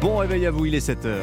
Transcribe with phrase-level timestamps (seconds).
[0.00, 1.16] Bon réveil à vous, il est 7h.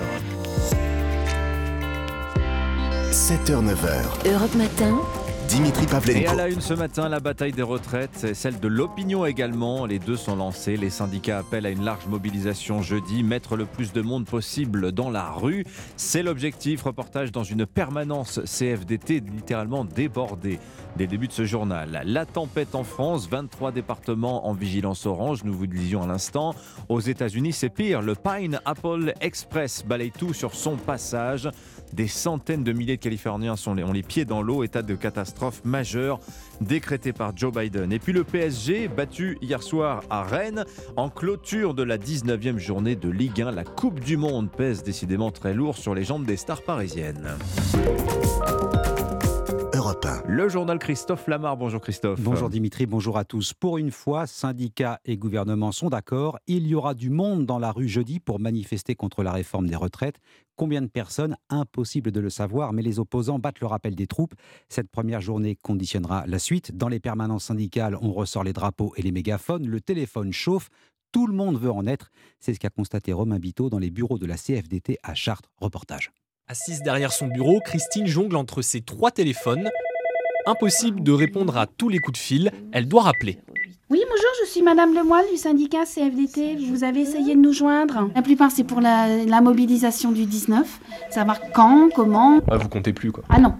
[3.12, 4.32] 7h, 9h.
[4.34, 5.00] Europe Matin.
[5.48, 6.36] Dimitri Et à Pavlenko.
[6.36, 9.86] la une ce matin, la bataille des retraites, et celle de l'opinion également.
[9.86, 10.78] Les deux sont lancés.
[10.78, 15.10] Les syndicats appellent à une large mobilisation jeudi, mettre le plus de monde possible dans
[15.10, 15.66] la rue.
[15.96, 16.84] C'est l'objectif.
[16.84, 20.60] Reportage dans une permanence CFDT littéralement débordée.
[20.98, 25.44] Dès le début de ce journal, la tempête en France, 23 départements en vigilance orange,
[25.44, 26.54] nous vous le disions à l'instant.
[26.88, 28.02] Aux États-Unis, c'est pire.
[28.02, 31.50] Le Pine Apple Express balaye tout sur son passage.
[31.94, 34.96] Des centaines de milliers de Californiens sont les- ont les pieds dans l'eau, état de
[34.96, 36.20] catastrophe majeure
[36.60, 37.92] décrété par Joe Biden.
[37.94, 40.66] Et puis le PSG, battu hier soir à Rennes,
[40.98, 45.30] en clôture de la 19e journée de Ligue 1, la Coupe du Monde pèse décidément
[45.30, 47.28] très lourd sur les jambes des stars parisiennes.
[49.76, 50.24] Europe 1.
[50.28, 52.22] Le journal Christophe Lamar, bonjour Christophe.
[52.22, 53.54] Bonjour Dimitri, bonjour à tous.
[53.54, 56.38] Pour une fois, syndicats et gouvernement sont d'accord.
[56.48, 59.76] Il y aura du monde dans la rue jeudi pour manifester contre la réforme des
[59.76, 60.18] retraites.
[60.56, 64.36] Combien de personnes Impossible de le savoir, mais les opposants battent le rappel des troupes.
[64.70, 66.78] Cette première journée conditionnera la suite.
[66.78, 69.68] Dans les permanences syndicales, on ressort les drapeaux et les mégaphones.
[69.68, 70.70] Le téléphone chauffe.
[71.12, 72.12] Tout le monde veut en être.
[72.40, 75.52] C'est ce qu'a constaté Romain Biteau dans les bureaux de la CFDT à Chartres.
[75.58, 76.12] Reportage.
[76.48, 79.70] Assise derrière son bureau, Christine jongle entre ses trois téléphones.
[80.46, 83.38] Impossible de répondre à tous les coups de fil, elle doit rappeler.
[83.90, 86.58] Oui, bonjour, je suis Madame Lemoyle du syndicat CFDT.
[86.70, 88.10] Vous avez essayé de nous joindre.
[88.16, 90.80] La plupart, c'est pour la, la mobilisation du 19.
[91.12, 92.42] Savoir quand, comment?
[92.50, 93.24] Ah, vous comptez plus quoi.
[93.30, 93.54] Ah non.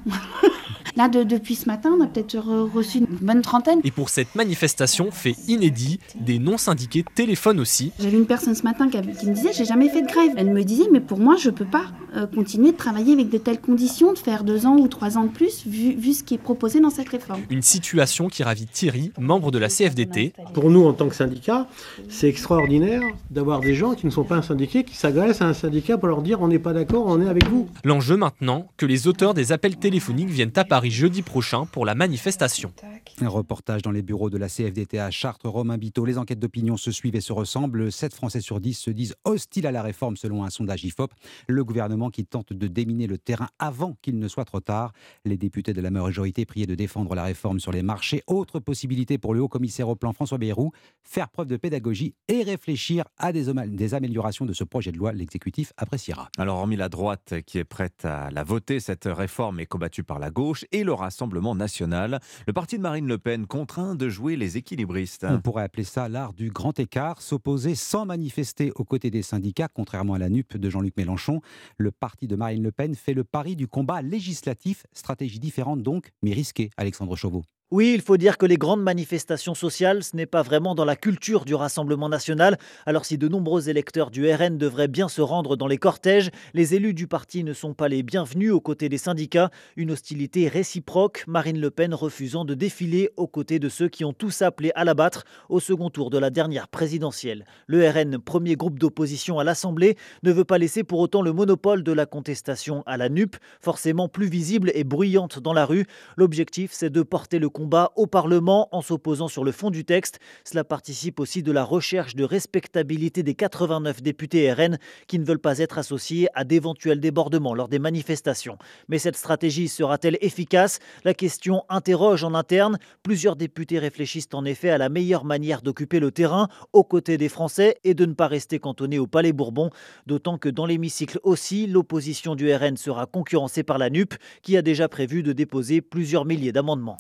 [0.96, 3.80] Là, de- depuis ce matin, on a peut-être re- reçu une bonne trentaine.
[3.84, 7.92] Et pour cette manifestation, fait inédit, des non-syndiqués téléphonent aussi.
[8.00, 10.32] J'avais une personne ce matin qui, me disait J'ai jamais fait de grève.
[10.38, 13.38] Elle me disait Mais pour moi, je peux pas euh, continuer de travailler avec de
[13.38, 16.36] telles conditions, de faire deux ans ou trois ans de plus, vu, vu ce qui
[16.36, 17.42] est proposé dans cette réforme.
[17.50, 20.34] Une situation qui ravit Thierry, membre de la CFDT.
[20.54, 21.68] Pour nous, en tant que syndicat,
[22.10, 25.54] c'est extraordinaire d'avoir des gens qui ne sont pas un syndiqué, qui s'agressent à un
[25.54, 27.68] syndicat pour leur dire on n'est pas d'accord, on est avec vous.
[27.84, 31.94] L'enjeu maintenant, que les auteurs des appels téléphoniques viennent à Paris jeudi prochain pour la
[31.94, 32.74] manifestation.
[33.22, 36.04] Un reportage dans les bureaux de la CFDT à Chartres, Romain Biteau.
[36.04, 37.92] Les enquêtes d'opinion se suivent et se ressemblent.
[37.92, 41.12] 7 Français sur 10 se disent hostiles à la réforme selon un sondage IFOP.
[41.48, 44.94] Le gouvernement qui tente de déminer le terrain avant qu'il ne soit trop tard.
[45.26, 48.24] Les députés de la majorité priés de défendre la réforme sur les marchés.
[48.26, 50.72] Autre possibilité pour le haut commissaire au plan François Bayrou,
[51.04, 55.14] faire preuve de pédagogie et réfléchir à des améliorations de ce projet de loi.
[55.14, 56.30] L'exécutif appréciera.
[56.40, 60.18] Alors, hormis la droite qui est prête à la voter, cette réforme est combattue par
[60.18, 62.20] la gauche et le Rassemblement national.
[62.48, 65.26] Le parti de Marine Le Pen contraint de jouer les équilibristes.
[65.30, 69.70] On pourrait appeler ça l'art du grand écart, s'opposer sans manifester aux côtés des syndicats,
[69.74, 71.42] contrairement à la NUP de Jean-Luc Mélenchon.
[71.78, 76.12] Le parti de Marine Le Pen fait le pari du combat législatif, stratégie différente donc,
[76.22, 77.44] mais risquée, Alexandre Chauveau.
[77.76, 80.96] Oui, il faut dire que les grandes manifestations sociales, ce n'est pas vraiment dans la
[80.96, 82.60] culture du Rassemblement national.
[82.86, 86.76] Alors si de nombreux électeurs du RN devraient bien se rendre dans les cortèges, les
[86.76, 89.50] élus du parti ne sont pas les bienvenus aux côtés des syndicats.
[89.76, 94.14] Une hostilité réciproque, Marine Le Pen refusant de défiler aux côtés de ceux qui ont
[94.14, 97.44] tous appelé à l'abattre au second tour de la dernière présidentielle.
[97.66, 101.82] Le RN, premier groupe d'opposition à l'Assemblée, ne veut pas laisser pour autant le monopole
[101.82, 105.88] de la contestation à la NUP, forcément plus visible et bruyante dans la rue.
[106.18, 107.50] L'objectif, c'est de porter le
[107.96, 110.20] au Parlement en s'opposant sur le fond du texte.
[110.44, 115.40] Cela participe aussi de la recherche de respectabilité des 89 députés RN qui ne veulent
[115.40, 118.58] pas être associés à d'éventuels débordements lors des manifestations.
[118.88, 120.80] Mais cette stratégie sera-t-elle efficace?
[121.04, 122.78] La question interroge en interne.
[123.04, 127.30] Plusieurs députés réfléchissent en effet à la meilleure manière d'occuper le terrain aux côtés des
[127.30, 129.70] Français et de ne pas rester cantonné au Palais Bourbon.
[130.08, 134.62] D'autant que dans l'hémicycle aussi, l'opposition du RN sera concurrencée par la NUP qui a
[134.62, 136.98] déjà prévu de déposer plusieurs milliers d'amendements.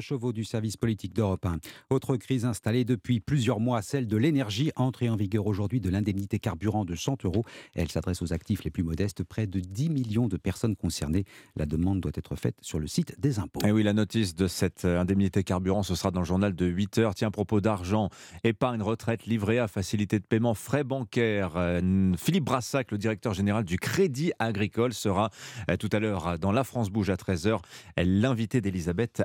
[0.00, 1.58] Chauveau du service politique d'Europe 1.
[1.90, 6.38] Autre crise installée depuis plusieurs mois, celle de l'énergie, entrée en vigueur aujourd'hui de l'indemnité
[6.38, 7.44] carburant de 100 euros.
[7.74, 11.24] Elle s'adresse aux actifs les plus modestes, près de 10 millions de personnes concernées.
[11.54, 13.60] La demande doit être faite sur le site des impôts.
[13.64, 16.66] Et oui, la notice de cette euh, indemnité carburant, ce sera dans le journal de
[16.66, 17.14] 8 heures.
[17.14, 18.08] Tiens, à propos d'argent,
[18.42, 21.52] épargne, retraite, livret A, facilité de paiement, frais bancaires.
[21.56, 25.30] Euh, Philippe Brassac, le directeur général du Crédit Agricole, sera
[25.70, 27.60] euh, tout à l'heure dans La France Bouge à 13h,
[27.98, 29.22] l'invité d'Elisabeth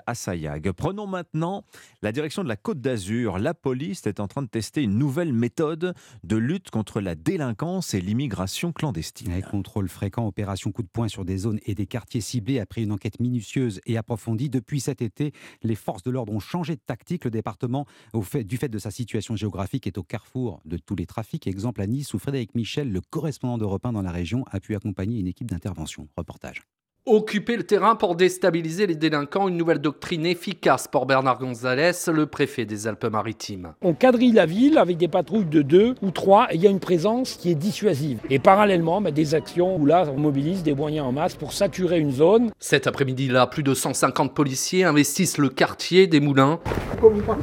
[0.78, 1.64] Prenons maintenant
[2.02, 3.40] la direction de la Côte d'Azur.
[3.40, 5.94] La police est en train de tester une nouvelle méthode
[6.24, 9.34] de lutte contre la délinquance et l'immigration clandestine.
[9.34, 12.82] Les contrôles fréquents, opérations coup de poing sur des zones et des quartiers ciblés après
[12.84, 14.50] une enquête minutieuse et approfondie.
[14.50, 15.34] Depuis cet été,
[15.64, 17.26] les forces de l'ordre ont changé de tactique.
[17.26, 17.86] Le département,
[18.46, 21.48] du fait de sa situation géographique, est au carrefour de tous les trafics.
[21.48, 24.76] Exemple à Nice, où Frédéric Michel, le correspondant d'Europe 1 dans la région, a pu
[24.76, 26.08] accompagner une équipe d'intervention.
[26.16, 26.64] Reportage.
[27.12, 32.28] Occuper le terrain pour déstabiliser les délinquants, une nouvelle doctrine efficace pour Bernard Gonzalez, le
[32.28, 33.74] préfet des Alpes-Maritimes.
[33.82, 36.70] On quadrille la ville avec des patrouilles de deux ou trois et il y a
[36.70, 38.20] une présence qui est dissuasive.
[38.30, 41.98] Et parallèlement, bah, des actions où là, on mobilise des moyens en masse pour saturer
[41.98, 42.52] une zone.
[42.60, 46.60] Cet après-midi-là, plus de 150 policiers investissent le quartier des Moulins.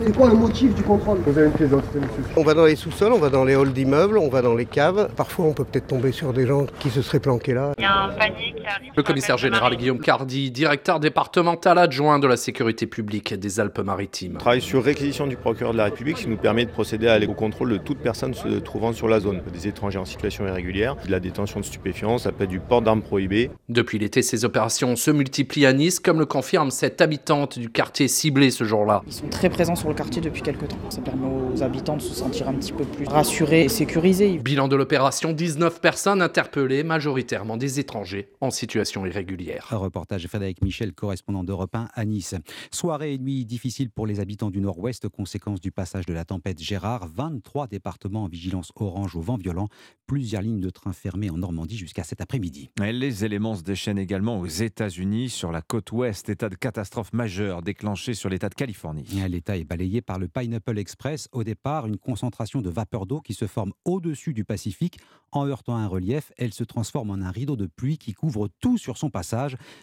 [0.01, 1.19] C'est quoi le motif du contrôle?
[1.27, 3.55] Vous avez une pièce d'identité, monsieur On va dans les sous-sols, on va dans les
[3.55, 5.09] halls d'immeubles, on va dans les caves.
[5.17, 7.73] Parfois, on peut peut-être tomber sur des gens qui se seraient planqués là.
[7.79, 8.93] Il y a un panier qui arrive.
[8.97, 14.35] Le commissaire général Guillaume Cardi, directeur départemental adjoint de la sécurité publique des Alpes-Maritimes.
[14.37, 17.19] On travaille sur réquisition du procureur de la République, qui nous permet de procéder à
[17.19, 21.11] l'éco-contrôle de toute personne se trouvant sur la zone, des étrangers en situation irrégulière, de
[21.11, 23.51] la détention de stupéfiants, ça peut être du port d'armes prohibées.
[23.69, 28.09] Depuis l'été, ces opérations se multiplient à Nice, comme le confirme cette habitante du quartier
[28.09, 29.03] ciblé ce jour-là.
[29.07, 30.79] Ils sont très présents sur le quartier depuis quelques temps.
[30.91, 34.39] Ça permet aux habitants de se sentir un petit peu plus rassurés et sécurisés.
[34.39, 39.36] Bilan de l'opération 19 personnes interpellées, majoritairement des étrangers en situation irrégulière.
[39.71, 42.35] Un reportage Frédéric Michel, correspondant d'Europe 1 à Nice.
[42.71, 46.59] Soirée et nuit difficile pour les habitants du Nord-Ouest, conséquence du passage de la tempête
[46.63, 47.07] Gérard.
[47.07, 49.69] 23 départements en vigilance orange au vent violent.
[50.07, 52.71] Plusieurs lignes de train fermées en Normandie jusqu'à cet après-midi.
[52.81, 56.29] Les éléments se déchaînent également aux États-Unis, sur la côte ouest.
[56.31, 59.05] État de catastrophe majeure déclenché sur l'État de Californie.
[59.29, 61.29] L'État est balayé par le Pineapple Express.
[61.33, 64.99] Au départ, une concentration de vapeur d'eau qui se forme au-dessus du Pacifique.
[65.33, 68.79] En heurtant un relief, elle se transforme en un rideau de pluie qui couvre tout
[68.79, 69.26] sur son passage.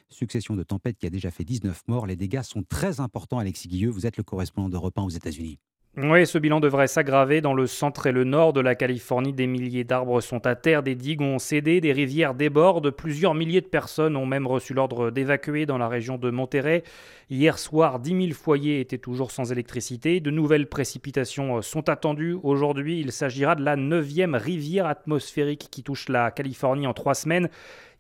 [0.09, 2.07] Succession de tempêtes qui a déjà fait 19 morts.
[2.07, 3.89] Les dégâts sont très importants, Alexis Guilleux.
[3.89, 5.59] Vous êtes le correspondant d'Europe 1 aux États-Unis.
[5.95, 7.39] Oui, ce bilan devrait s'aggraver.
[7.39, 10.81] Dans le centre et le nord de la Californie, des milliers d'arbres sont à terre,
[10.81, 12.89] des digues ont cédé, des rivières débordent.
[12.89, 16.81] Plusieurs milliers de personnes ont même reçu l'ordre d'évacuer dans la région de Monterrey.
[17.29, 20.19] Hier soir, 10 000 foyers étaient toujours sans électricité.
[20.19, 22.37] De nouvelles précipitations sont attendues.
[22.41, 27.49] Aujourd'hui, il s'agira de la neuvième rivière atmosphérique qui touche la Californie en trois semaines.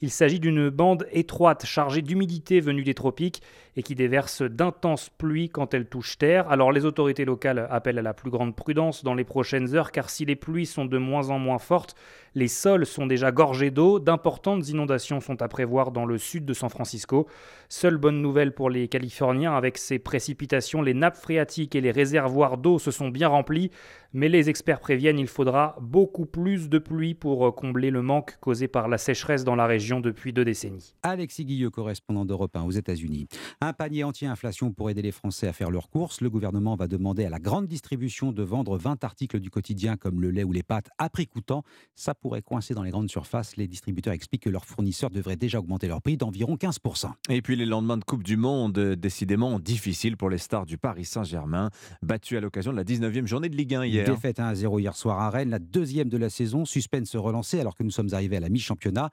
[0.03, 3.41] Il s'agit d'une bande étroite chargée d'humidité venue des tropiques
[3.77, 6.45] et qui déverse d'intenses pluies quand elle touche terre.
[6.49, 10.09] Alors les autorités locales appellent à la plus grande prudence dans les prochaines heures car
[10.09, 11.95] si les pluies sont de moins en moins fortes,
[12.35, 13.99] les sols sont déjà gorgés d'eau.
[13.99, 17.25] D'importantes inondations sont à prévoir dans le sud de San Francisco.
[17.69, 22.57] Seule bonne nouvelle pour les Californiens, avec ces précipitations, les nappes phréatiques et les réservoirs
[22.57, 23.71] d'eau se sont bien remplis.
[24.15, 28.67] Mais les experts préviennent il faudra beaucoup plus de pluie pour combler le manque causé
[28.67, 30.93] par la sécheresse dans la région depuis deux décennies.
[31.01, 33.27] Alexis Guilleux, correspondant d'Europe 1 aux États-Unis.
[33.59, 36.21] Un panier anti-inflation pour aider les Français à faire leurs courses.
[36.21, 40.21] Le gouvernement va demander à la grande distribution de vendre 20 articles du quotidien comme
[40.21, 41.63] le lait ou les pâtes à prix coûtant.
[41.95, 43.57] Ça pourrait coincer dans les grandes surfaces.
[43.57, 47.09] Les distributeurs expliquent que leurs fournisseurs devraient déjà augmenter leur prix d'environ 15%.
[47.29, 51.05] Et puis les lendemains de Coupe du Monde, décidément difficiles pour les stars du Paris
[51.05, 51.71] Saint-Germain,
[52.03, 54.02] battus à l'occasion de la 19e journée de Ligue 1 hier.
[54.05, 56.65] Défaite 1 à 0 hier soir à Rennes, la deuxième de la saison.
[56.65, 59.09] Suspense relancé alors que nous sommes arrivés à la mi-championnat.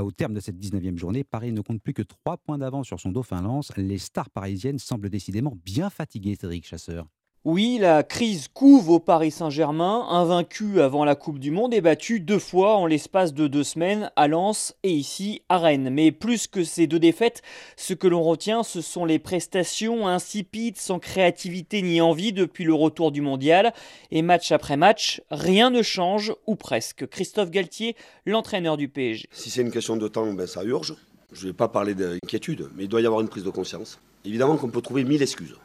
[0.00, 3.00] Au terme de cette 19e journée, Paris ne compte plus que 3 points d'avance sur
[3.00, 3.72] son dauphin lance.
[3.76, 7.06] Les stars parisiennes semblent décidément bien fatiguées, Cédric Chasseur.
[7.50, 12.20] Oui, la crise couve au Paris Saint-Germain, invaincu avant la Coupe du Monde et battu
[12.20, 15.88] deux fois en l'espace de deux semaines à Lens et ici à Rennes.
[15.88, 17.40] Mais plus que ces deux défaites,
[17.78, 22.74] ce que l'on retient, ce sont les prestations insipides, sans créativité ni envie depuis le
[22.74, 23.72] retour du mondial.
[24.10, 27.06] Et match après match, rien ne change, ou presque.
[27.06, 27.96] Christophe Galtier,
[28.26, 29.26] l'entraîneur du PSG.
[29.32, 30.96] Si c'est une question de temps, ben ça urge.
[31.32, 33.98] Je ne vais pas parler d'inquiétude, mais il doit y avoir une prise de conscience.
[34.26, 35.56] Évidemment qu'on peut trouver mille excuses,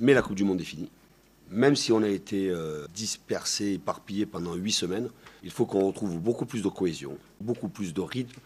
[0.00, 0.88] mais la Coupe du Monde est finie
[1.50, 5.08] même si on a été euh, dispersé, éparpillé pendant huit semaines,
[5.42, 8.40] il faut qu'on retrouve beaucoup plus de cohésion, beaucoup plus de rythme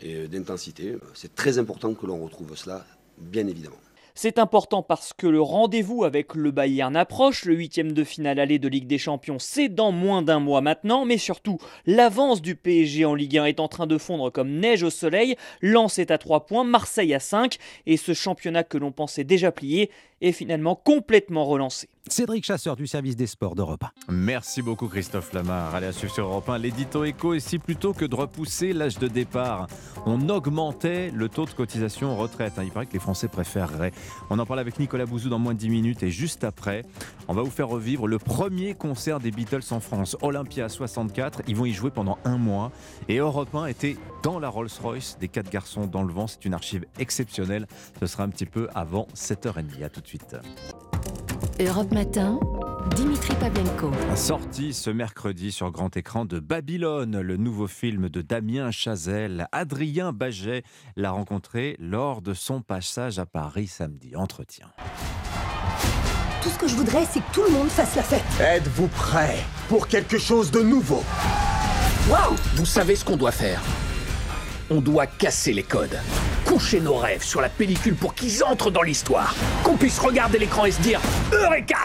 [0.00, 0.96] et d'intensité.
[1.14, 2.84] C'est très important que l'on retrouve cela,
[3.18, 3.76] bien évidemment.
[4.14, 8.58] C'est important parce que le rendez-vous avec le Bayern approche, le huitième de finale aller
[8.58, 13.06] de Ligue des Champions, c'est dans moins d'un mois maintenant, mais surtout, l'avance du PSG
[13.06, 16.18] en Ligue 1 est en train de fondre comme neige au soleil, Lens est à
[16.18, 19.90] 3 points, Marseille à 5, et ce championnat que l'on pensait déjà plié
[20.22, 21.88] est finalement complètement relancé.
[22.08, 24.12] Cédric Chasseur du service des sports d'Europe 1.
[24.12, 25.72] Merci beaucoup Christophe Lamar.
[25.74, 26.58] Allez à suivre sur Europe 1.
[26.58, 29.68] L'édito éco ici plutôt que de repousser l'âge de départ,
[30.04, 32.54] on augmentait le taux de cotisation retraite.
[32.58, 32.64] Hein.
[32.64, 33.92] Il paraît que les Français préféreraient.
[34.30, 36.84] On en parle avec Nicolas Bouzou dans moins de 10 minutes et juste après,
[37.28, 41.42] on va vous faire revivre le premier concert des Beatles en France, Olympia 64.
[41.46, 42.72] Ils vont y jouer pendant un mois
[43.08, 46.26] et Europe 1 était dans la Rolls-Royce des quatre garçons dans le vent.
[46.26, 47.66] C'est une archive exceptionnelle.
[48.00, 49.84] Ce sera un petit peu avant 7h30.
[49.84, 50.11] À tout de suite.
[51.60, 52.38] Europe Matin,
[52.96, 53.90] Dimitri Pavlenko.
[54.16, 59.46] Sorti ce mercredi sur grand écran de Babylone, le nouveau film de Damien Chazelle.
[59.52, 60.64] Adrien Baget
[60.96, 64.16] l'a rencontré lors de son passage à Paris samedi.
[64.16, 64.66] Entretien.
[66.42, 68.22] Tout ce que je voudrais, c'est que tout le monde fasse la fête.
[68.40, 69.38] Êtes-vous prêt
[69.68, 71.02] pour quelque chose de nouveau?
[72.10, 73.62] Waouh Vous savez ce qu'on doit faire
[74.74, 75.98] On doit casser les codes.
[76.46, 79.34] coucher nos rêves sur la pellicule pour qu'ils entrent dans l'histoire.
[79.62, 80.98] Qu'on puisse regarder l'écran et se dire
[81.30, 81.76] Eureka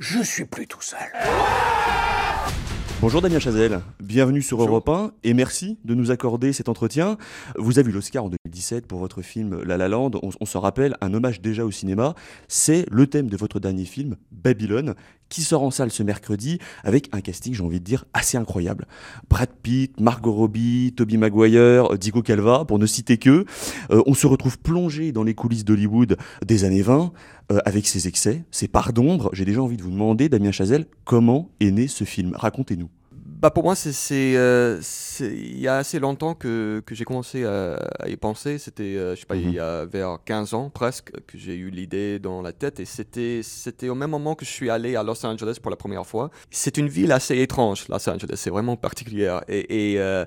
[0.00, 0.98] Je suis plus tout seul.
[3.00, 7.16] Bonjour Damien Chazelle, bienvenue sur Europe 1 et merci de nous accorder cet entretien.
[7.56, 10.58] Vous avez eu l'Oscar en 2017 pour votre film La La Land, on, on s'en
[10.60, 12.14] rappelle, un hommage déjà au cinéma.
[12.48, 14.94] C'est le thème de votre dernier film, Babylone,
[15.28, 18.86] qui sort en salle ce mercredi avec un casting, j'ai envie de dire, assez incroyable.
[19.28, 23.44] Brad Pitt, Margot Robbie, Toby Maguire, Diego Calva, pour ne citer que.
[23.90, 27.12] Euh, on se retrouve plongé dans les coulisses d'Hollywood des années 20
[27.52, 29.30] euh, avec ses excès, ses parts d'ombre.
[29.32, 32.32] J'ai déjà envie de vous demander, Damien Chazelle, comment est né ce film?
[32.34, 32.88] Racontez-nous.
[33.38, 34.80] Bah pour moi, c'est euh,
[35.20, 38.56] il y a assez longtemps que, que j'ai commencé à, à, y penser.
[38.56, 39.48] C'était, euh, je sais pas, mm -hmm.
[39.48, 42.80] il y a vers 15 ans presque que j'ai eu l'idée dans la tête.
[42.80, 45.76] Et c'était, c'était au même moment que je suis allé à Los Angeles pour la
[45.76, 46.30] première fois.
[46.50, 48.36] C'est une ville assez étrange, Los Angeles.
[48.36, 49.42] C'est vraiment particulière.
[49.48, 50.24] Et, et euh,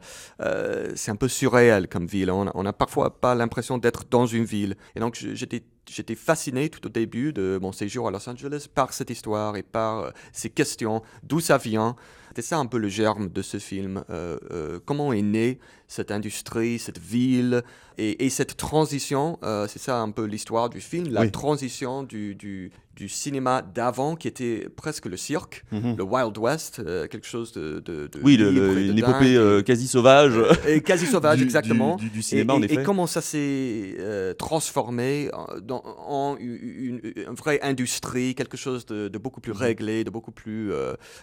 [0.96, 2.30] c'est un peu surréel comme ville.
[2.30, 4.75] On, on a parfois pas l'impression d'être dans une ville.
[4.96, 5.63] Et donc j'étais
[5.98, 9.63] j'étais fasciné tout au début de mon séjour à Los Angeles par cette histoire et
[9.63, 11.96] par ces questions, d'où ça vient.
[12.39, 14.05] C'était ça un peu le germe de ce film.
[14.10, 17.63] Euh, euh, comment est née cette industrie, cette ville
[17.98, 21.31] et, et cette transition euh, C'est ça un peu l'histoire du film, la Oui.
[21.31, 25.96] transition du, du, du cinéma d'avant qui était presque le cirque, Mhm.
[25.98, 28.91] le Wild West, euh, quelque chose de, de, de Oui, le- libre le- et de
[28.91, 30.34] une épopée, euh, quasi sauvage.
[30.67, 31.96] Et quasi sauvage, Du- exactement.
[31.98, 32.81] du- cinéma, et, en et- effet.
[32.81, 33.98] Et comment ça s'est
[34.38, 40.03] transformé en, dans- en une, une- une vraie industrie, quelque chose de, beaucoup plus réglé,
[40.03, 40.72] de beaucoup plus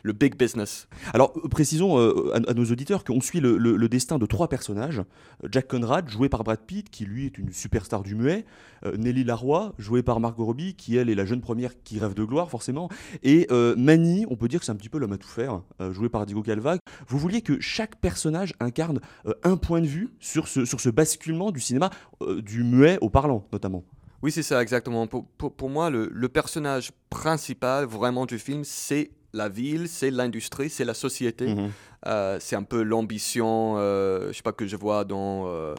[0.02, 0.88] le big business?
[1.14, 5.00] Alors, précisons à, à nos auditeurs qu'on suit le, le- le destin de trois personnages.
[5.44, 8.46] Euh, Jack Conrad, joué par Brad Pitt, qui lui est une superstar du muet.
[8.86, 12.14] Euh, Nelly Laroy, jouée par Margot Robbie, qui elle est la jeune première qui rêve
[12.14, 12.88] de gloire, forcément.
[13.22, 15.60] Et euh, Manny, on peut dire que c'est un petit peu l'homme à tout faire,
[15.90, 16.78] joué par Diego Calva.
[17.06, 19.00] Vous vouliez que chaque personnage incarne
[19.42, 21.90] un point de vue sur ce, sur ce basculement du cinéma,
[22.38, 23.84] du muet au parlant, notamment.
[24.22, 25.06] Oui, c'est ça, exactement.
[25.06, 30.85] Pour, pour, moi, le personnage principal vraiment du film, c'est la ville, c'est l'industrie, c'est
[30.85, 31.55] la société.
[31.55, 31.71] Mhm.
[32.07, 35.75] Euh, c'est un peu l'ambition, euh, je sais pas, que je vois dans...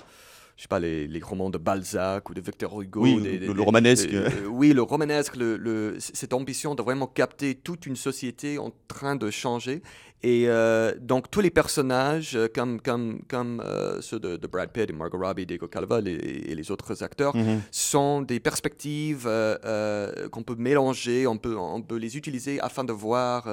[0.57, 3.01] je sais pas, les, les romans de Balzac ou de Victor Hugo.
[3.03, 4.09] Oui, des- le- des- le des- romanesque.
[4.11, 7.95] euh, euh, oui, le romanesque, le, le- c- cette ambition de vraiment capter toute une
[7.95, 9.83] société en train de changer.
[10.23, 14.71] Et euh, donc, tous les personnages, euh, comme, comme, comme euh, ceux de, de Brad
[14.71, 17.61] Pitt et Margot Robbie, Diego Calva et les autres acteurs, Mhm.
[17.69, 19.29] sont des perspectives
[20.31, 23.47] qu'on peut mélanger, on peut, on peut les utiliser afin de voir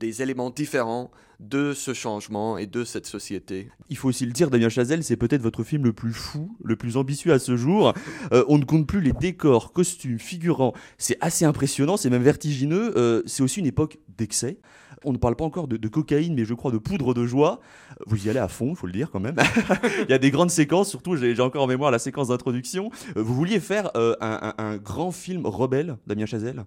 [0.00, 3.68] des éléments différents de ce changement et de cette société.
[3.90, 6.74] Il faut aussi le dire, Damien Chazelle, c'est peut-être votre film le plus fou, le
[6.74, 7.92] plus ambitieux à ce jour.
[8.32, 10.72] Euh, on ne compte plus les décors, costumes, figurants.
[10.98, 12.92] C'est assez impressionnant, c'est même vertigineux.
[12.98, 14.58] Euh, c'est aussi une époque d'excès.
[15.04, 17.60] On ne parle pas encore de, de cocaïne, mais je crois de poudre de joie.
[18.06, 19.36] Vous y allez à fond, il faut le dire quand même.
[20.02, 22.90] il y a des grandes séquences, surtout j'ai encore en mémoire la séquence d'introduction.
[23.16, 26.64] Euh, vous vouliez faire euh, un, un- un grand film rebelle, Damien Chazelle?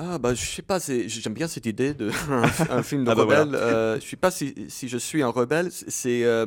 [0.00, 2.10] Ah bah je sais pas, j'aime bien cette idée de
[2.70, 3.48] un, film de Ah bah rebelle.
[3.48, 3.58] voilà.
[3.58, 5.70] Euh, je sais pas si, si je suis un rebelle.
[5.72, 6.46] C'est euh,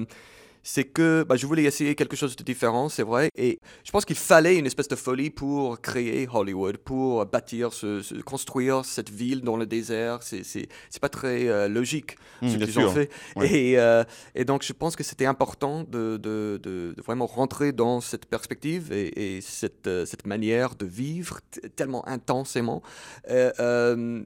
[0.64, 3.30] c'est que bah, je voulais essayer quelque chose de différent, c'est vrai.
[3.36, 8.02] Et je pense qu'il fallait une espèce de folie pour créer Hollywood, pour bâtir, ce,
[8.02, 10.20] ce- construire cette ville dans le désert.
[10.24, 10.68] C'est c'est
[11.02, 13.10] pas très euh, logique Mm, ce qu'ils ont fait.
[13.36, 13.54] Ouais.
[13.54, 14.04] Et, euh,
[14.34, 18.26] et donc je pense que c'était important de, de- de- de vraiment rentrer dans cette
[18.26, 21.40] perspective et, et cette, euh, cette manière de vivre
[21.76, 22.82] tellement intensément.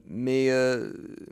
[0.08, 0.50] Mais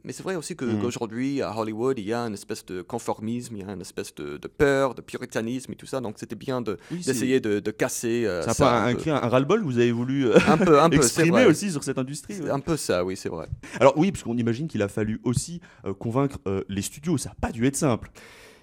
[0.05, 0.81] mais c'est vrai aussi Mhm.
[0.81, 4.15] qu'aujourd'hui, à Hollywood, il y a une espèce de conformisme, il y a une espèce
[4.15, 6.01] de, de peur, de puritanisme et tout ça.
[6.01, 8.85] Donc c'était bien de- Oui, c'est- d'essayer de, de casser euh, ça.
[8.87, 9.61] un, un un ras-le-bol?
[9.61, 12.41] Que vous avez voulu euh, Un peu, un peu, c'est exprimer aussi sur cette industrie.
[12.41, 12.51] Ouais.
[12.51, 13.47] Un peu ça, oui, c'est vrai.
[13.81, 17.31] Alors oui, parce qu'on imagine qu'il a fallu aussi euh, convaincre euh, les studios, ça
[17.31, 18.11] n'a pas dû être simple.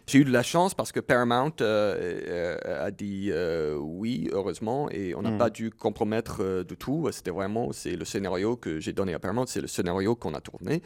[0.08, 4.90] J'ai eu de la chance parce que Paramount euh, euh, a dit euh, oui, heureusement,
[4.90, 5.38] et on n'a Mhm.
[5.38, 7.08] pas dû compromettre de tout.
[7.12, 10.42] C'était vraiment, c'est le scénario que j'ai donné à Paramount, c'est le scénario qu'on a
[10.42, 10.82] tourné.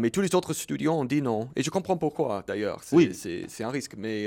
[0.00, 1.48] Mais tous les autres studios ont dit non.
[1.56, 2.80] Et je comprends pourquoi, d'ailleurs.
[2.82, 3.12] C'est, Oui.
[3.14, 3.94] c'est, un risque.
[3.98, 4.26] Mais,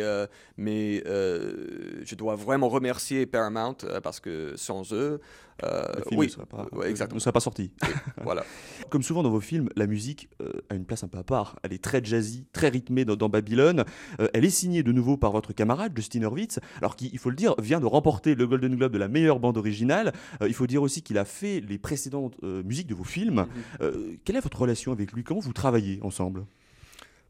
[0.57, 5.19] mais je dois vraiment remercier Paramount parce que sans eux,
[5.63, 7.15] Le film oui, ne serait pas, ouais, exactement.
[7.15, 7.71] ne serait pas sorti.
[8.23, 8.43] voilà.
[8.89, 11.57] Comme souvent dans vos films, la musique euh, a une place un peu à part.
[11.63, 13.83] Elle est très jazzy, très rythmée dans, dans Babylone.
[14.19, 17.29] Euh, elle est signée de nouveau par votre camarade Justin Hurwitz, alors qui, il faut
[17.29, 20.13] le dire, vient de remporter le Golden Globe de la meilleure bande originale.
[20.41, 23.35] Euh, il faut dire aussi qu'il a fait les précédentes euh, musiques de vos films.
[23.35, 23.47] Mhm.
[23.81, 25.23] Euh, quelle est votre relation avec lui?
[25.23, 26.45] Comment vous travaillez ensemble?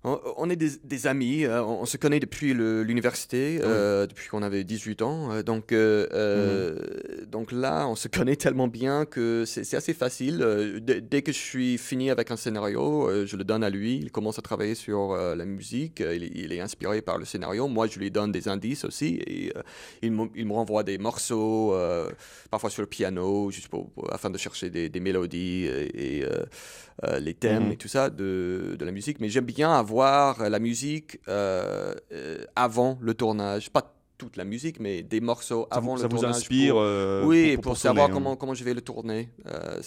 [0.04, 4.30] On, on est des, des amis, euh, on, on se connaît depuis l'université, euh, depuis
[4.30, 5.32] qu'on avait 18 ans.
[5.32, 6.78] euh, donc, euh,
[7.28, 10.38] donc là, on se connaît tellement bien que c'est assez facile.
[10.82, 13.98] dès- que je suis fini avec un scénario, je le donne à lui.
[13.98, 16.00] Il commence à travailler sur la musique.
[16.00, 17.68] il, est- il est inspiré par le scénario.
[17.68, 19.16] Moi, je lui donne des indices aussi.
[19.28, 19.52] Et
[20.04, 21.74] il, me, il me renvoie des morceaux,
[22.52, 26.26] parfois sur le piano, juste pour, pour- afin de chercher des, des mélodies et, et,
[27.20, 27.72] les thèmes Mhm.
[27.74, 29.20] et tout ça de, de la musique.
[29.20, 33.70] Mais j'aime bien avoir la musique euh, euh, avant le tournage.
[33.70, 36.36] Pas toute la musique, mais des morceaux Ça vous- avant le ça vous tournage.
[36.38, 38.24] inspire, pour- euh, oui, pour- pour, pour savoir tourner, hein.
[38.24, 39.30] comment, comment je vais le tourner.
[39.46, 39.80] Euh,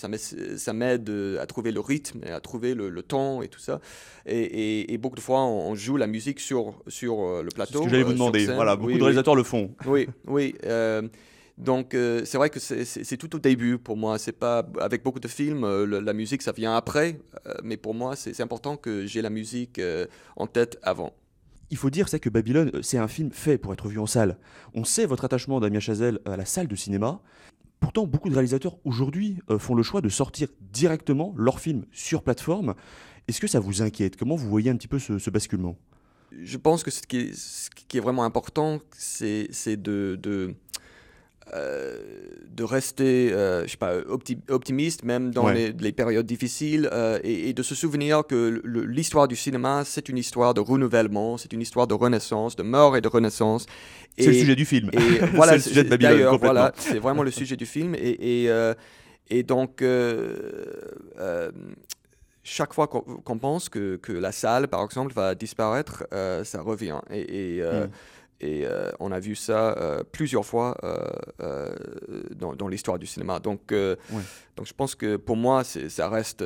[0.56, 3.80] ça m'aide à trouver le rythme, et à trouver le, le ton et tout ça.
[4.26, 7.80] Et, et- et beaucoup de fois, on, on joue la musique sur, sur le plateau.
[7.80, 8.46] ce que j'allais vous demander.
[8.46, 9.04] Voilà, beaucoup Oui, de oui.
[9.06, 9.74] réalisateurs le font.
[9.86, 10.54] Oui, oui.
[11.60, 14.18] Donc, euh, c'est vrai que c'est- tout au début pour moi.
[14.18, 17.20] C'est pas avec beaucoup de films, euh, le- la musique ça vient après.
[17.46, 19.80] euh, mais pour moi, c'est important que j'ai la musique
[20.36, 21.12] en tête avant.
[21.70, 24.36] Il faut dire c'est que Babylone, c'est un film fait pour être vu en salle.
[24.74, 27.20] On sait votre attachement Damien Chazelle à la salle de cinéma.
[27.78, 32.74] Pourtant, beaucoup de réalisateurs aujourd'hui font le choix de sortir directement leur film sur plateforme.
[33.28, 34.16] Est-ce que ça vous inquiète?
[34.16, 35.78] Comment vous voyez un petit peu ce, ce basculement?
[36.42, 40.54] Je pense que ce qui est, ce qui est vraiment important, c'est de, de,
[41.52, 45.54] de rester euh, je sais pas, opti- optimiste, même dans Ouais.
[45.54, 50.08] les, les périodes difficiles, euh, et, et de se souvenir que l'histoire du cinéma, c'est
[50.08, 53.66] une histoire de renouvellement, c'est une histoire de renaissance, de mort et de renaissance.
[54.18, 54.90] C'est le Et- sujet du film.
[54.92, 56.60] Et C'est voilà, le sujet de Babylone, D'ailleurs, complètement.
[56.60, 57.94] voilà, c'est vraiment le sujet du film.
[57.94, 58.74] Et, et, euh,
[59.28, 60.36] et donc, euh,
[61.18, 61.50] euh,
[62.42, 66.60] chaque fois qu'on qu'on pense que, que la salle, par exemple, va disparaître, euh, ça
[66.62, 67.00] revient.
[67.10, 67.90] Et, et, euh, Mm.
[68.40, 71.70] Et, euh, on a vu ça euh, plusieurs fois euh,
[72.34, 73.38] dans, dans l'histoire du cinéma.
[73.38, 73.96] Donc, Ouais.
[74.56, 76.44] donc, je pense que pour moi, ça reste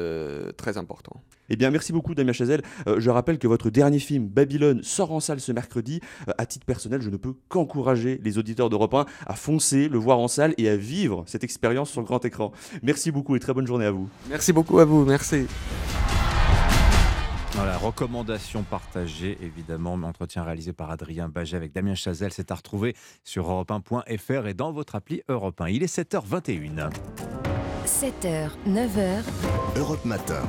[0.56, 1.22] très important.
[1.50, 2.62] Eh bien, merci beaucoup Damien Chazelle.
[2.86, 6.00] Je rappelle que votre dernier film, Babylone, sort en salle ce mercredi.
[6.38, 10.18] À titre personnel, je ne peux qu'encourager les auditeurs d'Europe 1 à foncer, le voir
[10.18, 12.52] en salle et à vivre cette expérience sur grand écran.
[12.82, 14.08] Merci beaucoup et très bonne journée à vous.
[14.30, 15.04] Merci beaucoup à vous.
[15.04, 15.46] Merci.
[17.54, 22.32] Voilà, recommandation partagée, évidemment, mais entretien réalisé par Adrien Baget avec Damien Chazelle.
[22.32, 25.68] C'est à retrouver sur europe1.fr et dans votre appli Europe 1.
[25.68, 26.90] Il est 7h21.
[27.86, 29.22] 7h, 9h,
[29.76, 30.42] Europe Matin.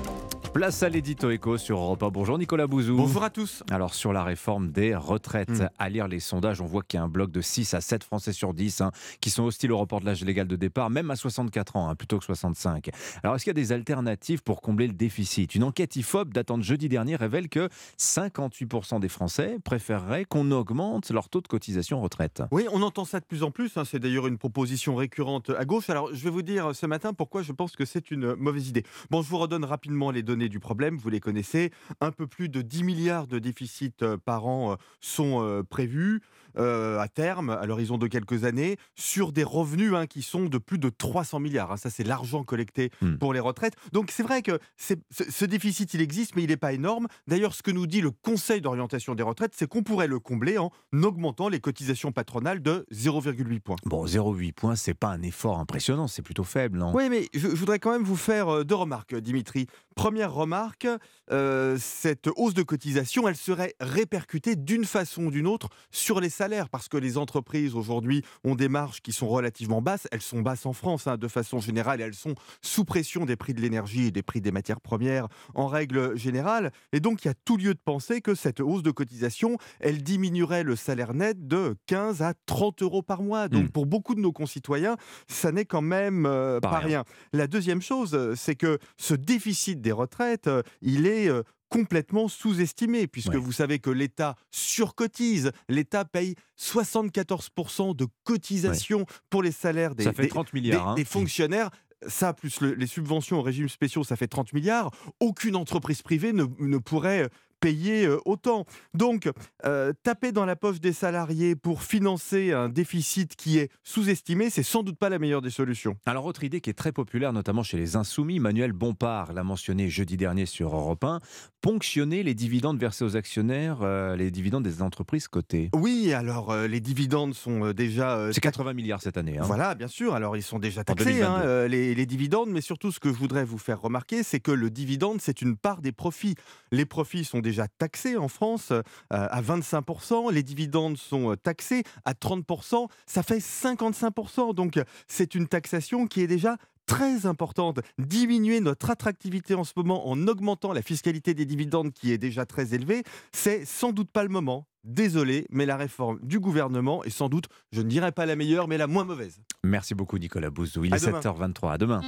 [0.55, 2.07] Place à l'édito éco sur Europe 1.
[2.11, 2.95] Bonjour Nicolas Bouzou.
[2.95, 3.61] Bonjour à tous.
[3.69, 5.67] Alors sur la réforme des retraites, Hmm.
[5.77, 8.05] à lire les sondages, on voit qu'il y a un bloc de 6 à 7
[8.05, 11.11] Français sur 10 hein, qui sont hostiles au report de l'âge légal de départ, même
[11.11, 12.89] à 64 ans, hein, plutôt que 65.
[13.21, 15.55] Alors est-ce qu'il y a des alternatives pour combler le déficit?
[15.55, 17.67] Une enquête IFOP datant de jeudi dernier révèle que
[17.99, 22.43] 58% des Français préféreraient qu'on augmente leur taux de cotisation retraite.
[22.51, 23.75] Oui, on entend ça de plus en plus.
[23.75, 23.83] hein.
[23.83, 25.89] C'est d'ailleurs une proposition récurrente à gauche.
[25.89, 28.83] Alors, je vais vous dire ce matin pourquoi je pense que c'est une mauvaise idée.
[29.11, 30.97] Bon, je vous redonne rapidement les données du problème.
[30.97, 31.71] Vous les connaissez.
[32.01, 36.21] Un peu plus de 10 milliards de déficits euh, par an euh, sont euh, prévus
[36.57, 40.57] euh, à terme, à l'horizon de quelques années, sur des revenus hein, qui sont de
[40.57, 41.71] plus de 300 milliards.
[41.71, 41.77] hein.
[41.77, 43.15] Ça, c'est l'argent collecté Hmm.
[43.17, 43.73] pour les retraites.
[43.93, 47.07] Donc, c'est vrai que c'est- ce, déficit, il existe, mais il n'est pas énorme.
[47.27, 50.57] D'ailleurs, ce que nous dit le Conseil d'orientation des retraites, c'est qu'on pourrait le combler
[50.57, 53.75] en augmentant les cotisations patronales de 0,8 points.
[53.85, 56.93] Bon, 0,8 points, c'est pas un effort impressionnant, c'est plutôt faible, non?
[56.95, 59.67] Oui, mais je, je voudrais quand même vous faire euh, deux remarques, Dimitri.
[59.95, 60.87] Première remarque,
[61.31, 66.29] euh, cette hausse de cotisation, elle serait répercutée d'une façon ou d'une autre sur les
[66.29, 70.07] salaires, parce que les entreprises aujourd'hui ont des marges qui sont relativement basses.
[70.11, 73.35] Elles sont basses en France, hein, de façon générale, et elles sont sous pression des
[73.35, 76.71] prix de l'énergie et des prix des matières premières en règle générale.
[76.93, 80.03] Et donc, il y a tout lieu de penser que cette hausse de cotisation, elle
[80.03, 83.47] diminuerait le salaire net de 15 à 30 euros par mois.
[83.47, 83.69] Donc, Hmm.
[83.69, 86.87] pour beaucoup de nos concitoyens, ça n'est quand même euh, Pas rien.
[86.87, 87.03] rien.
[87.33, 92.27] La deuxième chose, euh, c'est que ce déficit des retraites, euh, il est euh, complètement
[92.27, 93.37] sous-estimé, puisque Ouais.
[93.37, 95.51] vous savez que l'État surcotise.
[95.69, 100.91] L'État paye 74% de cotisation pour les salaires des, Ça fait des- 30 milliards, des-
[100.91, 100.95] hein.
[100.95, 101.69] des fonctionnaires.
[102.07, 104.91] Ça, plus le- les subventions aux régimes spéciaux, ça fait 30 milliards.
[105.19, 108.65] Aucune entreprise privée ne, ne pourrait payer euh, autant.
[108.93, 109.29] Donc,
[109.65, 114.63] euh, taper dans la poche des salariés pour financer un déficit qui est sous-estimé, c'est
[114.63, 115.97] sans doute pas la meilleure des solutions.
[116.05, 119.89] Alors, autre idée qui est très populaire, notamment chez les Insoumis, Manuel Bompard l'a mentionné
[119.89, 121.19] jeudi dernier sur Europe 1,
[121.61, 125.69] ponctionner les dividendes versés aux actionnaires, euh, les dividendes des entreprises cotées.
[125.73, 128.29] Oui, alors euh, les dividendes sont déjà...
[128.31, 129.37] C'est 80 milliards cette année.
[129.37, 129.43] hein.
[129.45, 130.13] Voilà, bien sûr.
[130.13, 131.25] Alors, ils sont déjà taxés, 2022.
[131.47, 132.49] hein, les, les dividendes.
[132.49, 135.55] Mais surtout, ce que je voudrais vous faire remarquer, c'est que le dividende, c'est une
[135.57, 136.35] part des profits.
[136.71, 140.31] Les profits sont déjà taxés en France euh, à 25%.
[140.33, 142.87] Les dividendes sont euh, taxés à 30%.
[143.05, 144.53] Ça fait 55%.
[144.53, 150.07] Donc, c'est une taxation qui est déjà très importante, diminuer notre attractivité en ce moment
[150.07, 154.21] en augmentant la fiscalité des dividendes qui est déjà très élevée, c'est sans doute pas
[154.21, 154.67] le moment.
[154.83, 158.67] Désolé, mais la réforme du gouvernement est sans doute, je ne dirais pas la meilleure,
[158.67, 159.39] mais la moins mauvaise.
[159.63, 160.85] Merci beaucoup Nicolas Bouzou.
[160.85, 161.21] Il À est demain.
[161.21, 161.71] 7h23.
[161.73, 162.01] À demain.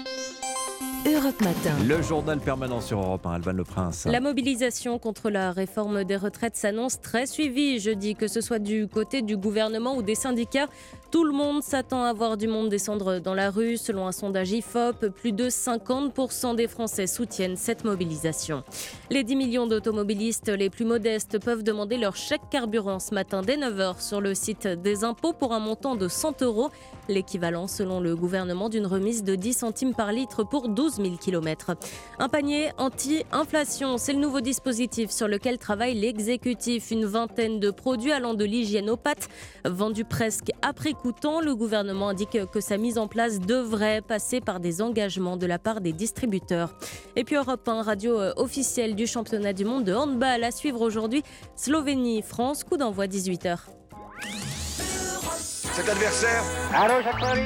[1.07, 1.71] Europe Matin.
[1.87, 4.05] Le journal permanent sur Europe 1, Alban Le Prince.
[4.05, 8.89] La mobilisation contre la réforme des retraites s'annonce très suivie jeudi, que ce soit du
[8.89, 10.67] côté du gouvernement ou des syndicats.
[11.09, 13.77] Tout le monde s'attend à voir du monde descendre dans la rue.
[13.77, 18.63] Selon un sondage IFOP, plus de 50% des Français soutiennent cette mobilisation.
[19.09, 23.55] Les 10 millions d'automobilistes les plus modestes peuvent demander leur chèque carburant ce matin dès
[23.55, 26.69] 9h sur le site des impôts pour un montant de 100 euros,
[27.07, 31.75] l'équivalent selon le gouvernement d'une remise de 10 centimes par litre pour 12 000 km.
[32.19, 36.91] Un panier anti-inflation, c'est le nouveau dispositif sur lequel travaille l'exécutif.
[36.91, 39.29] Une vingtaine de produits allant de l'hygiène aux pâtes,
[39.65, 41.41] vendus presque prix coûtant.
[41.41, 45.59] Le gouvernement indique que sa mise en place devrait passer par des engagements de la
[45.59, 46.75] part des distributeurs.
[47.15, 50.81] Et puis Europe 1, radio euh, officielle du championnat du monde de handball à suivre
[50.81, 51.23] aujourd'hui.
[51.55, 53.57] Slovénie-France, coup d'envoi 18h.
[55.77, 56.41] Cet adversaire,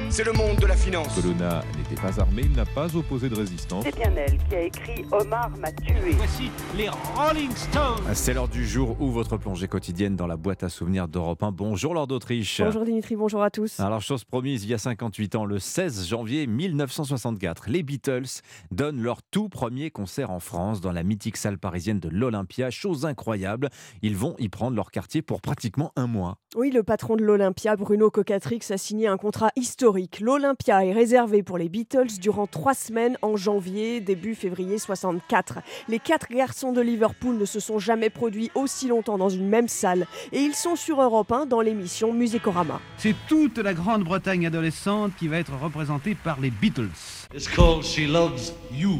[0.09, 1.13] c'est le monde de la finance.
[1.15, 3.83] Colonna n'était pas armé, il n'a pas opposé de résistance.
[3.83, 6.11] C'est bien elle qui a écrit Omar m'a tué.
[6.11, 7.99] Voici les Rolling Stones.
[8.13, 11.51] C'est l'heure du jour où votre plongée quotidienne dans la boîte à souvenirs d'Europe 1.
[11.51, 12.61] Bonjour Lord d'Autriche.
[12.61, 13.81] Bonjour Dimitri, bonjour à tous.
[13.81, 18.39] Alors, chose promise, il y a 58 ans, le 16 janvier 1964, les Beatles
[18.71, 22.69] donnent leur tout premier concert en France dans la mythique salle parisienne de l'Olympia.
[22.69, 23.69] Chose incroyable,
[24.01, 26.37] ils vont y prendre leur quartier pour pratiquement un mois.
[26.55, 30.19] Oui, le patron de l'Olympia, Bruno Cocatrix, a signé un contrat historique.
[30.19, 35.57] L'Olympia est réservé pour les Beatles durant trois semaines en janvier, début février 64.
[35.87, 39.67] Les quatre garçons de Liverpool ne se sont jamais produits aussi longtemps dans une même
[39.67, 42.79] salle et ils sont sur Europe 1 dans l'émission Musicorama.
[42.99, 46.89] C'est toute la Grande-Bretagne adolescente qui va être représentée par les Beatles.
[47.33, 48.99] It's called She Loves You.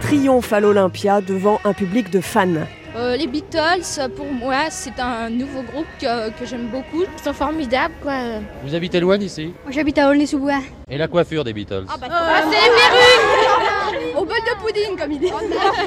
[0.00, 2.64] Triomphe à l'Olympia devant un public de fans.
[2.98, 7.04] Euh, les Beatles, pour moi, c'est un nouveau groupe que, que j'aime beaucoup.
[7.04, 8.40] Ils sont formidables, quoi.
[8.64, 10.58] Vous habitez loin d'ici Moi, j'habite à Aulnay-sous-Bois.
[10.90, 15.20] Et la coiffure des Beatles Ah, c'est les perruques Au bol de pudding, comme il
[15.20, 15.30] dit.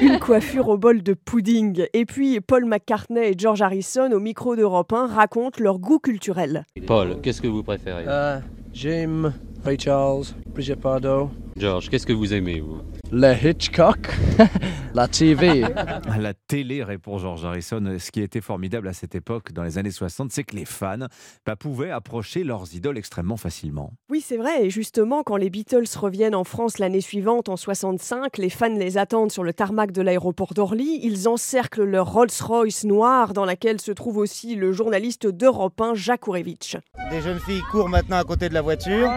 [0.00, 1.84] Une coiffure au bol de pudding.
[1.92, 6.64] Et puis Paul McCartney et George Harrison, au micro d'Europe 1, racontent leur goût culturel.
[6.86, 8.04] Paul, qu'est-ce que vous préférez?
[8.08, 8.38] Euh,
[8.72, 9.34] J'aime
[9.66, 12.80] Ray Charles, Brigitte Bardot, George, qu'est-ce que vous aimez, vous?
[13.10, 14.08] Le Hitchcock,
[14.94, 15.64] la TV.
[15.64, 17.96] À la télé, répond George Harrison.
[17.98, 21.06] Ce qui était formidable à cette époque, dans les années 60, c'est que les fans
[21.44, 23.92] bah, pouvaient approcher leurs idoles extrêmement facilement.
[24.08, 24.64] Oui, c'est vrai.
[24.64, 28.96] Et justement, quand les Beatles reviennent en France l'année suivante, en 65, les fans les
[28.96, 31.00] attendent sur le tarmac de l'aéroport d'Orly.
[31.02, 36.26] Ils encerclent leur Rolls-Royce noire, dans laquelle se trouve aussi le journaliste d'Europe 1, Jacques
[36.28, 36.78] Ourevitch.
[37.10, 39.10] Des jeunes filles courent maintenant à côté de la voiture,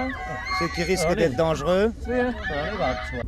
[0.59, 1.91] ce qui risque d'être dangereux.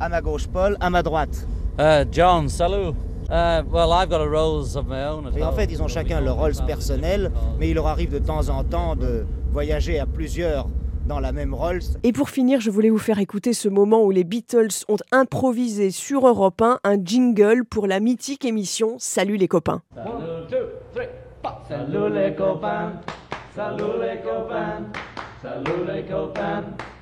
[0.00, 1.46] À ma gauche, Paul, à ma droite.
[1.78, 2.94] Uh, John, salut.
[3.30, 5.30] Uh, well, I've got a Rolls of my own.
[5.36, 8.48] Et en fait, ils ont chacun leur Rolls personnel, mais il leur arrive de temps
[8.48, 10.68] en temps de voyager à plusieurs
[11.06, 11.82] dans la même Rolls.
[12.02, 15.90] Et pour finir, je voulais vous faire écouter ce moment où les Beatles ont improvisé
[15.90, 19.82] sur Europe 1 un jingle pour la mythique émission Salut les copains.
[19.94, 22.92] Salut les copains, salut les copains,
[23.54, 24.84] salut les copains,
[25.42, 26.97] salut les copains, salut les copains.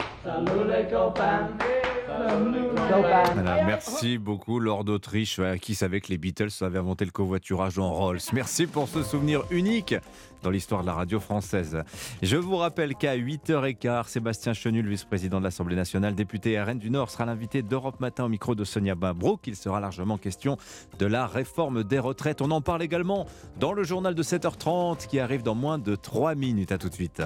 [3.67, 5.41] Merci beaucoup, Lord d'Autriche.
[5.61, 9.43] Qui savait que les Beatles avaient inventé le covoiturage en Rolls Merci pour ce souvenir
[9.51, 9.95] unique
[10.43, 11.83] dans l'histoire de la radio française.
[12.23, 17.11] Je vous rappelle qu'à 8h15, Sébastien Chenul, vice-président de l'Assemblée nationale, député RN du Nord,
[17.11, 19.47] sera l'invité d'Europe Matin au micro de Sonia Babrouk.
[19.47, 20.57] Il sera largement question
[20.99, 22.43] de la réforme des retraites.
[22.43, 23.27] On en parle également
[23.59, 26.73] dans le journal de 7h30 qui arrive dans moins de 3 minutes.
[26.73, 27.23] À tout de suite.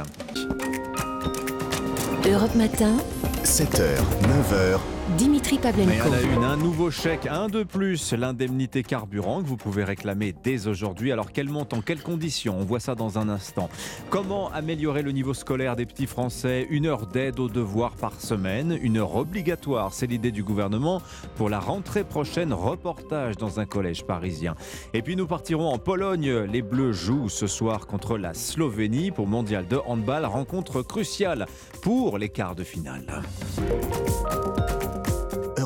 [2.24, 2.98] Europe Matin,
[3.44, 5.90] 7h, 9h, Dimitri Et Pavlenko.
[5.90, 10.34] à la une, un nouveau chèque, un de plus, l'indemnité carburant que vous pouvez réclamer
[10.44, 11.12] dès aujourd'hui.
[11.12, 12.56] Alors quel montant, quelles conditions?
[12.58, 13.68] On voit ça dans un instant.
[14.08, 16.66] Comment améliorer le niveau scolaire des petits Français?
[16.70, 21.02] Une heure d'aide aux devoirs par semaine, une heure obligatoire, c'est l'idée du gouvernement
[21.36, 22.52] pour la rentrée prochaine.
[22.52, 24.54] Reportage dans un collège parisien.
[24.94, 26.30] Et puis nous partirons en Pologne.
[26.50, 30.24] Les Bleus jouent ce soir contre la Slovénie pour mondial de handball.
[30.24, 31.46] Rencontre cruciale
[31.82, 33.22] pour les quarts de finale.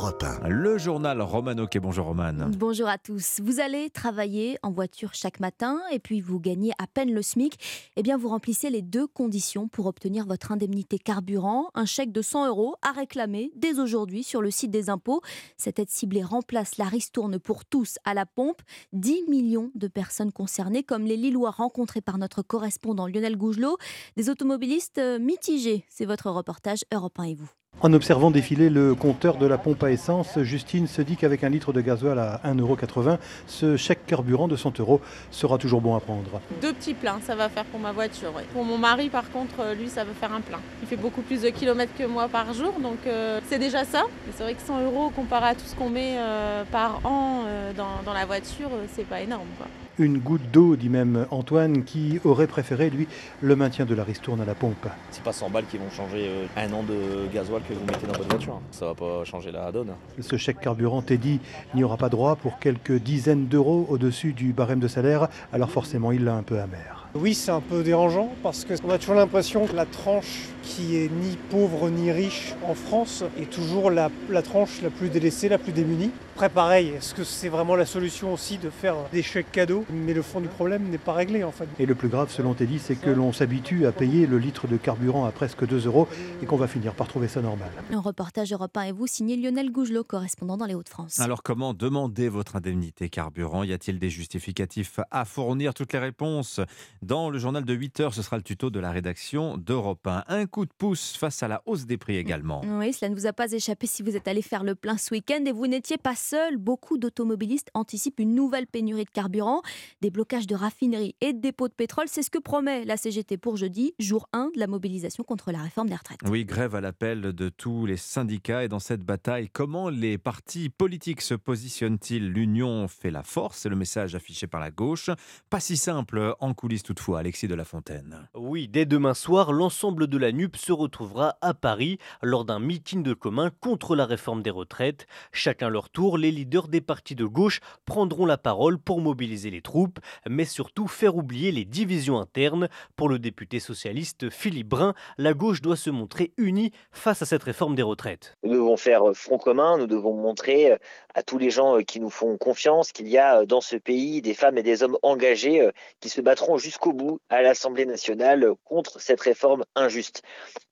[0.05, 0.49] Europe Europe 1.
[0.51, 2.35] Le journal Romano et bonjour Roman.
[2.59, 3.41] Bonjour à tous.
[3.43, 7.59] Vous allez travailler en voiture chaque matin et puis vous gagnez à peine le SMIC.
[7.97, 11.71] Eh bien, vous remplissez les deux conditions pour obtenir votre indemnité carburant.
[11.75, 15.23] Un chèque de 100 euros à réclamer dès aujourd'hui sur le site des impôts.
[15.57, 18.61] Cette aide ciblée remplace la ristourne pour tous à la pompe.
[18.93, 23.79] 10 millions de personnes concernées, comme les Lillois rencontrés par notre correspondant Lionel Gougelot.
[24.19, 25.87] Des automobilistes mitigés.
[25.89, 27.51] C'est votre reportage Europe 1 et vous.
[27.81, 31.51] En observant défiler le compteur de la pompe à essence, Justine se dit qu'avec un
[31.51, 36.01] litre de gasoil à 1,80€, ce chèque carburant de 100 euros sera toujours bon à
[36.01, 36.41] prendre.
[36.63, 38.33] Deux petits pleins, ça va faire pour ma voiture.
[38.55, 40.61] Pour mon mari, par contre, euh, lui, ça va faire un plein.
[40.83, 44.05] Il fait beaucoup plus de kilomètres que moi par jour, donc euh, c'est déjà ça.
[44.35, 47.43] c'est vrai que 100 euros comparé à tout ce qu'on met euh, par an
[47.77, 49.49] dans, la voiture, c'est pas énorme
[49.99, 53.07] une goutte d'eau, dit même Antoine, qui aurait préféré, lui,
[53.41, 54.87] le maintien de la ristourne à la pompe.
[55.11, 58.07] C'est pas 100 balles qui vont changer euh, un an de gasoil que vous mettez
[58.07, 58.61] dans votre voiture.
[58.71, 59.93] Ça va pas changer la donne.
[60.21, 61.41] Ce chèque carburant Teddy
[61.75, 66.13] n'y aura pas droit pour quelques dizaines d'euros au-dessus du barème de salaire, alors forcément
[66.13, 67.09] il l'a un peu amer.
[67.15, 71.11] Oui, c'est un peu dérangeant parce qu'on a toujours l'impression que la tranche qui est
[71.11, 74.11] ni pauvre ni riche en France est toujours la,
[74.43, 76.11] tranche la plus délaissée, la plus démunie.
[76.35, 79.85] Après pareil, est-ce que c'est vraiment la solution aussi de faire des chèques cadeaux?
[79.91, 81.69] Mais le fond du problème n'est pas réglé en fait.
[81.79, 84.77] Et le plus grave selon Teddy, c'est que l'on s'habitue à payer le litre de
[84.77, 86.09] carburant à presque 2 euros
[86.43, 87.71] et qu'on va finir par trouver ça normal.
[87.93, 91.21] Un reportage Europe 1 et vous signé Lionel Gougelot, correspondant dans les Hauts-de-France.
[91.21, 93.63] Alors comment demander votre indemnité carburant?
[93.63, 95.73] Y a-t-il des justificatifs à fournir?
[95.73, 96.61] Toutes les réponses
[97.03, 100.25] dans le journal de 8 heures, ce sera le tuto de la rédaction d'Europe 1.
[100.27, 102.61] Un coup de pouce face à la hausse des prix également.
[102.65, 105.13] Oui, cela ne vous a pas échappé si vous êtes allé faire le plein ce
[105.13, 106.59] week-end et vous n'étiez pas seul.
[106.59, 109.63] Beaucoup d'automobilistes anticipent une nouvelle pénurie de carburant,
[110.01, 112.07] des blocages de raffineries et de dépôts de pétrole.
[112.07, 115.59] C'est ce que promet la CGT pour jeudi, jour 1 de la mobilisation contre la
[115.59, 116.21] réforme des retraites.
[116.29, 120.69] Oui, grève à l'appel de tous les syndicats et dans cette bataille, comment les partis
[120.69, 122.31] politiques se positionnent-ils?
[122.31, 125.11] L'union fait la force, c'est le message affiché par la gauche.
[125.51, 127.19] Pas si simple en coulisses toutefois.
[127.19, 128.29] Alexis de la Fontaine.
[128.35, 133.15] Oui, dès demain soir, l'ensemble de la Se retrouvera à Paris lors d'un meeting de
[133.15, 135.07] commun contre la réforme des retraites.
[135.33, 139.63] Chacun leur tour, les leaders des partis de gauche prendront la parole pour mobiliser les
[139.63, 142.69] troupes, mais surtout faire oublier les divisions internes.
[142.97, 147.43] Pour le député socialiste Philippe Brun, la gauche doit se montrer unie face à cette
[147.43, 148.37] réforme des retraites.
[148.43, 150.77] Nous devons faire front commun, nous devons montrer euh,
[151.15, 153.77] à tous les gens euh, qui nous font confiance qu'il y a euh, dans ce
[153.77, 155.69] pays des femmes et des hommes engagés
[156.01, 160.23] qui se battront jusqu'au bout à l'Assemblée nationale contre cette réforme injuste.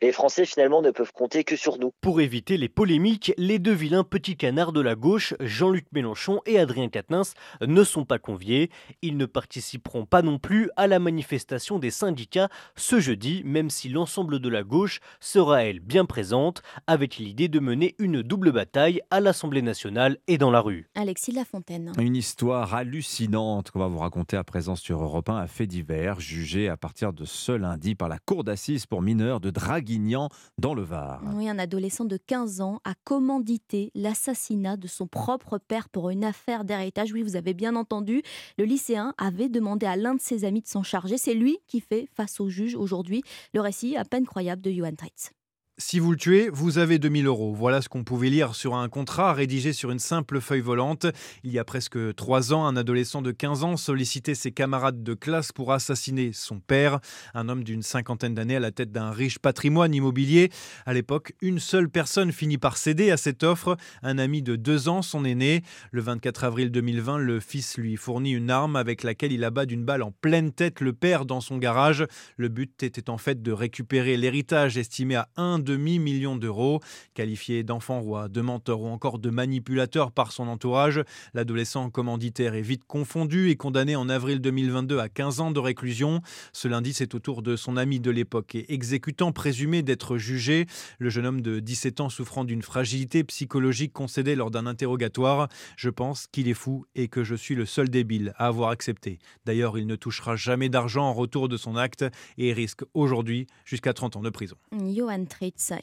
[0.00, 1.92] Les Français finalement ne peuvent compter que sur nous.
[2.00, 6.58] Pour éviter les polémiques, les deux vilains petits canards de la gauche, Jean-Luc Mélenchon et
[6.58, 8.70] Adrien Quatennens, ne sont pas conviés.
[9.02, 13.88] Ils ne participeront pas non plus à la manifestation des syndicats ce jeudi, même si
[13.88, 19.00] l'ensemble de la gauche sera elle bien présente, avec l'idée de mener une double bataille
[19.10, 20.88] à l'Assemblée nationale et dans la rue.
[20.96, 21.92] Alexis Lafontaine.
[21.98, 26.18] Une histoire hallucinante qu'on va vous raconter à présent sur Europe 1 à fait divers,
[26.18, 30.74] jugé à partir de ce lundi par la cour d'assises pour mineurs de Draguignan dans
[30.74, 31.22] le Var.
[31.34, 36.24] Oui, un adolescent de 15 ans a commandité l'assassinat de son propre père pour une
[36.24, 37.12] affaire d'héritage.
[37.12, 38.22] Oui, vous avez bien entendu,
[38.58, 41.18] le lycéen avait demandé à l'un de ses amis de s'en charger.
[41.18, 43.22] C'est lui qui fait face au juge aujourd'hui.
[43.54, 45.32] Le récit à peine croyable de Johan Treitz.
[45.78, 47.54] Si vous le tuez, vous avez 2000 euros.
[47.54, 51.06] Voilà ce qu'on pouvait lire sur un contrat rédigé sur une simple feuille volante.
[51.44, 55.14] Il y a presque trois ans, un adolescent de 15 ans sollicitait ses camarades de
[55.14, 57.00] classe pour assassiner son père,
[57.32, 60.50] un homme d'une cinquantaine d'années à la tête d'un riche patrimoine immobilier.
[60.84, 64.90] À l'époque, une seule personne finit par céder à cette offre, un ami de deux
[64.90, 65.62] ans, son aîné.
[65.90, 69.86] Le 24 avril 2020, le fils lui fournit une arme avec laquelle il abat d'une
[69.86, 72.04] balle en pleine tête le père dans son garage.
[72.36, 76.80] Le but était en fait de récupérer l'héritage estimé à 1 demi-million d'euros.
[77.14, 81.02] Qualifié d'enfant roi, de menteur ou encore de manipulateur par son entourage,
[81.34, 86.20] l'adolescent commanditaire est vite confondu et condamné en avril 2022 à 15 ans de réclusion.
[86.52, 90.66] Ce lundi, c'est au tour de son ami de l'époque et exécutant présumé d'être jugé.
[90.98, 95.48] Le jeune homme de 17 ans souffrant d'une fragilité psychologique concédée lors d'un interrogatoire.
[95.76, 99.18] Je pense qu'il est fou et que je suis le seul débile à avoir accepté.
[99.44, 102.04] D'ailleurs, il ne touchera jamais d'argent en retour de son acte
[102.38, 104.56] et risque aujourd'hui jusqu'à 30 ans de prison.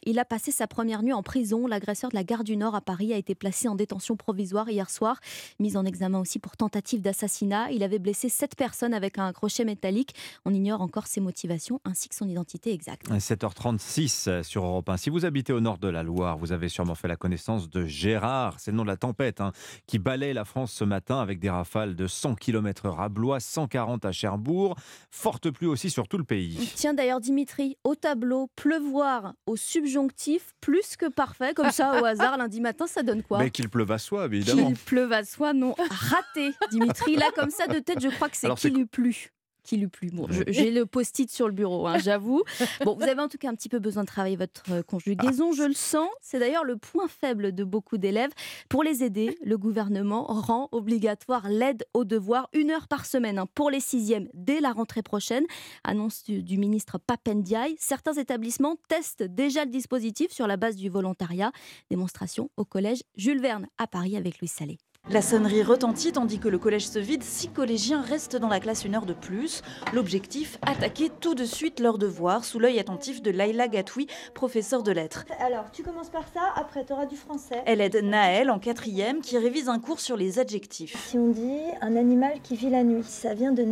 [0.05, 1.67] Il a passé sa première nuit en prison.
[1.67, 4.89] L'agresseur de la gare du Nord à Paris a été placé en détention provisoire hier
[4.89, 5.19] soir,
[5.59, 7.71] mis en examen aussi pour tentative d'assassinat.
[7.71, 10.13] Il avait blessé sept personnes avec un crochet métallique.
[10.45, 13.09] On ignore encore ses motivations ainsi que son identité exacte.
[13.09, 14.97] 7h36 sur Europe 1.
[14.97, 17.85] Si vous habitez au nord de la Loire, vous avez sûrement fait la connaissance de
[17.85, 19.51] Gérard, c'est le nom de la tempête, hein,
[19.87, 24.05] qui balaye la France ce matin avec des rafales de 100 km/h à Blois, 140
[24.05, 24.75] à Cherbourg.
[25.11, 26.71] Forte pluie aussi sur tout le pays.
[26.75, 32.37] Tiens d'ailleurs Dimitri, au tableau, pleuvoir au subjonctif plus que parfait, comme ça au hasard,
[32.39, 34.67] lundi matin, ça donne quoi Mais qu'il pleuve à soi, évidemment.
[34.67, 35.75] Qu'il pleuve à soi, non.
[35.77, 37.15] Raté, Dimitri.
[37.15, 39.31] Là, comme ça, de tête, je crois que c'est qu'il eût plu
[39.69, 40.09] qui lui plu.
[40.11, 42.43] Bon, j'ai le post-it sur le bureau, hein, j'avoue.
[42.85, 45.51] Bon, vous avez en tout cas un petit peu besoin de travailler votre euh, conjugaison,
[45.51, 46.09] je le sens.
[46.21, 48.31] C'est d'ailleurs le point faible de beaucoup d'élèves.
[48.69, 53.47] Pour les aider, le gouvernement rend obligatoire l'aide aux devoirs une heure par semaine hein,
[53.53, 55.43] pour les sixièmes dès la rentrée prochaine.
[55.83, 57.75] Annonce du, du ministre Papendiaï.
[57.77, 61.51] Certains établissements testent déjà le dispositif sur la base du volontariat.
[61.91, 64.79] Démonstration au collège Jules Verne à Paris avec Louis Salé.
[65.11, 67.23] La sonnerie retentit tandis que le collège se vide.
[67.23, 69.63] Six collégiens restent dans la classe une heure de plus.
[69.91, 74.91] L'objectif, attaquer tout de suite leurs devoirs sous l'œil attentif de Laila Gatoui, professeure de
[74.91, 75.25] lettres.
[75.39, 77.63] Alors, tu commences par ça, après tu auras du français.
[77.65, 81.07] Elle aide Naël en quatrième qui révise un cours sur les adjectifs.
[81.07, 83.63] Si on dit un animal qui vit la nuit, ça vient de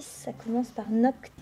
[0.00, 1.32] ça commence par noct.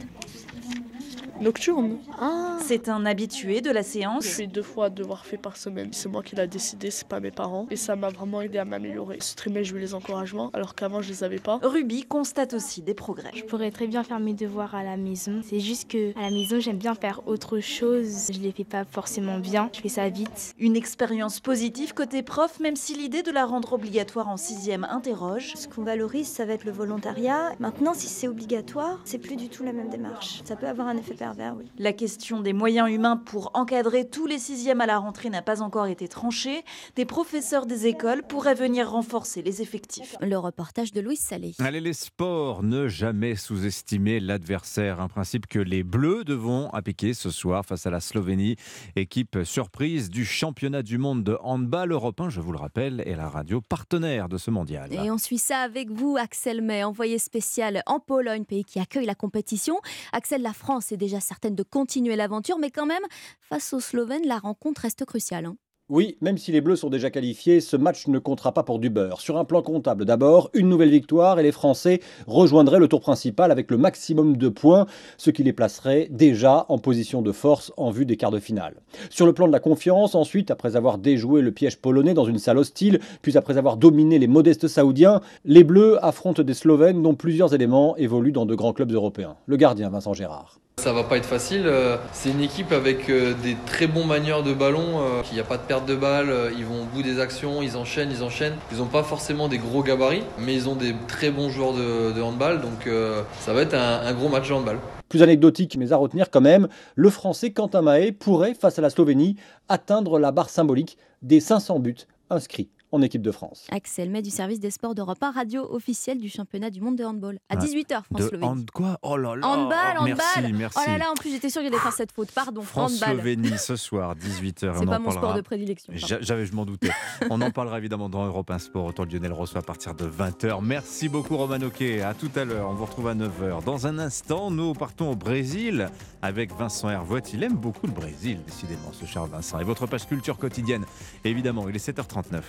[1.41, 1.99] Nocturne.
[2.19, 2.59] Ah.
[2.63, 4.25] C'est un habitué de la séance.
[4.25, 5.91] Je fais deux fois devoir fait par semaine.
[5.93, 7.67] C'est moi qui l'a décidé, c'est pas mes parents.
[7.71, 9.19] Et ça m'a vraiment aidé à m'améliorer.
[9.21, 11.61] Ce trimestre, je eu les encouragements, alors qu'avant, je les avais pas.
[11.63, 13.33] Ruby constate aussi des progrès.
[13.35, 15.43] Je pourrais très bien faire mes devoirs à la maison.
[15.45, 18.31] C'est juste que à la maison, j'aime bien faire autre chose.
[18.33, 19.69] Je les fais pas forcément bien.
[19.75, 20.55] Je fais ça vite.
[20.59, 25.53] Une expérience positive côté prof, même si l'idée de la rendre obligatoire en sixième interroge.
[25.55, 27.53] Ce qu'on valorise, ça va être le volontariat.
[27.59, 30.43] Maintenant, si c'est obligatoire, c'est plus du tout la même démarche.
[30.45, 31.65] Ça peut avoir un effet pervers, oui.
[31.79, 35.63] La question des moyens humains pour encadrer tous les sixièmes à la rentrée n'a pas
[35.63, 36.63] encore été tranchée.
[36.97, 40.17] Des professeurs des écoles pourraient venir renforcer les effectifs.
[40.21, 41.55] Le reportage de Louis Salé.
[41.61, 45.01] Allez, les sports, ne jamais sous-estimer l'adversaire.
[45.01, 48.57] Un principe que les Bleus devront appliquer ce soir face à la Slovénie,
[48.97, 53.31] équipe surprise du championnat du monde de handball européen, je vous le rappelle, est la
[53.31, 54.93] radio partenaire de ce mondial.
[54.93, 59.07] Et on suit ça avec vous, Axel May, envoyé spécial en Pologne, pays qui accueille
[59.07, 59.81] la compétition.
[60.13, 63.03] Axel, la France est déjà certaine de continuer l'aventure, mais quand même,
[63.41, 65.47] face aux Slovènes, la rencontre reste cruciale.
[65.47, 65.57] hein.
[65.89, 68.91] Oui, même si les Bleus sont déjà qualifiés, ce match ne comptera pas pour du
[68.91, 69.21] beurre.
[69.21, 73.53] Sur un plan comptable d'abord, une nouvelle victoire et les Français rejoindraient le tour principal
[73.53, 77.91] avec le maximum de points, ce qui les placerait déjà en position de force en
[77.91, 78.75] vue des quarts de finale.
[79.11, 82.41] Sur le plan de la confiance, ensuite, après avoir déjoué le piège polonais dans une
[82.41, 87.15] salle hostile, puis après avoir dominé les modestes Saoudiens, les Bleus affrontent des Slovènes dont
[87.15, 89.37] plusieurs éléments évoluent dans de grands clubs européens.
[89.47, 90.59] Le gardien Vincent Gérard.
[90.79, 91.63] Ça va pas être facile.
[91.65, 95.01] euh, C'est une équipe avec euh, des très bons manieurs de ballon.
[95.01, 96.31] euh, pas de de balle.
[96.31, 97.61] euh, Ils vont au bout des actions.
[97.63, 98.55] Ils enchaînent, ils enchaînent.
[98.73, 102.23] Ils n'ont pas forcément des gros gabarits, mais ils ont des très bons joueurs de,
[102.23, 102.61] handball.
[102.61, 104.79] Donc euh, ça va être un, un gros match de handball.
[105.09, 108.91] Plus anecdotique, mais à retenir quand même, le Français Quentin Mahé pourrait, face à la
[108.91, 109.37] Slovénie,
[109.69, 111.95] atteindre la barre symbolique des 500 buts
[112.31, 113.67] inscrits en équipe de France.
[113.71, 117.05] Axel May du service des sports d'Europe 1, radio officielle du championnat du monde de
[117.05, 117.39] handball.
[117.49, 117.63] À Ouais.
[117.63, 118.45] 18h, De France-Slovénie.
[118.45, 118.99] hand quoi?
[119.03, 120.05] Oh là là Handball, handball.
[120.17, 120.79] Merci, merci.
[120.81, 122.31] Oh là là, en plus j'étais sûre qu'il allait faire cette faute.
[122.33, 122.67] Pardon, handball.
[122.89, 124.79] France-Slovénie ce soir, 18h.
[124.79, 125.93] C'est pas mon sport de prédilection.
[125.97, 126.91] J'avais, je m'en doutais.
[127.31, 128.85] On en parlera évidemment dans Europe 1 Sport.
[128.87, 130.59] Autour de Lionel Rousseau à partir de 20h.
[130.63, 132.03] Merci beaucoup Roman Oquet.
[132.03, 132.69] À tout à l'heure.
[132.71, 133.65] On vous retrouve à 9h.
[133.65, 135.89] Dans un instant, nous partons au Brésil
[136.23, 137.21] avec Vincent Hervouet.
[137.33, 139.59] Il aime beaucoup le Brésil, décidément, ce cher Vincent.
[139.61, 140.85] Et votre page culture quotidienne,
[141.25, 142.43] évidemment, il est 7h39.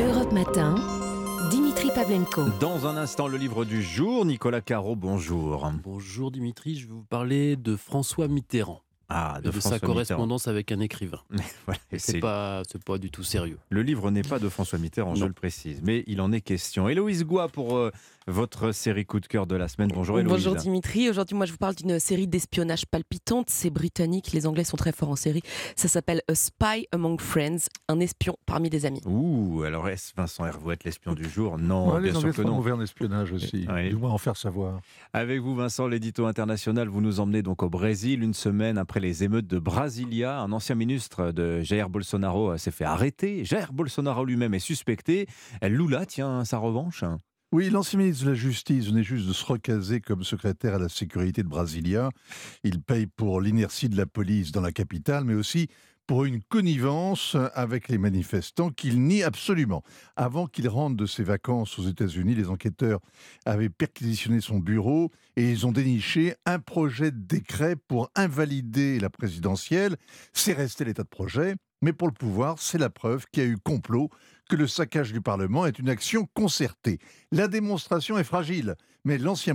[0.00, 0.76] Europe Matin,
[1.50, 2.44] Dimitri Pavlenko.
[2.60, 4.24] Dans un instant, le livre du jour.
[4.24, 5.70] Nicolas Caro, bonjour.
[5.82, 8.80] Bonjour Dimitri, je vais vous parler de François Mitterrand.
[9.10, 11.20] Ah, de sa correspondance avec un écrivain.
[11.66, 13.58] Voilà, c'est- pas, c'est pas du tout sérieux.
[13.70, 16.88] Le livre n'est pas de François Mitterrand, je le précise, mais il en est question.
[16.88, 17.90] Héloïse Goua pour euh,
[18.28, 19.90] votre série coup de cœur de la semaine.
[19.92, 20.44] Bonjour Héloïse.
[20.44, 24.64] Bonjour Dimitri, aujourd'hui moi je vous parle d'une série d'espionnage palpitante, c'est britannique, les Anglais
[24.64, 25.42] sont très forts en série,
[25.76, 29.00] ça s'appelle A Spy Among Friends, un espion parmi des amis.
[29.06, 31.58] Ouh, alors est-ce Vincent Hervouet, l'espion du jour?
[31.58, 32.56] Non, Ouais, bien les sûr que non.
[32.56, 33.66] mauvais en espionnage aussi.
[33.72, 33.88] Oui.
[33.88, 34.80] Du moins en faire savoir.
[35.14, 39.24] Avec vous, Vincent, l'édito international, vous nous emmenez donc au Brésil une semaine après les
[39.24, 40.38] émeutes de Brasilia.
[40.40, 43.44] Un ancien ministre de Jair Bolsonaro euh, s'est fait arrêter.
[43.44, 45.26] Jair Bolsonaro lui-même est suspecté.
[45.62, 47.04] Lula tient sa revanche.
[47.50, 50.90] Oui, l'ancien ministre de la Justice venait juste de se recaser comme secrétaire à la
[50.90, 52.10] sécurité de Brasilia.
[52.62, 55.68] Il paye pour l'inertie de la police dans la capitale, mais aussi
[56.06, 59.82] pour une connivence avec les manifestants qu'il nie absolument.
[60.14, 63.00] Avant qu'il rentre de ses vacances aux États-Unis, les enquêteurs
[63.46, 69.08] avaient perquisitionné son bureau et ils ont déniché un projet de décret pour invalider la
[69.08, 69.96] présidentielle.
[70.34, 73.48] C'est resté l'état de projet, mais pour le pouvoir, c'est la preuve qu'il y a
[73.48, 74.10] eu complot,
[74.48, 76.98] que le saccage du Parlement est une action concertée.
[77.30, 79.54] La démonstration est fragile, mais l'ancien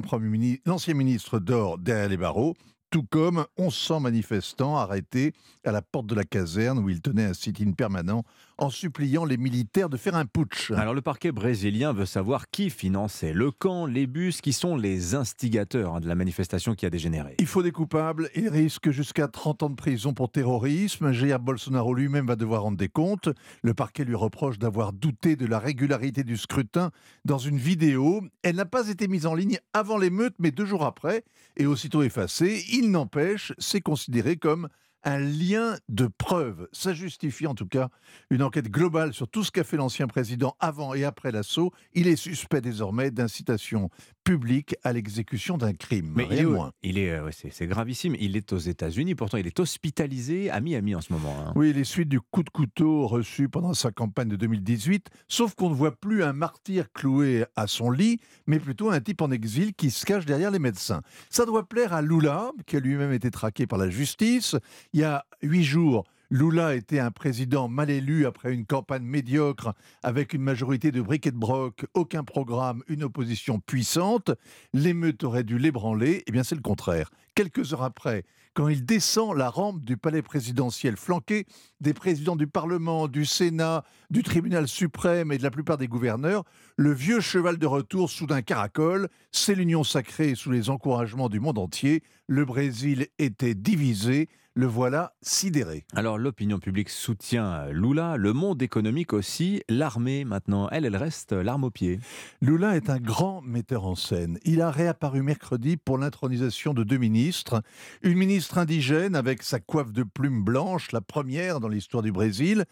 [0.93, 2.56] ministre dort derrière les barreaux,
[2.91, 5.34] tout comme 1100 manifestants arrêtés
[5.65, 8.23] à la porte de la caserne où il tenait un sit-in permanent
[8.63, 10.71] en suppliant les militaires de faire un putsch.
[10.71, 15.15] Alors le parquet brésilien veut savoir qui finançait le camp, les bus, qui sont les
[15.15, 17.36] instigateurs hein, de la manifestation qui a dégénéré.
[17.39, 18.30] Il faut des coupables.
[18.36, 21.12] Il risque jusqu'à 30 ans de prison pour terrorisme.
[21.12, 23.28] Jair Bolsonaro lui-même va devoir rendre des comptes.
[23.63, 26.91] Le parquet lui reproche d'avoir douté de la régularité du scrutin
[27.26, 28.21] dans une vidéo.
[28.43, 31.26] Elle n'a pas été mise en ligne avant l'émeute, mais deux jours après,
[31.58, 32.63] et aussitôt effacée.
[32.71, 34.69] Il n'empêche, c'est considéré comme
[35.04, 36.67] un lien de preuve.
[36.71, 37.89] Ça justifie en tout cas
[38.29, 41.71] une enquête globale sur tout ce qu'a fait l'ancien président avant et après l'assaut.
[41.93, 43.89] Il est suspect désormais d'incitation
[44.23, 46.13] publique à l'exécution d'un crime.
[46.15, 46.71] Mais Rien il est, moins.
[46.83, 48.15] il est, euh, c'est gravissime.
[48.19, 51.35] Il est aux États-Unis, pourtant il est hospitalisé à Miami en ce moment.
[51.45, 51.51] hein.
[51.56, 55.69] Oui, les suites du coup de couteau reçu pendant sa campagne de 2018, sauf qu'on
[55.69, 59.73] ne voit plus un martyr cloué à son lit, mais plutôt un type en exil
[59.73, 61.01] qui se cache derrière les médecins.
[61.29, 64.56] Ça doit plaire à Lula, qui a lui-même été traqué par la justice.
[64.94, 69.73] Il y a huit jours, Lula était un président mal élu après une campagne médiocre
[70.02, 74.31] avec une majorité de et de broc, aucun programme, une opposition puissante.
[74.73, 76.23] L'émeute aurait dû l'ébranler.
[76.25, 77.12] Eh bien, c'est le contraire.
[77.35, 78.23] Quelques heures après,
[78.56, 81.46] quand il descend la rampe du palais présidentiel, flanqué
[81.81, 86.44] des présidents du Parlement, du Sénat, du Tribunal suprême et de la plupart des gouverneurs,
[86.77, 89.08] le vieux cheval de retour soudain caracole.
[89.31, 92.04] C'est l'union sacrée sous les encouragements du monde entier.
[92.27, 94.29] Le Brésil était divisé.
[94.56, 95.83] Le voilà sidéré.
[95.95, 101.63] Alors l'opinion publique soutient Lula, le monde économique aussi, l'armée maintenant, elle, elle reste l'arme
[101.63, 101.99] au pied.
[102.39, 104.37] Lula est un grand metteur en scène.
[104.45, 107.63] Il a réapparu mercredi pour l'intronisation de deux ministres.
[108.04, 112.65] Une ministre indigène avec sa coiffe de plumes blanches, la première dans l'histoire du Brésil.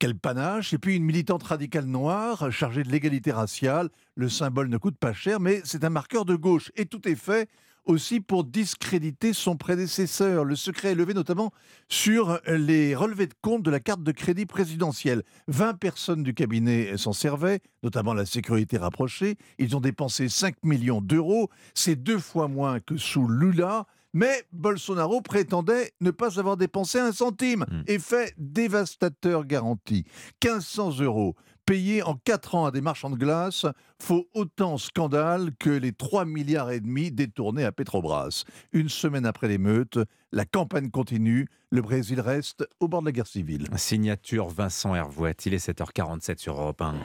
[0.00, 3.90] Quel panache Et puis une militante radicale noire chargée de l'égalité raciale.
[4.16, 6.72] Le symbole ne coûte pas cher, mais c'est un marqueur de gauche.
[6.74, 7.48] Et tout est fait
[7.84, 10.44] aussi pour discréditer son prédécesseur.
[10.44, 11.52] Le secret est levé notamment
[11.88, 15.22] sur les relevés de compte de la carte de crédit présidentielle.
[15.48, 19.36] 20 personnes du cabinet s'en servaient, notamment la sécurité rapprochée.
[19.58, 21.50] Ils ont dépensé 5 millions d'euros.
[21.74, 23.86] C'est deux fois moins que sous Lula.
[24.12, 27.64] Mais Bolsonaro prétendait ne pas avoir dépensé un centime.
[27.86, 30.04] Effet dévastateur garanti.
[30.42, 31.36] 1500 euros
[31.70, 33.64] payés en 4 ans à des marchands de glace
[34.02, 38.42] faut autant scandale que les 3 milliards et demi détournés à Petrobras.
[38.72, 39.96] Une semaine après l'émeute,
[40.32, 43.68] la campagne continue, le Brésil reste au bord de la guerre civile.
[43.76, 46.96] Signature Vincent Hervouette, il est 7h47 sur Europe 1.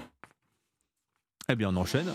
[1.48, 2.08] Eh bien on enchaîne.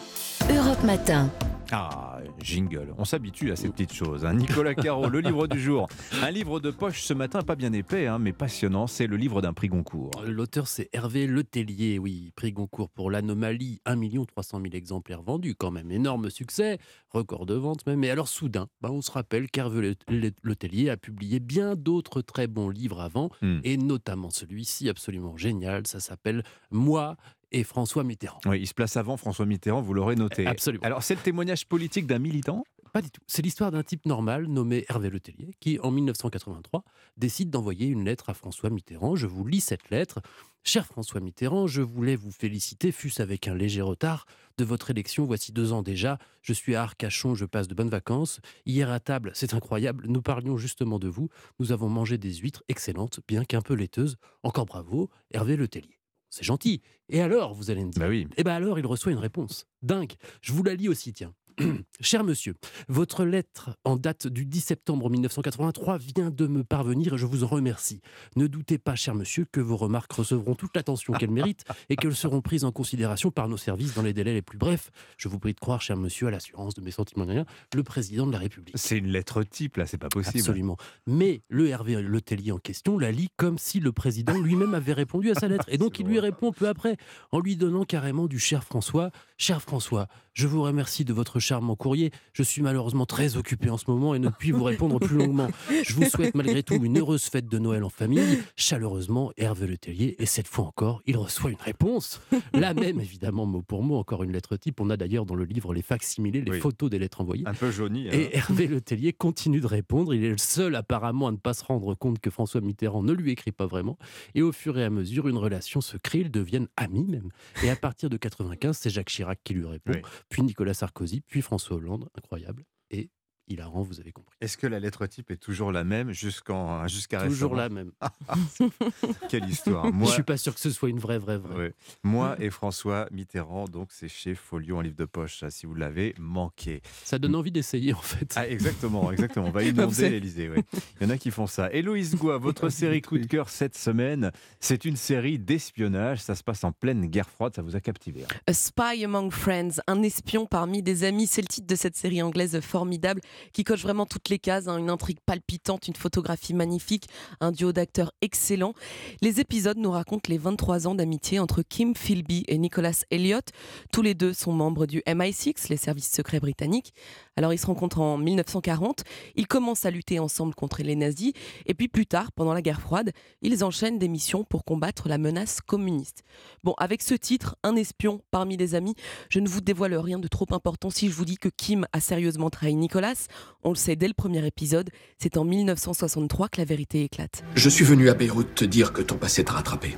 [0.51, 1.31] Europe Matin.
[1.71, 2.93] Ah, jingle.
[2.99, 4.25] On s'habitue à ces petites choses.
[4.27, 4.35] hein.
[4.35, 5.87] Nicolas Caro, le livre du jour.
[6.21, 8.89] Un livre de poche ce matin, pas bien épais, hein, mais passionnant.
[8.89, 10.11] C'est le livre d'un prix Goncourt.
[10.27, 15.71] L'auteur, c'est Hervé Letellier, oui, prix Goncourt pour l'anomalie, 1 300 000 exemplaires vendus, quand
[15.71, 16.79] même, énorme succès,
[17.11, 18.01] record de vente même.
[18.01, 22.49] Mais alors, soudain, ben, on se rappelle qu'Hervé Le- Letellier a publié bien d'autres très
[22.49, 23.61] bons livres avant, Hmm.
[23.63, 27.15] et notamment celui-ci, absolument génial, ça s'appelle Moi
[27.53, 28.41] et François Mitterrand.
[28.47, 30.47] Oui, il se place avant François Mitterrand, vous l'aurez noté.
[30.47, 30.85] Absolument.
[30.85, 32.65] Alors, c'est le témoignage politique d'un militant?
[32.93, 33.21] Pas du tout.
[33.29, 36.83] C'est l'histoire d'un type normal nommé Hervé Letellier qui, en 1983,
[37.17, 39.15] décide d'envoyer une lettre à François Mitterrand.
[39.15, 40.21] Je vous lis cette lettre.
[40.65, 44.27] Cher François Mitterrand, je voulais vous féliciter, fût-ce avec un léger retard,
[44.59, 46.19] de votre élection voici deux ans déjà.
[46.43, 48.41] Je suis à Arcachon, je passe de bonnes vacances.
[48.67, 51.29] Hier à table, c'est incroyable, nous parlions justement de vous.
[51.61, 54.17] Nous avons mangé des huîtres excellentes, bien qu'un peu laiteuses.
[54.43, 56.00] Encore bravo, Hervé Letellier.
[56.31, 56.81] C'est gentil.
[57.09, 58.29] Et alors, vous allez me dire Bah oui.
[58.37, 59.67] Eh bien alors, il reçoit une réponse.
[59.83, 60.13] Dingue.
[60.41, 61.35] Je vous la lis aussi, tiens.
[62.01, 62.55] Cher monsieur,
[62.89, 67.45] votre lettre en date du 10 septembre 1983 vient de me parvenir et je vous
[67.45, 68.01] en remercie.
[68.37, 72.17] Ne doutez pas, cher monsieur, que vos remarques recevront toute l'attention qu'elles méritent et qu'elles
[72.17, 74.91] seront prises en considération par nos services dans les délais les plus brefs.
[75.17, 77.45] Je vous prie de croire, cher monsieur, à l'assurance de mes sentiments de rien,
[77.75, 78.77] le président de la République.
[78.79, 80.39] C'est une lettre type, là, c'est pas possible.
[80.39, 80.77] Absolument.
[81.07, 85.31] Mais le Hervé Letellier en question la lit comme si le président lui-même avait répondu
[85.31, 85.67] à sa lettre.
[85.69, 86.97] Et donc il lui répond peu après
[87.33, 89.11] en lui donnant carrément du cher François.
[89.37, 92.11] Cher François, je vous remercie de votre charmant courrier.
[92.33, 95.49] Je suis malheureusement très occupé en ce moment et ne puis vous répondre plus longuement.
[95.85, 98.39] Je vous souhaite malgré tout une heureuse fête de Noël en famille.
[98.57, 100.17] Chaleureusement, Hervé Letellier.
[100.19, 102.21] Et cette fois encore, il reçoit une réponse.
[102.53, 104.81] La même, évidemment, mot pour mot, encore une lettre type.
[104.81, 106.61] On a d'ailleurs dans le livre les facsimilés, les Oui.
[106.61, 107.47] photos des lettres envoyées.
[107.47, 108.09] Un peu jauni.
[108.09, 108.13] hein.
[108.13, 110.15] Et Hervé Letellier continue de répondre.
[110.15, 113.13] Il est le seul apparemment à ne pas se rendre compte que François Mitterrand ne
[113.13, 113.99] lui écrit pas vraiment.
[114.35, 116.21] Et au fur et à mesure, une relation se crée.
[116.21, 117.31] Ils deviennent amis même.
[117.65, 120.03] Et à partir de 95, c'est Jacques Chirac qui lui répond, Oui.
[120.29, 122.09] Puis Nicolas Sarkozy, puis François Hollande.
[122.17, 122.65] Incroyable.
[122.91, 123.11] Et
[123.51, 124.35] hilarant, vous avez compris.
[124.41, 127.91] Est-ce que la lettre type est toujours la même jusqu'en jusqu'à Toujours récemment la même.
[129.29, 129.87] Quelle histoire.
[129.87, 131.57] Je Moi, suis pas sûr que ce soit une vraie, vraie, vraie.
[131.57, 131.75] Ouais.
[132.03, 135.75] Moi et François Mitterrand, donc c'est chez Folio en livre de poche, ça, si vous
[135.75, 136.81] l'avez manqué.
[137.05, 138.33] Ça donne envie d'essayer, en fait.
[138.37, 139.47] Ah, exactement, exactement.
[139.47, 140.49] On va inonder l'Elysée.
[140.49, 140.63] ouais.
[141.01, 141.73] Il y en a qui font ça.
[141.73, 144.31] Héloïse Goua, votre série coup de cœur cette semaine,
[144.61, 146.21] c'est une série d'espionnage.
[146.21, 147.55] Ça se passe en pleine guerre froide.
[147.55, 148.25] Ça vous a captivé.
[148.25, 148.35] hein?
[148.47, 152.23] A Spy Among Friends, un espion parmi des amis, c'est le titre de cette série
[152.23, 153.21] anglaise formidable
[153.53, 154.79] qui coche vraiment toutes les cases, hein.
[154.79, 157.09] une intrigue palpitante, une photographie magnifique,
[157.41, 158.75] un duo d'acteurs excellent.
[159.21, 163.49] Les épisodes nous racontent les 23 ans d'amitié entre Kim Philby et Nicholas Elliott.
[163.93, 166.95] Tous les deux sont membres du MI6, les services secrets britanniques.
[167.37, 169.05] Alors ils se rencontrent en 1940,
[169.37, 171.33] ils commencent à lutter ensemble contre les nazis,
[171.67, 173.13] et puis plus tard, pendant la guerre froide,
[173.43, 176.23] ils enchaînent des missions pour combattre la menace communiste.
[176.65, 178.95] Bon, avec ce titre, un espion parmi des amis,
[179.29, 182.01] je ne vous dévoile rien de trop important si je vous dis que Kim a
[182.01, 183.29] sérieusement trahi Nicolas.
[183.63, 187.45] On le sait dès le premier épisode, c'est en 1963 que la vérité éclate.
[187.55, 189.97] Je suis venu à Beyrouth te dire que ton passé t'a rattrapé.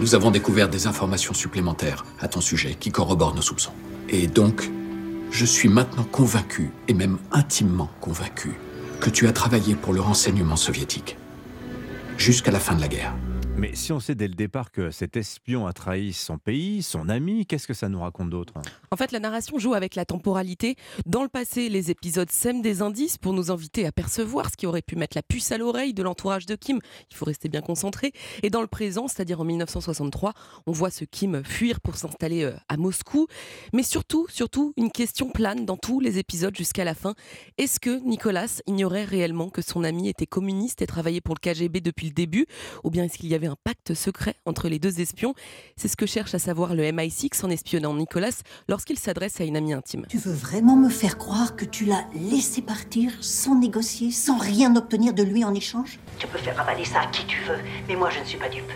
[0.00, 3.72] Nous avons découvert des informations supplémentaires à ton sujet qui corroborent nos soupçons.
[4.08, 4.70] Et donc,
[5.30, 8.52] je suis maintenant convaincu, et même intimement convaincu,
[9.00, 11.16] que tu as travaillé pour le renseignement soviétique.
[12.16, 13.14] Jusqu'à la fin de la guerre.
[13.58, 17.08] Mais si on sait dès le départ que cet espion a trahi son pays, son
[17.08, 18.54] ami, qu'est-ce que ça nous raconte d'autre
[18.92, 20.76] En fait, la narration joue avec la temporalité.
[21.06, 24.68] Dans le passé, les épisodes sèment des indices pour nous inviter à percevoir ce qui
[24.68, 26.78] aurait pu mettre la puce à l'oreille de l'entourage de Kim.
[27.10, 28.12] Il faut rester bien concentré.
[28.44, 30.34] Et dans le présent, c'est-à-dire en 1963,
[30.66, 33.26] on voit ce Kim fuir pour s'installer euh, à Moscou.
[33.72, 37.16] Mais surtout, surtout, une question plane dans tous les épisodes jusqu'à la fin.
[37.58, 41.80] Est-ce que Nicolas ignorait réellement que son ami était communiste et travaillait pour le KGB
[41.80, 42.46] depuis le début?
[42.84, 45.34] Ou bien est-ce qu'il y avait un pacte secret entre les deux espions
[45.76, 49.56] C'est ce que cherche à savoir le MI6 en espionnant Nicolas lorsqu'il s'adresse à une
[49.56, 50.06] amie intime.
[50.08, 54.76] Tu veux vraiment me faire croire que tu l'as laissé partir sans négocier, sans rien
[54.76, 55.98] obtenir de lui en échange?
[56.18, 58.48] Tu peux faire avaler ça à qui tu veux, mais moi je ne suis pas
[58.48, 58.70] dupe.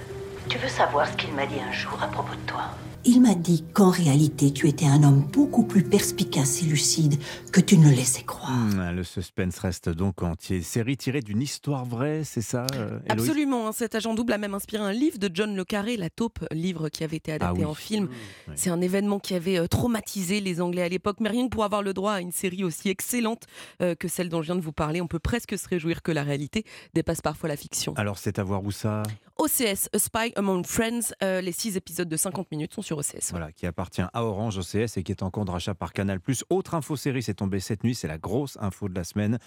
[0.49, 2.71] Tu veux savoir ce qu'il m'a dit un jour à propos de toi?
[3.05, 7.19] Il m'a dit qu'en réalité tu étais un homme beaucoup plus perspicace et lucide
[7.51, 8.53] que tu ne le laissais croire.
[8.57, 10.63] Hmm, Le suspense reste donc entier.
[10.63, 14.55] Série tirée d'une histoire vraie, c'est ça euh, Absolument, hein, cet agent double a même
[14.55, 17.65] inspiré un livre de John Le Carré, La Taupe, livre qui avait été adapté Ah
[17.65, 17.71] oui.
[17.71, 18.09] en film.
[18.55, 21.65] C'est un événement qui avait euh, traumatisé les Anglais à l'époque, mais rien que pour
[21.65, 23.47] avoir le droit à une série aussi excellente
[23.83, 26.13] euh, que celle dont je viens de vous parler, on peut presque se réjouir que
[26.13, 27.95] la réalité dépasse parfois la fiction.
[27.97, 29.03] Alors c'est à voir où ça?
[29.43, 33.33] OCS, A Spy Among Friends, euh, les six épisodes de 50 minutes sont sur OCS.
[33.33, 36.21] Voilà, qui appartient à Orange OCS et qui est en cours de rachat par Canal+.
[36.49, 39.41] Autre info série, c'est tombé cette nuit, c'est la grosse info de la semaine.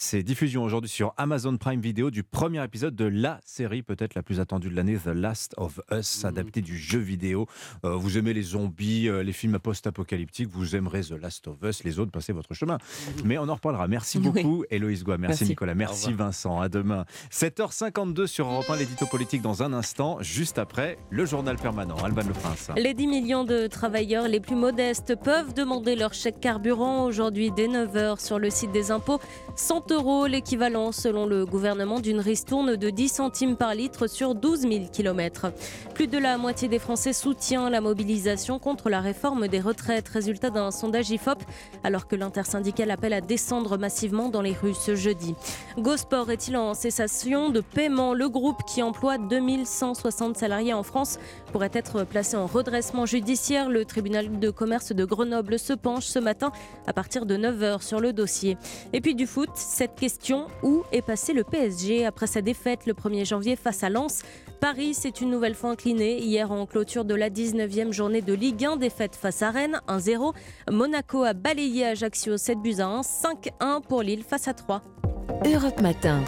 [0.00, 4.22] C'est diffusion aujourd'hui sur Amazon Prime Video du premier épisode de la série peut-être la
[4.22, 7.48] plus attendue de l'année, The Last of Us, adapté du jeu vidéo.
[7.84, 11.82] Euh, vous aimez les zombies, euh, les films post-apocalyptiques, vous aimerez The Last of Us,
[11.82, 12.78] les autres, passez votre chemin.
[13.24, 13.88] Mais on en reparlera.
[13.88, 14.30] Merci Oui.
[14.30, 15.18] beaucoup, Héloïse Goua.
[15.18, 15.44] Merci, Merci.
[15.48, 15.74] Nicolas.
[15.74, 16.12] Merci.
[16.12, 16.60] Vincent.
[16.60, 17.04] À demain.
[17.32, 21.96] 7h52 sur Europe 1, l'édito politique dans un instant, juste après le journal permanent.
[22.04, 22.70] Alban Le Prince.
[22.76, 27.66] Les 10 millions de travailleurs les plus modestes peuvent demander leur chèque carburant aujourd'hui dès
[27.66, 29.18] 9h sur le site des impôts.
[29.88, 34.60] 100 euros, l'équivalent selon le gouvernement d'une ristourne de 10 centimes par litre sur 12
[34.60, 35.52] 000 km.
[35.94, 40.50] Plus de la moitié des Français soutient la mobilisation contre la réforme des retraites, résultat
[40.50, 41.42] d'un sondage IFOP,
[41.84, 45.34] alors que l'intersyndicale appelle à descendre massivement dans les rues ce jeudi.
[45.78, 48.14] Gosport est-il en cessation de paiement?
[48.14, 51.18] Le groupe qui emploie 2160 salariés en France
[51.52, 53.68] pourrait être placé en redressement judiciaire.
[53.68, 56.52] Le tribunal de commerce de Grenoble se penche ce matin
[56.86, 58.56] à partir de 9h sur le dossier.
[58.92, 62.94] Et puis du foot, cette question, où est passé le PSG après sa défaite le
[62.94, 64.22] 1er janvier face à Lens?
[64.60, 68.64] Paris s'est une nouvelle fois incliné hier en clôture de la 19e journée de Ligue
[68.64, 70.34] 1, défaite face à Rennes 1-0.
[70.70, 74.82] Monaco a balayé Ajaccio 7 buts à 1, 5-1 pour Lille face à 3.
[75.44, 76.24] Europe Matin.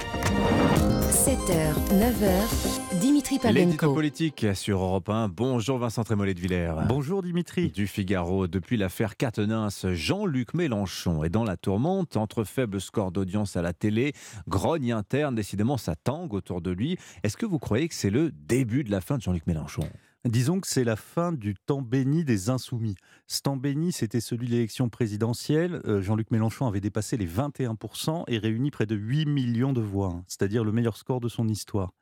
[1.11, 3.95] 7h, 9h, Dimitri L'édito Pavlenko.
[3.95, 5.29] politique sur Europe 1.
[5.29, 6.73] Bonjour Vincent Trémollet de Villers.
[6.87, 7.71] Bonjour Dimitri.
[7.71, 8.47] Du Figaro.
[8.47, 12.17] Depuis l'affaire Quatennens, Jean-Luc Mélenchon est dans la tourmente.
[12.17, 14.13] Entre faible score d'audience à la télé,
[14.47, 16.97] grogne interne, décidément ça tangue autour de lui.
[17.25, 19.83] Est-ce que vous croyez que c'est le début de la fin de Jean-Luc Mélenchon?
[20.27, 22.95] Disons que c'est la fin du temps béni des insoumis.
[23.27, 25.81] Ce temps béni, c'était celui de l'élection présidentielle.
[25.87, 30.09] Euh, Jean-Luc Mélenchon avait dépassé les 21% et réuni près de 8 millions de voix,
[30.09, 31.93] hein, c'est-à-dire le meilleur score de son histoire.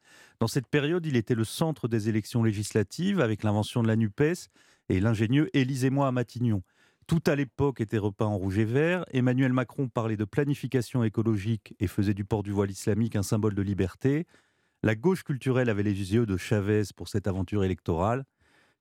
[0.41, 4.49] Dans cette période, il était le centre des élections législatives avec l'invention de la NUPES
[4.89, 6.63] et l'ingénieux Élisez-moi à Matignon.
[7.07, 9.05] Tout à l'époque était repeint en rouge et vert.
[9.13, 13.55] Emmanuel Macron parlait de planification écologique et faisait du port du voile islamique un symbole
[13.55, 14.27] de liberté.
[14.85, 18.25] La gauche culturelle avait les yeux de Chavez pour cette aventure électorale.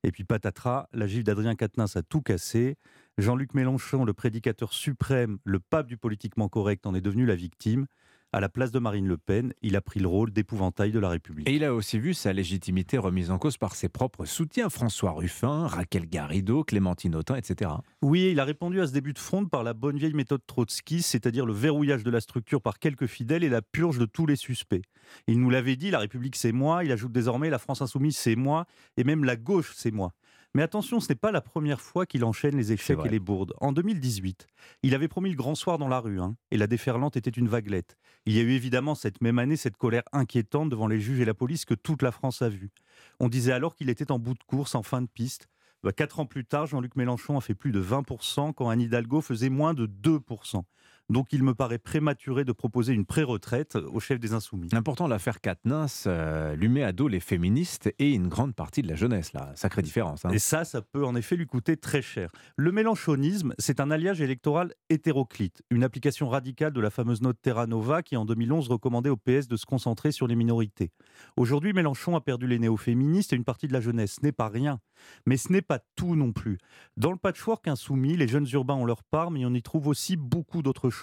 [0.03, 2.77] Et puis patatras, la gifle d'Adrien Quatennens a tout cassé.
[3.17, 7.87] Jean-Luc Mélenchon, le prédicateur suprême, le pape du politiquement correct, en est devenu la victime.
[8.33, 11.07] À la place de Marine Le Pen, il a pris le rôle d'épouvantail de la
[11.07, 11.47] République.
[11.47, 15.11] Et il a aussi vu sa légitimité remise en cause par ses propres soutiens, François
[15.11, 17.71] Ruffin, Raquel Garrido, Clémentine Autain, etc.
[18.01, 21.01] Oui, il a répondu à ce début de fronde par la bonne vieille méthode Trotsky,
[21.03, 24.35] c'est-à-dire le verrouillage de la structure par quelques fidèles et la purge de tous les
[24.35, 24.81] suspects.
[25.27, 28.35] Il nous l'avait dit, la République c'est moi, il ajoute désormais la France insoumise c'est
[28.35, 28.65] moi,
[28.97, 30.11] et même la gauche c'est moi.
[30.57, 33.53] Mais attention, ce n'est pas la première fois qu'il enchaîne les échecs et les bourdes.
[33.61, 34.47] En 2018,
[34.81, 37.47] il avait promis le grand soir dans la rue, hein, et la déferlante était une
[37.47, 37.95] vaguelette.
[38.25, 41.25] Il y a eu évidemment cette même année cette colère inquiétante devant les juges et
[41.25, 42.71] la police que toute la France a vue.
[43.19, 45.47] On disait alors qu'il était en bout de course, en fin de piste.
[45.83, 49.21] Bah, quatre ans plus tard, Jean-Luc Mélenchon a fait plus de 20% quand Anne Hidalgo
[49.21, 50.63] faisait moins de 2%.
[51.09, 54.69] Donc il me paraît prématuré de proposer une pré-retraite au chef des Insoumis.
[54.73, 58.89] Important, l'affaire Katnins euh, lui met à dos les féministes et une grande partie de
[58.89, 59.31] la jeunesse.
[59.31, 59.51] Là.
[59.55, 60.25] Sacrée différence.
[60.25, 60.31] hein.
[60.31, 62.29] Et ça, ça peut en effet lui coûter très cher.
[62.57, 67.67] Le mélenchonisme, c'est un alliage électoral hétéroclite, une application radicale de la fameuse note Terra
[67.67, 70.91] Nova qui en 2011 recommandait au PS de se concentrer sur les minorités.
[71.37, 74.17] Aujourd'hui, Mélenchon a perdu les néo-féministes et une partie de la jeunesse.
[74.19, 74.81] Ce n'est pas rien.
[75.25, 76.57] Mais ce n'est pas tout non plus.
[76.97, 80.17] Dans le patchwork insoumis, les jeunes urbains ont leur part, mais on y trouve aussi
[80.17, 80.96] beaucoup d'autres choses.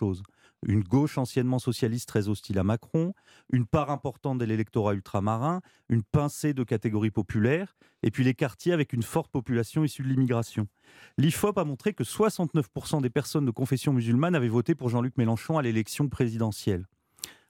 [0.66, 3.12] Une gauche anciennement socialiste très hostile à Macron,
[3.52, 8.72] une part importante de l'électorat ultramarin, une pincée de catégories populaires, et puis les quartiers
[8.72, 10.66] avec une forte population issue de l'immigration.
[11.18, 15.58] L'IFOP a montré que 69% des personnes de confession musulmane avaient voté pour Jean-Luc Mélenchon
[15.58, 16.86] à l'élection présidentielle.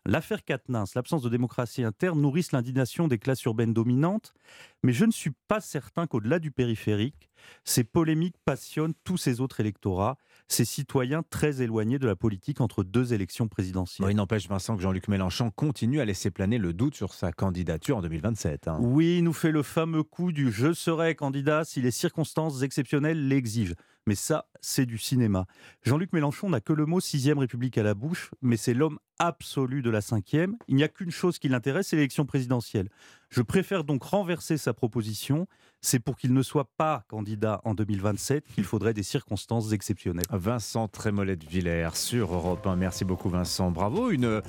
[0.06, 4.34] L'affaire Katnins, l'absence de démocratie interne nourrissent l'indignation des classes urbaines dominantes,
[4.82, 7.30] mais je ne suis pas certain qu'au-delà du périphérique,
[7.64, 10.18] ces polémiques passionnent tous ces autres électorats,
[10.54, 14.06] ces citoyens très éloignés de la politique entre deux élections présidentielles.
[14.06, 17.32] Bon, il n'empêche, Vincent, que Jean-Luc Mélenchon continue à laisser planer le doute sur sa
[17.32, 18.68] candidature en 2027.
[18.68, 18.78] hein.
[18.80, 23.26] Oui, il nous fait le fameux coup du je serai candidat si les circonstances exceptionnelles
[23.26, 23.74] l'exigent.
[24.06, 25.46] Mais ça, c'est du cinéma.
[25.82, 29.80] Jean-Luc Mélenchon n'a que le mot sixième République à la bouche, mais c'est l'homme absolu
[29.82, 30.56] de la cinquième.
[30.68, 32.90] Il n'y a qu'une chose qui l'intéresse, c'est l'élection présidentielle.
[33.30, 35.48] Je préfère donc renverser sa proposition.
[35.86, 40.24] C'est pour qu'il ne soit pas candidat en 2027 qu'il faudrait des circonstances exceptionnelles.
[40.30, 42.74] Vincent Trémollet de Villers sur Europe 1.
[42.76, 43.70] Merci beaucoup, Vincent.
[43.70, 44.08] Bravo.
[44.08, 44.40] Une.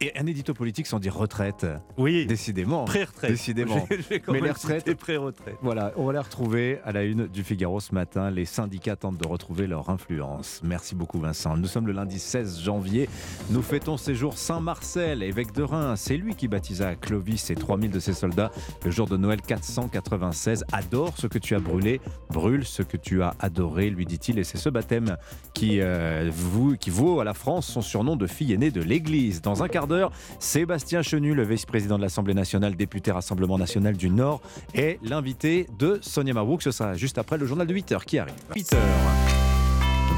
[0.00, 1.66] Et un édito politique sans dire retraite.
[1.96, 2.24] Oui.
[2.26, 2.84] Décidément.
[2.84, 3.32] Pré-retraite.
[3.32, 3.84] Décidément.
[4.28, 4.94] Mais les retraites.
[4.94, 5.56] pré-retraite.
[5.60, 8.30] Voilà, on va les retrouver à la une du Figaro ce matin.
[8.30, 10.60] Les syndicats tentent de retrouver leur influence.
[10.62, 11.56] Merci beaucoup Vincent.
[11.56, 13.08] Nous sommes le lundi 16 janvier.
[13.50, 16.00] Nous fêtons ces jours Saint-Marcel, évêque de Reims.
[16.04, 18.52] C'est lui qui baptisa Clovis et 3000 de ses soldats
[18.84, 20.64] le jour de Noël 496.
[20.70, 24.38] Adore ce que tu as brûlé, brûle ce que tu as adoré, lui dit-il.
[24.38, 25.16] Et c'est ce baptême
[25.54, 29.42] qui, euh, vous- qui vaut à la France son surnom de fille aînée de l'Église.
[29.42, 34.10] Dans un quart d'heure, Sébastien Chenu, le vice-président de l'Assemblée nationale, député Rassemblement national du
[34.10, 34.40] Nord,
[34.74, 36.62] est l'invité de Sonia Mabrouk.
[36.62, 38.34] Ce sera juste après le journal de 8h qui arrive.
[38.54, 38.76] 8h.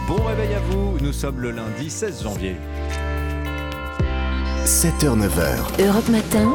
[0.06, 2.56] Bon réveil à vous, nous sommes le lundi 16 janvier.
[4.64, 5.84] 7h-9h.
[5.86, 6.52] Europe Matin.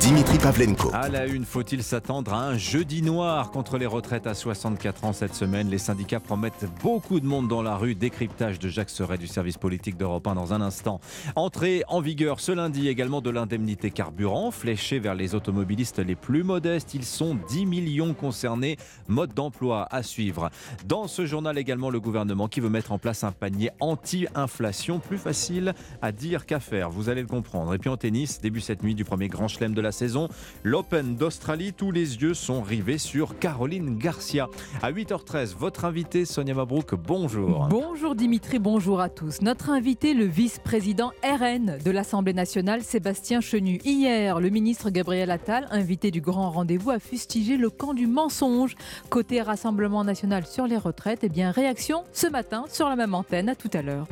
[0.00, 0.90] Dimitri Pavlenko.
[0.94, 5.12] À la une, faut-il s'attendre à un jeudi noir contre les retraites à 64 ans
[5.12, 5.68] cette semaine?
[5.68, 7.96] Les syndicats promettent beaucoup de monde dans la rue.
[7.96, 11.00] Décryptage de Jacques Serret du service politique d'Europe 1 dans un instant.
[11.34, 16.44] Entrée en vigueur ce lundi également de l'indemnité carburant, fléchée vers les automobilistes les plus
[16.44, 16.94] modestes.
[16.94, 18.76] Ils sont 10 millions concernés.
[19.08, 20.50] Mode d'emploi à suivre.
[20.86, 25.00] Dans ce journal également, le gouvernement qui veut mettre en place un panier anti-inflation.
[25.00, 27.74] Plus facile à dire qu'à faire, vous allez le comprendre.
[27.74, 30.28] Et puis en tennis, début cette nuit du premier grand chelem de la saison,
[30.62, 31.72] l'Open d'Australie.
[31.72, 34.48] Tous les yeux sont rivés sur Caroline Garcia.
[34.82, 37.66] À 8h13, votre invité Sonia Mabrouk, bonjour.
[37.68, 39.40] Bonjour Dimitri, bonjour à tous.
[39.42, 43.80] Notre invité, le vice-président RN de l'Assemblée nationale, Sébastien Chenu.
[43.84, 48.74] Hier, le ministre Gabriel Attal, invité du grand rendez-vous, a fustigé le camp du mensonge.
[49.10, 53.48] Côté Rassemblement national sur les retraites, eh bien réaction ce matin sur la même antenne.
[53.48, 54.06] À tout à l'heure.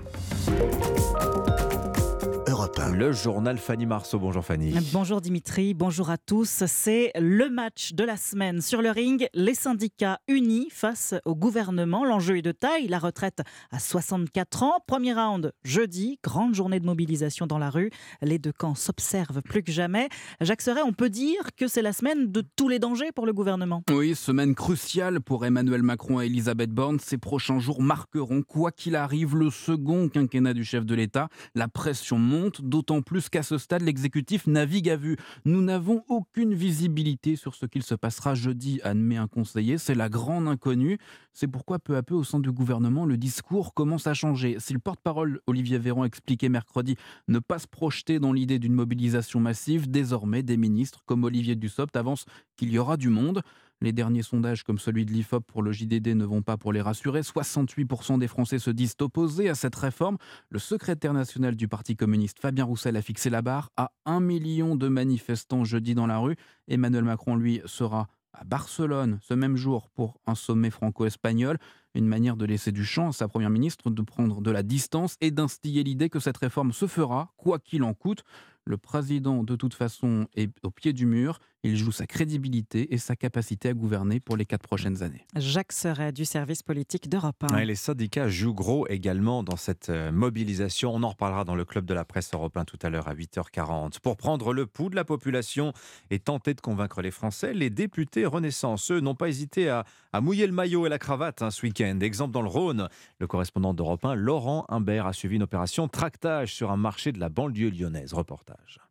[2.67, 4.19] Le journal Fanny Marceau.
[4.19, 4.75] Bonjour Fanny.
[4.93, 6.65] Bonjour Dimitri, bonjour à tous.
[6.67, 8.61] C'est le match de la semaine.
[8.61, 12.05] Sur le ring, les syndicats unis face au gouvernement.
[12.05, 14.79] L'enjeu est de taille, la retraite à 64 ans.
[14.87, 17.91] Premier round jeudi, grande journée de mobilisation dans la rue.
[18.21, 20.09] Les deux camps s'observent plus que jamais.
[20.41, 23.33] Jacques Serret, on peut dire que c'est la semaine de tous les dangers pour le
[23.33, 23.83] gouvernement.
[23.91, 26.99] Oui, semaine cruciale pour Emmanuel Macron et Elisabeth Borne.
[26.99, 31.29] Ces prochains jours marqueront, quoi qu'il arrive, le second quinquennat du chef de l'État.
[31.55, 35.17] La pression monte, d'autant plus qu'à ce stade, l'exécutif navigue à vue.
[35.45, 39.79] Nous n'avons aucune visibilité sur ce qu'il se passera jeudi, admet un conseiller.
[39.79, 40.99] C'est la grande inconnue.
[41.33, 44.57] C'est pourquoi, peu à peu, au sein du gouvernement, le discours commence à changer.
[44.59, 46.97] Si le porte-parole Olivier Véran expliquait mercredi
[47.29, 51.97] ne pas se projeter dans l'idée d'une mobilisation massive, désormais, des ministres comme Olivier Dussopt
[51.97, 52.27] avancent
[52.57, 53.43] qu'il y aura du monde.
[53.83, 56.81] Les derniers sondages, comme celui de l'IFOP pour le JDD, ne vont pas pour les
[56.81, 57.21] rassurer.
[57.21, 60.17] 68% des Français se disent opposés à cette réforme.
[60.49, 64.77] Le secrétaire national du Parti communiste, Fabien Roussel, a fixé la barre à 1 million
[64.77, 66.37] de manifestants jeudi dans la rue.
[66.69, 71.59] Emmanuel Macron, lui, sera à Barcelone ce même jour pour un sommet franco-espagnol,
[71.95, 75.17] une manière de laisser du champ à sa première ministre, de prendre de la distance
[75.21, 78.23] et d'instiller l'idée que cette réforme se fera, quoi qu'il en coûte.
[78.65, 81.39] Le président, de toute façon, est au pied du mur.
[81.67, 85.27] Il joue sa crédibilité et sa capacité à gouverner pour les quatre prochaines années.
[85.35, 87.65] Jacques Serret du service politique d'Europe 1.
[87.65, 90.95] les syndicats jouent gros également dans cette euh, mobilisation.
[90.95, 93.99] On en reparlera dans le club de la presse européen tout à l'heure à 8h40.
[93.99, 95.73] Pour prendre le pouls de la population
[96.11, 99.85] et tenter de convaincre les Français, les députés Renaissance, eux, n'ont pas hésité à,
[100.21, 101.99] mouiller le maillot et la cravate hein, ce week-end.
[102.01, 102.89] Exemple dans le Rhône,
[103.19, 107.19] le correspondant d'Europe 1, Laurent Humbert, a suivi une opération tractage sur un marché de
[107.19, 108.15] la banlieue lyonnaise.
[108.15, 108.86] Reportage.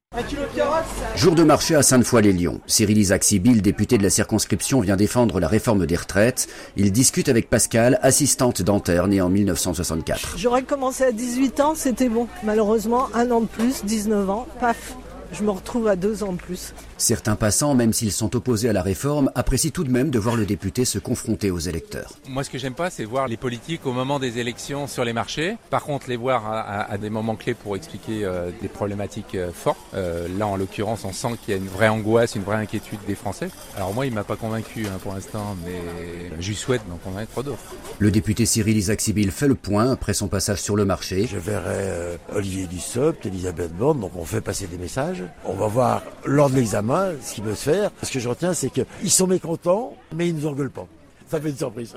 [1.15, 2.61] Jour de marché à Sainte-Foy-les-Lyons.
[2.67, 6.47] Cyril Isaac Sibyl, député de la circonscription, vient défendre la réforme des retraites.
[6.77, 10.37] Il discute avec Pascal, assistante dentaire née en 1964.
[10.37, 12.27] J'aurais commencé à 18 ans, c'était bon.
[12.43, 14.95] Malheureusement, un an de plus, 19 ans, paf,
[15.31, 16.73] je me retrouve à deux ans de plus.
[16.97, 20.37] Certains passants, même s'ils sont opposés à la réforme, apprécient tout de même de voir
[20.37, 22.13] le député se confronter aux électeurs.
[22.29, 25.11] Moi, ce que j'aime pas, c'est voir les politiques au moment des élections sur les
[25.11, 25.57] marchés.
[25.69, 29.77] Par contre, les voir à, des moments clés pour expliquer euh, des problématiques euh, fortes.
[29.93, 32.99] Euh, là, en l'occurrence, on sent qu'il y a une vraie angoisse, une vraie inquiétude
[33.05, 33.49] des Français.
[33.75, 37.43] Alors moi, il m'a pas convaincu hein, pour l'instant, mais je lui souhaite d'en convaincre
[37.43, 37.59] d'autres.
[37.99, 41.27] Le député Cyril Isaac Sibyl fait le point après son passage sur le marché.
[41.27, 45.23] Je verrai Olivier Dussopt, Elisabeth Borne, donc on fait passer des messages.
[45.43, 46.84] On va voir lors de l'examen
[47.21, 47.91] ce qui peut se faire.
[48.03, 50.87] Ce que je retiens, c'est qu'ils sont mécontents, mais ils ne nous engueulent pas.
[51.27, 51.95] Ça fait une surprise.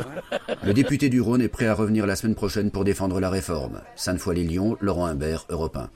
[0.65, 3.81] Le député du Rhône est prêt à revenir la semaine prochaine pour défendre la réforme.
[3.95, 5.91] Sainte-Foy-les-Lyons, Laurent Imbert, Europe 1.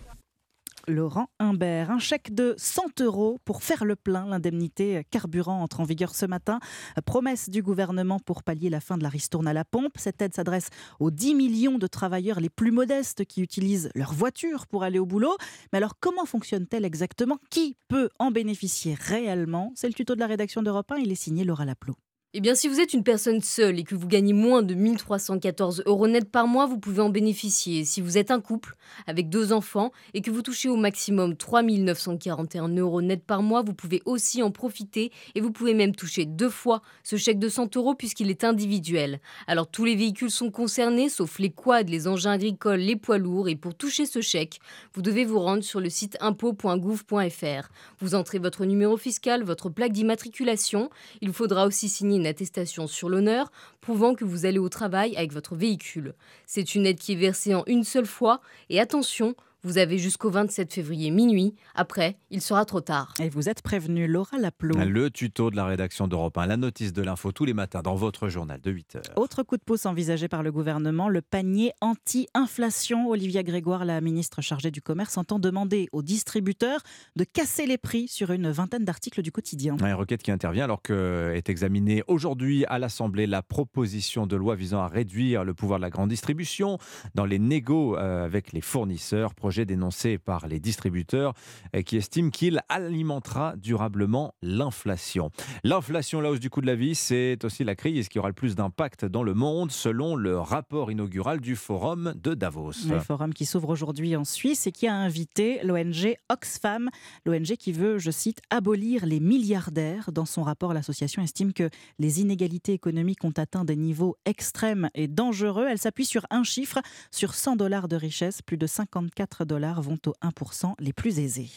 [0.88, 1.90] Laurent Humbert.
[1.90, 4.26] Un chèque de 100 euros pour faire le plein.
[4.26, 6.60] L'indemnité carburant entre en vigueur ce matin.
[7.04, 9.92] Promesse du gouvernement pour pallier la fin de la ristourne à la pompe.
[9.98, 10.68] Cette aide s'adresse
[11.00, 15.06] aux 10 millions de travailleurs les plus modestes qui utilisent leur voiture pour aller au
[15.06, 15.36] boulot.
[15.72, 17.38] Mais alors, comment fonctionne-t-elle exactement?
[17.50, 19.72] Qui peut en bénéficier réellement?
[19.74, 20.96] C'est le tuto de la rédaction d'Europe 1.
[20.98, 21.96] Il est signé Laura Laplot.
[22.34, 25.82] Eh bien, si vous êtes une personne seule et que vous gagnez moins de 1314
[25.84, 27.84] euros net par mois, vous pouvez en bénéficier.
[27.84, 28.74] Si vous êtes un couple
[29.06, 33.74] avec deux enfants et que vous touchez au maximum 3941 euros net par mois, vous
[33.74, 37.76] pouvez aussi en profiter et vous pouvez même toucher deux fois ce chèque de 100
[37.76, 39.20] euros puisqu'il est individuel.
[39.46, 43.50] Alors, tous les véhicules sont concernés, sauf les quads, les engins agricoles, les poids lourds.
[43.50, 44.58] Et pour toucher ce chèque,
[44.94, 47.68] vous devez vous rendre sur le site impôt.gouv.fr.
[47.98, 50.88] Vous entrez votre numéro fiscal, votre plaque d'immatriculation.
[51.20, 53.50] Il faudra aussi signer attestation sur l'honneur
[53.80, 56.14] prouvant que vous allez au travail avec votre véhicule.
[56.46, 59.34] C'est une aide qui est versée en une seule fois et attention,
[59.64, 61.54] vous avez jusqu'au 27 février minuit.
[61.74, 63.14] Après, il sera trop tard.
[63.20, 64.76] Et vous êtes prévenu, Laura Laplot.
[64.84, 67.94] Le tuto de la rédaction d'Europe 1, la notice de l'info tous les matins dans
[67.94, 69.02] votre journal de 8 heures.
[69.16, 73.08] Autre coup de pouce envisagé par le gouvernement, le panier anti-inflation.
[73.08, 76.80] Olivia Grégoire, la ministre chargée du commerce, entend demander aux distributeurs
[77.14, 79.76] de casser les prix sur une vingtaine d'articles du quotidien.
[79.78, 84.56] Une requête qui intervient alors que est examinée aujourd'hui à l'Assemblée la proposition de loi
[84.56, 86.78] visant à réduire le pouvoir de la grande distribution
[87.14, 91.34] dans les négos euh, avec les fournisseurs dénoncé par les distributeurs
[91.76, 95.30] euh, qui estiment qu'il alimentera durablement l'inflation.
[95.64, 98.34] L'inflation, la hausse du coût de la vie, c'est aussi la crise qui aura le
[98.34, 102.72] plus d'impact dans le monde selon le rapport inaugural du Forum de Davos.
[102.88, 106.88] Le forum qui s'ouvre aujourd'hui en Suisse et qui a invité l'ONG Oxfam,
[107.26, 110.10] l'ONG qui veut, je cite, abolir les milliardaires.
[110.12, 115.08] Dans son rapport, l'association estime que les inégalités économiques ont atteint des niveaux extrêmes et
[115.08, 115.66] dangereux.
[115.68, 116.80] Elle s'appuie sur un chiffre,
[117.10, 121.50] sur 100 dollars de richesse, plus de 54 dollars vont aux 1% les plus aisés.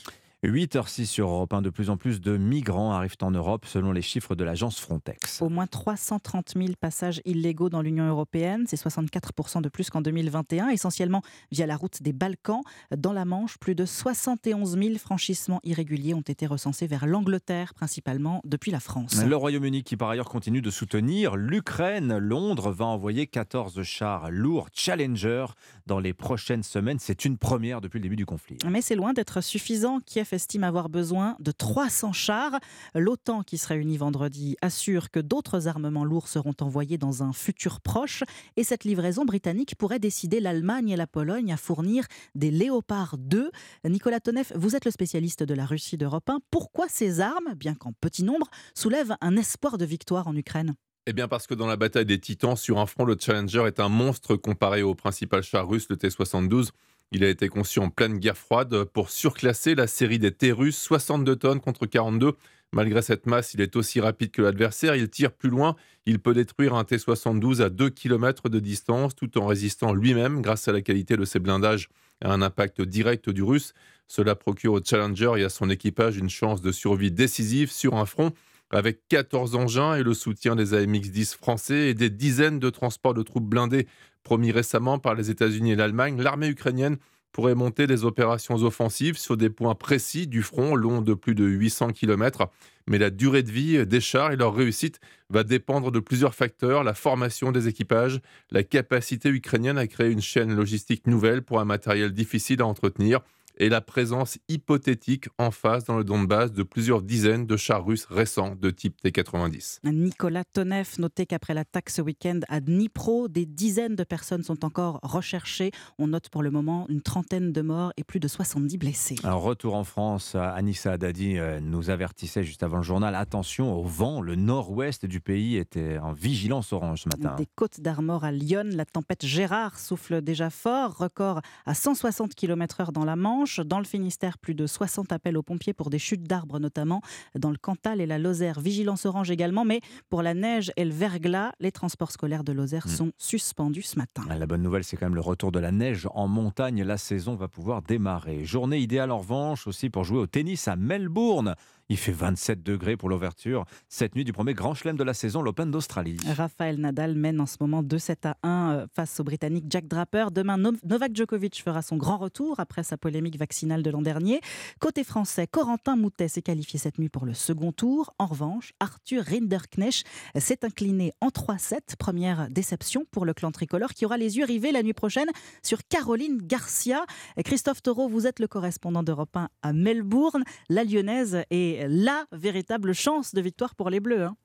[0.48, 4.02] 8h06 sur Europe 1, de plus en plus de migrants arrivent en Europe selon les
[4.02, 5.42] chiffres de l'agence Frontex.
[5.42, 10.70] Au moins 330 000 passages illégaux dans l'Union européenne, c'est 64% de plus qu'en 2021,
[10.70, 11.22] essentiellement
[11.52, 12.62] via la route des Balkans.
[12.96, 18.42] Dans la Manche, plus de 71 000 franchissements irréguliers ont été recensés vers l'Angleterre, principalement
[18.46, 19.24] depuis la France.
[19.24, 22.18] Le Royaume-Uni qui par ailleurs continue de soutenir l'Ukraine.
[22.18, 25.46] Londres va envoyer 14 chars lourds Challenger
[25.86, 27.00] dans les prochaines semaines.
[27.00, 28.58] C'est une première depuis le début du conflit.
[28.70, 30.00] Mais c'est loin d'être suffisant.
[30.06, 32.60] Kiev estime avoir besoin de 300 chars.
[32.94, 37.82] L'OTAN, qui se réunit vendredi, assure que d'autres armements lourds seront envoyés dans un futur
[37.82, 38.24] proche.
[38.58, 42.06] Et cette livraison britannique pourrait décider l'Allemagne et la Pologne à fournir
[42.36, 43.50] des Léopard 2.
[43.86, 46.40] Nicolas Tonev, vous êtes le spécialiste de la Russie d'Europe 1.
[46.52, 50.76] Pourquoi ces armes, bien qu'en petit nombre, soulèvent un espoir de victoire en Ukraine?
[51.08, 53.80] Eh bien parce que dans la bataille des titans, sur un front, le Challenger est
[53.80, 56.70] un monstre comparé au principal char russe, le T-72.
[57.16, 60.78] Il a été conçu en pleine guerre froide pour surclasser la série des T russes,
[60.78, 62.34] 62 tonnes contre 42,
[62.74, 66.34] Malgré cette masse, il est aussi rapide que l'adversaire, il tire plus loin, il peut
[66.34, 70.82] détruire un T-72 à 2 km de distance tout en résistant lui-même grâce à la
[70.82, 71.88] qualité de ses blindages
[72.22, 73.74] à un impact direct du russe.
[74.10, 78.06] Cela procure au Challenger et à son équipage une chance de survie décisive sur un
[78.06, 78.34] front
[78.76, 83.24] avec 14 engins et le soutien des AMX-10 français et des dizaines de transports de
[83.24, 83.88] troupes blindées
[84.24, 86.98] promis récemment par les États-Unis et l'Allemagne, l'armée ukrainienne
[87.32, 91.44] pourrait monter des opérations offensives sur des points précis du front long de plus de
[91.44, 92.50] 800 km.
[92.88, 95.00] Mais la durée de vie des chars et leur réussite
[95.30, 98.22] va dépendre de plusieurs facteurs, la formation des équipages,
[98.52, 103.20] la capacité ukrainienne à créer une chaîne logistique nouvelle pour un matériel difficile à entretenir
[103.58, 108.06] et la présence hypothétique en face dans le Donbass de plusieurs dizaines de chars russes
[108.06, 109.80] récents de type T-90.
[109.84, 115.00] Nicolas Tonev notait qu'après l'attaque ce week-end à Dnipro, des dizaines de personnes sont encore
[115.04, 115.72] recherchées.
[115.98, 119.16] On note pour le moment une trentaine de morts et plus de 70 blessés.
[119.24, 123.84] Un retour en France, Anissa Haddadi euh, nous avertissait juste avant le journal, attention au
[123.84, 127.36] vent, le nord-ouest du pays était en vigilance orange ce matin.
[127.36, 132.92] Des côtes d'Armor à Lyon, la tempête Gérard souffle déjà fort, record à 160 km/h
[132.92, 133.45] dans la Manche.
[133.66, 137.02] Dans le Finistère, plus de 60 appels aux pompiers pour des chutes d'arbres notamment.
[137.38, 139.66] Dans le Cantal et la Lozère, vigilance orange également.
[139.66, 142.90] Mais pour la neige et le verglas, les transports scolaires de Lozère hmm.
[142.90, 144.24] sont suspendus ce matin.
[144.28, 146.84] La bonne nouvelle, c'est quand même le retour de la neige en montagne.
[146.84, 148.44] La saison va pouvoir démarrer.
[148.46, 151.56] Journée idéale en revanche aussi pour jouer au tennis à Melbourne.
[151.88, 155.44] Il fait 27 degrés pour l'ouverture cette nuit du premier grand chelem de la saison,
[155.44, 156.18] l'Open d'Australie.
[156.26, 160.32] Raphaël Nadal mène en ce moment 2-7 à 1 euh, face au Britannique Jack Draper.
[160.32, 164.42] Demain, Novak Djokovic fera son grand retour après sa polémique vaccinale de l'an dernier.
[164.80, 168.14] Côté français, Corentin Moutet s'est qualifié cette nuit pour le second tour.
[168.20, 170.06] En revanche, Arthur Rinderknecht
[170.38, 171.96] s'est incliné en 3-7.
[171.98, 175.30] Première déception pour le clan tricolore qui aura les yeux rivés la nuit prochaine
[175.64, 177.06] sur Caroline Garcia.
[177.44, 180.44] Christophe Taureau, vous êtes le correspondant d'Europe 1 à Melbourne.
[180.70, 184.24] La lyonnaise est la véritable chance de victoire pour les Bleus.
[184.24, 184.36] Hein.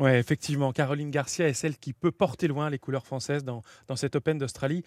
[0.00, 3.94] Oui, effectivement, Caroline Garcia est celle qui peut porter loin les couleurs françaises dans, dans
[3.94, 4.82] cet Open d'Australie.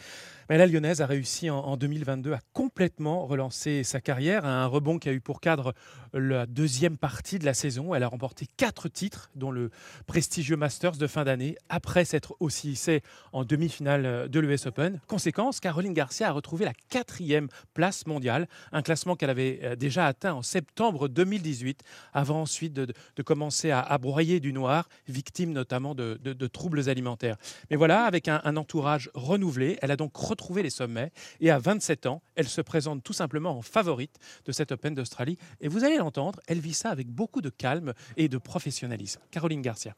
[0.49, 4.99] Mais la Lyonnaise a réussi en, 2022 à complètement relancer sa carrière, à un rebond
[4.99, 5.74] qui a eu pour cadre
[6.12, 7.95] la deuxième partie de la saison.
[7.95, 9.72] Elle a remporté quatre titres, dont le
[10.08, 13.01] prestigieux Masters de fin d'année, après s'être aussi hissée
[13.32, 14.99] en demi-finale de l'US Open.
[15.08, 20.05] Conséquence, Caroline Garcia a retrouvé la quatrième place mondiale, un classement qu'elle avait euh, déjà
[20.05, 21.82] atteint en septembre 2018,
[22.12, 22.93] avant ensuite de,
[23.24, 27.38] commencer à, à broyer du noir victime notamment de, troubles alimentaires.
[27.70, 32.06] Mais voilà, avec un, entourage renouvelé, elle a donc retrouvé les sommets et à 27
[32.06, 35.38] ans, elle se présente tout simplement en favorite de cette Open d'Australie.
[35.62, 39.20] Et vous allez l'entendre, elle vit ça avec beaucoup de calme et de professionnalisme.
[39.32, 39.95] Caroline Garcia.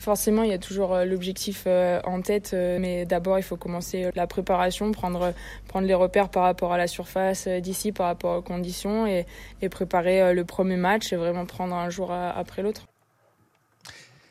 [0.00, 3.58] Forcément, il y a toujours euh, l'objectif euh, en tête, euh, mais d'abord, il faut
[3.58, 5.34] commencer la préparation, prendre,
[5.68, 9.26] prendre les repères par rapport à la surface d'ici, par rapport aux conditions, et,
[9.60, 12.86] et préparer le premier match et vraiment prendre un jour après l'autre.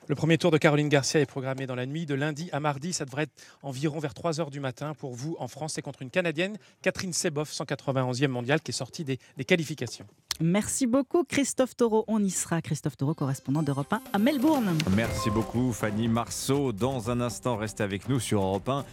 [0.09, 2.93] Le premier tour de Caroline Garcia est programmé dans la nuit de lundi à mardi.
[2.93, 5.73] Ça devrait être environ vers 3 h du matin pour vous en France.
[5.73, 10.07] C'est contre une Canadienne, Catherine Seboff, 191e mondiale, qui est sortie des, qualifications.
[10.41, 12.05] Merci beaucoup Christophe Taureau.
[12.07, 12.59] On y sera.
[12.63, 14.75] Christophe Taureau, correspondant d'Europe 1 à Melbourne.
[14.95, 16.71] Merci beaucoup Fanny Marceau.
[16.71, 18.85] Dans un instant, restez avec nous sur Europe 1.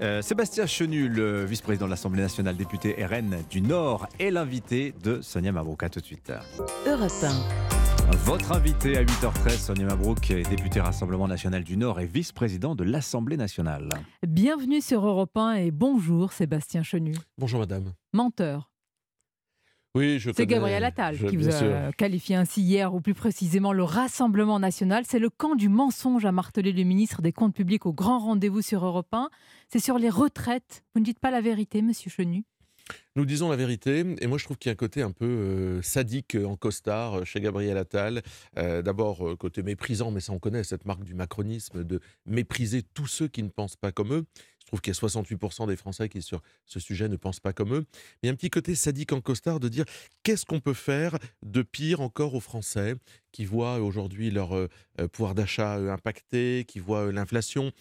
[0.00, 5.20] Euh, Sébastien Chenu, le vice-président de l'Assemblée nationale, député RN du Nord, est l'invité de
[5.22, 5.90] Sonia Mabrouk.
[5.90, 6.32] tout de suite.
[6.86, 8.12] Europe 1.
[8.24, 13.36] Votre invité à 8h13, Sonia Mabrouk, député Rassemblement national du Nord et vice-président de l'Assemblée
[13.36, 13.88] nationale.
[14.26, 17.14] Bienvenue sur Europe 1 et bonjour Sébastien Chenu.
[17.36, 17.92] Bonjour madame.
[18.12, 18.70] Menteur.
[19.94, 23.82] Oui, je C'est Gabriel Attal qui vous a qualifié ainsi hier, ou plus précisément le
[23.82, 25.04] Rassemblement national.
[25.06, 28.62] C'est le camp du mensonge, a martelé le ministre des Comptes publics au grand rendez-vous
[28.62, 29.28] sur Europe 1.
[29.68, 30.82] C'est sur les retraites.
[30.94, 32.44] Vous ne dites pas la vérité, monsieur Chenu
[33.16, 35.26] nous disons la vérité, et moi je trouve qu'il y a un côté un peu
[35.26, 38.22] euh, sadique euh, en costard euh, chez Gabriel Attal.
[38.56, 43.28] D'abord, côté méprisant, mais ça on connaît, cette marque du macronisme, de mépriser tous ceux
[43.28, 44.24] qui ne pensent pas comme eux.
[44.60, 47.52] Je trouve qu'il y a 68% des Français qui, sur ce sujet, ne pensent pas
[47.52, 47.86] comme eux.
[47.90, 49.84] Mais il y a un petit côté sadique en costard de dire
[50.22, 52.94] qu'est-ce qu'on peut faire de pire encore aux Français?
[53.32, 54.68] Qui voient aujourd'hui leur euh,
[55.00, 57.72] euh, pouvoir d'achat euh, impacté, qui voient l'inflation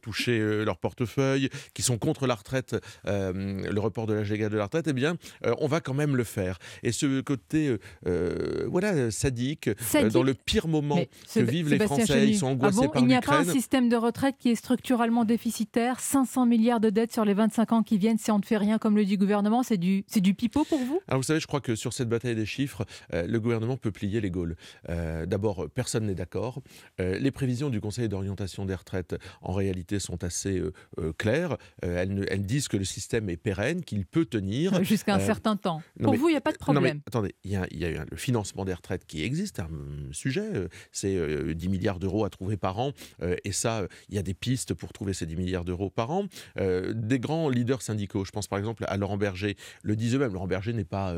[0.00, 4.66] toucher leur portefeuille, qui sont contre la retraite, le report de l'âge légal de la
[4.66, 5.16] retraite, eh bien,
[5.58, 6.60] on va quand même le faire.
[6.84, 7.76] Et ce côté,
[8.68, 9.68] voilà, sadique,
[10.12, 11.00] dans le pire moment
[11.34, 13.88] que vivent les Français, ils sont angoissés ah par Il n'y a pas un système
[13.88, 17.98] de retraite qui est structurellement déficitaire, 500 milliards de dettes sur les 25 ans qui
[17.98, 20.64] viennent si on ne fait rien, comme le dit le gouvernement, c'est du, du pipeau
[20.64, 21.00] pour vous?
[21.08, 24.20] Alors vous savez, je crois que sur cette bataille des chiffres, le gouvernement peut plier
[24.20, 24.54] les Gaules.
[24.88, 26.62] D'abord, personne n'est d'accord.
[26.98, 30.62] les prévisions du Conseil d'orientation des retraites, en réalité, sont assez
[31.18, 31.56] claires.
[31.82, 34.82] Elles, elles, disent que le système est pérenne, qu'il peut tenir.
[34.84, 35.82] Jusqu'à un certain temps.
[36.00, 36.82] Pour vous, il n'y a pas de problème.
[36.82, 39.68] Non, mais, attendez, il y, a, y a le financement des retraites qui existe, un
[40.12, 40.68] sujet.
[40.92, 42.92] C'est 10 milliards d'euros à trouver par an.
[43.44, 46.24] et ça, il y a des pistes pour trouver ces 10 milliards d'euros par an.
[46.58, 50.32] des grands leaders syndicaux, je pense par exemple à Laurent Berger, le disent eux-mêmes.
[50.32, 51.14] Laurent Berger n'est pas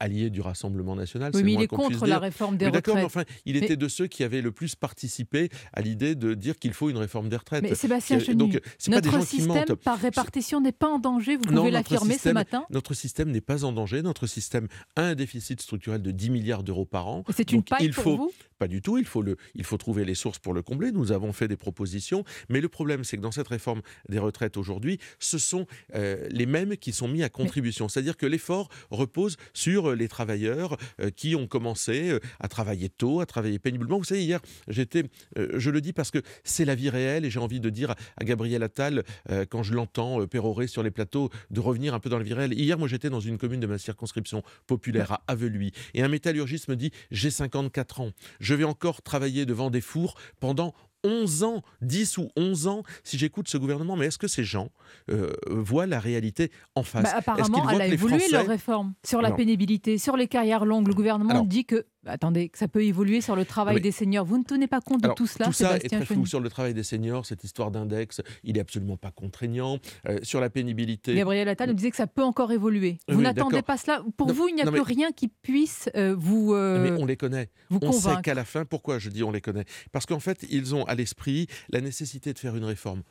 [0.00, 1.32] allié du Rassemblement national.
[1.34, 2.87] Oui, mais il est contre la réforme des retraites.
[2.94, 6.34] D'accord, mais enfin, il était de ceux qui avaient le plus participé à l'idée de
[6.34, 7.62] dire qu'il faut une réforme des retraites.
[7.62, 11.42] Mais Sébastien Chenu, donc, notre pas des système par répartition n'est pas en danger, vous
[11.42, 12.64] pouvez l'affirmer ce matin.
[12.70, 16.62] Notre système n'est pas en danger, notre système a un déficit structurel de 10 milliards
[16.62, 17.24] d'euros par an.
[17.34, 18.32] C'est une paille il pour faut, vous?
[18.58, 21.12] Pas du tout, il faut, le, il faut trouver les sources pour le combler, nous
[21.12, 24.98] avons fait des propositions, mais le problème c'est que dans cette réforme des retraites aujourd'hui,
[25.18, 29.94] ce sont euh, les mêmes qui sont mis à contribution, c'est-à-dire que l'effort repose sur
[29.94, 33.98] les travailleurs euh, qui ont commencé euh, à travailler tôt, à travailler péniblement.
[33.98, 35.04] Vous savez, hier, j'étais,
[35.36, 38.24] je le dis parce que c'est la vie réelle et j'ai envie de dire à
[38.24, 39.04] Gabriel Attal,
[39.50, 42.52] quand je l'entends pérorer sur les plateaux, de revenir un peu dans la vie réelle.
[42.52, 46.68] Hier, moi, j'étais dans une commune de ma circonscription populaire à Aveluy et un métallurgiste
[46.68, 48.10] me dit J'ai 54 ans,
[48.40, 50.74] je vais encore travailler devant des fours pendant
[51.04, 54.70] 11 ans, 10 ou 11 ans, si j'écoute ce gouvernement, mais est-ce que ces gens
[55.10, 57.04] euh, voient la réalité en face?
[57.04, 60.88] Bah, Apparemment, elle a évolué leur réforme sur la pénibilité, sur les carrières longues.
[60.88, 64.24] Le gouvernement dit que attendez, que ça peut évoluer sur le travail des seniors.
[64.24, 66.48] Vous ne tenez pas compte de tout cela Tout ça est très flou sur le
[66.48, 67.26] travail des seniors.
[67.26, 69.78] Cette histoire d'index, il est absolument pas contraignant.
[70.08, 71.14] Euh, sur la pénibilité.
[71.14, 72.98] Gabriel Attal nous disait que ça peut encore évoluer.
[73.08, 76.54] Vous n'attendez pas cela Pour vous, il n'y a plus rien qui puisse euh, vous.
[76.54, 77.50] mais on les connaît.
[77.70, 79.64] on sait qu'à la fin, pourquoi je dis on les connaît?
[79.92, 83.02] Parce qu'en fait, ils ont à l'esprit la nécessité de faire une réforme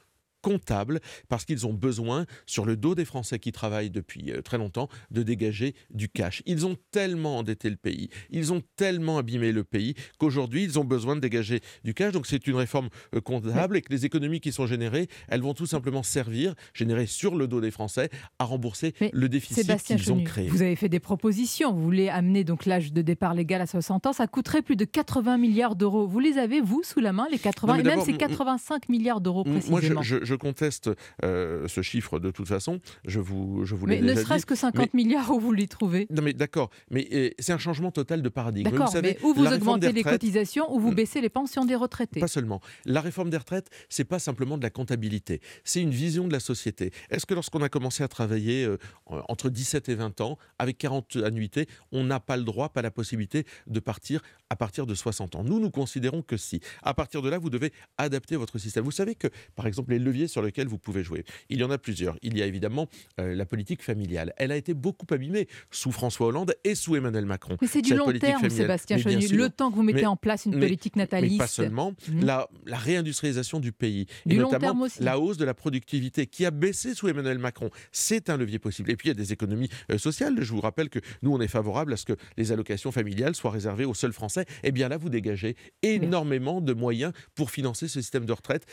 [0.47, 4.57] comptable parce qu'ils ont besoin, sur le dos des Français qui travaillent depuis euh, très
[4.57, 6.41] longtemps, de dégager du cash.
[6.45, 10.85] Ils ont tellement endetté le pays, ils ont tellement abîmé le pays qu'aujourd'hui, ils ont
[10.85, 12.13] besoin de dégager du cash.
[12.13, 15.53] Donc c'est une réforme euh, comptable et que les économies qui sont générées, elles vont
[15.53, 20.23] tout simplement servir, générées sur le dos des Français, à rembourser le déficit qu'ils ont
[20.23, 20.47] créé.
[20.47, 21.73] Vous avez fait des propositions.
[21.73, 24.13] Vous voulez amener donc l'âge de départ légal à 60 ans.
[24.13, 26.07] Ça coûterait plus de 80 milliards d'euros.
[26.07, 29.43] Vous les avez, vous, sous la main, les 80 Et même c'est 85 milliards d'euros
[29.43, 29.93] précisément.
[29.93, 30.89] Moi, je, conteste
[31.23, 32.79] euh, ce chiffre de toute façon.
[33.05, 36.07] Je vous, je vous Mais ne serait-ce que 50 milliards où vous les trouvez.
[36.09, 36.69] Non, mais d'accord.
[36.89, 38.69] Mais c'est un changement total de paradigme.
[38.69, 40.95] D'accord, mais où vous augmentez les cotisations ou vous hmm.
[40.95, 42.19] baissez les pensions des retraités?
[42.19, 42.61] Pas seulement.
[42.85, 45.41] La réforme des retraites, c'est pas simplement de la comptabilité.
[45.63, 46.91] C'est une vision de la société.
[47.09, 51.17] Est-ce que lorsqu'on a commencé à travailler euh, entre 17 et 20 ans, avec 40
[51.17, 55.35] annuités, on n'a pas le droit, pas la possibilité de partir à partir de 60
[55.35, 55.43] ans?
[55.43, 56.59] Nous, nous considérons que si.
[56.81, 58.83] À partir de là, vous devez adapter votre système.
[58.83, 61.69] Vous savez que, par exemple, les leviers sur lesquels vous pouvez jouer, il y en
[61.69, 62.17] a plusieurs.
[62.23, 62.87] Il y a évidemment
[63.19, 64.33] euh, la politique familiale.
[64.37, 67.57] Elle a été beaucoup abîmée sous François Hollande et sous Emmanuel Macron.
[67.61, 69.27] Mais c'est du long terme, Sébastien Chenu.
[69.27, 71.33] Le temps que vous mettez en place une politique nataliste.
[71.33, 71.93] Mais pas seulement.
[72.09, 72.25] Mmh.
[72.25, 74.07] La, réindustrialisation du pays.
[74.29, 77.69] et notamment la hausse de la productivité qui a baissé sous Emmanuel Macron.
[77.91, 78.91] C'est un levier possible.
[78.91, 80.35] Et puis il y a des économies euh, sociales.
[80.39, 83.51] Je vous rappelle que nous, on est favorable à ce que les allocations familiales soient
[83.51, 84.45] réservées aux seuls Français.
[84.63, 88.65] Eh bien là, vous dégagez énormément de moyens pour financer ce système de retraite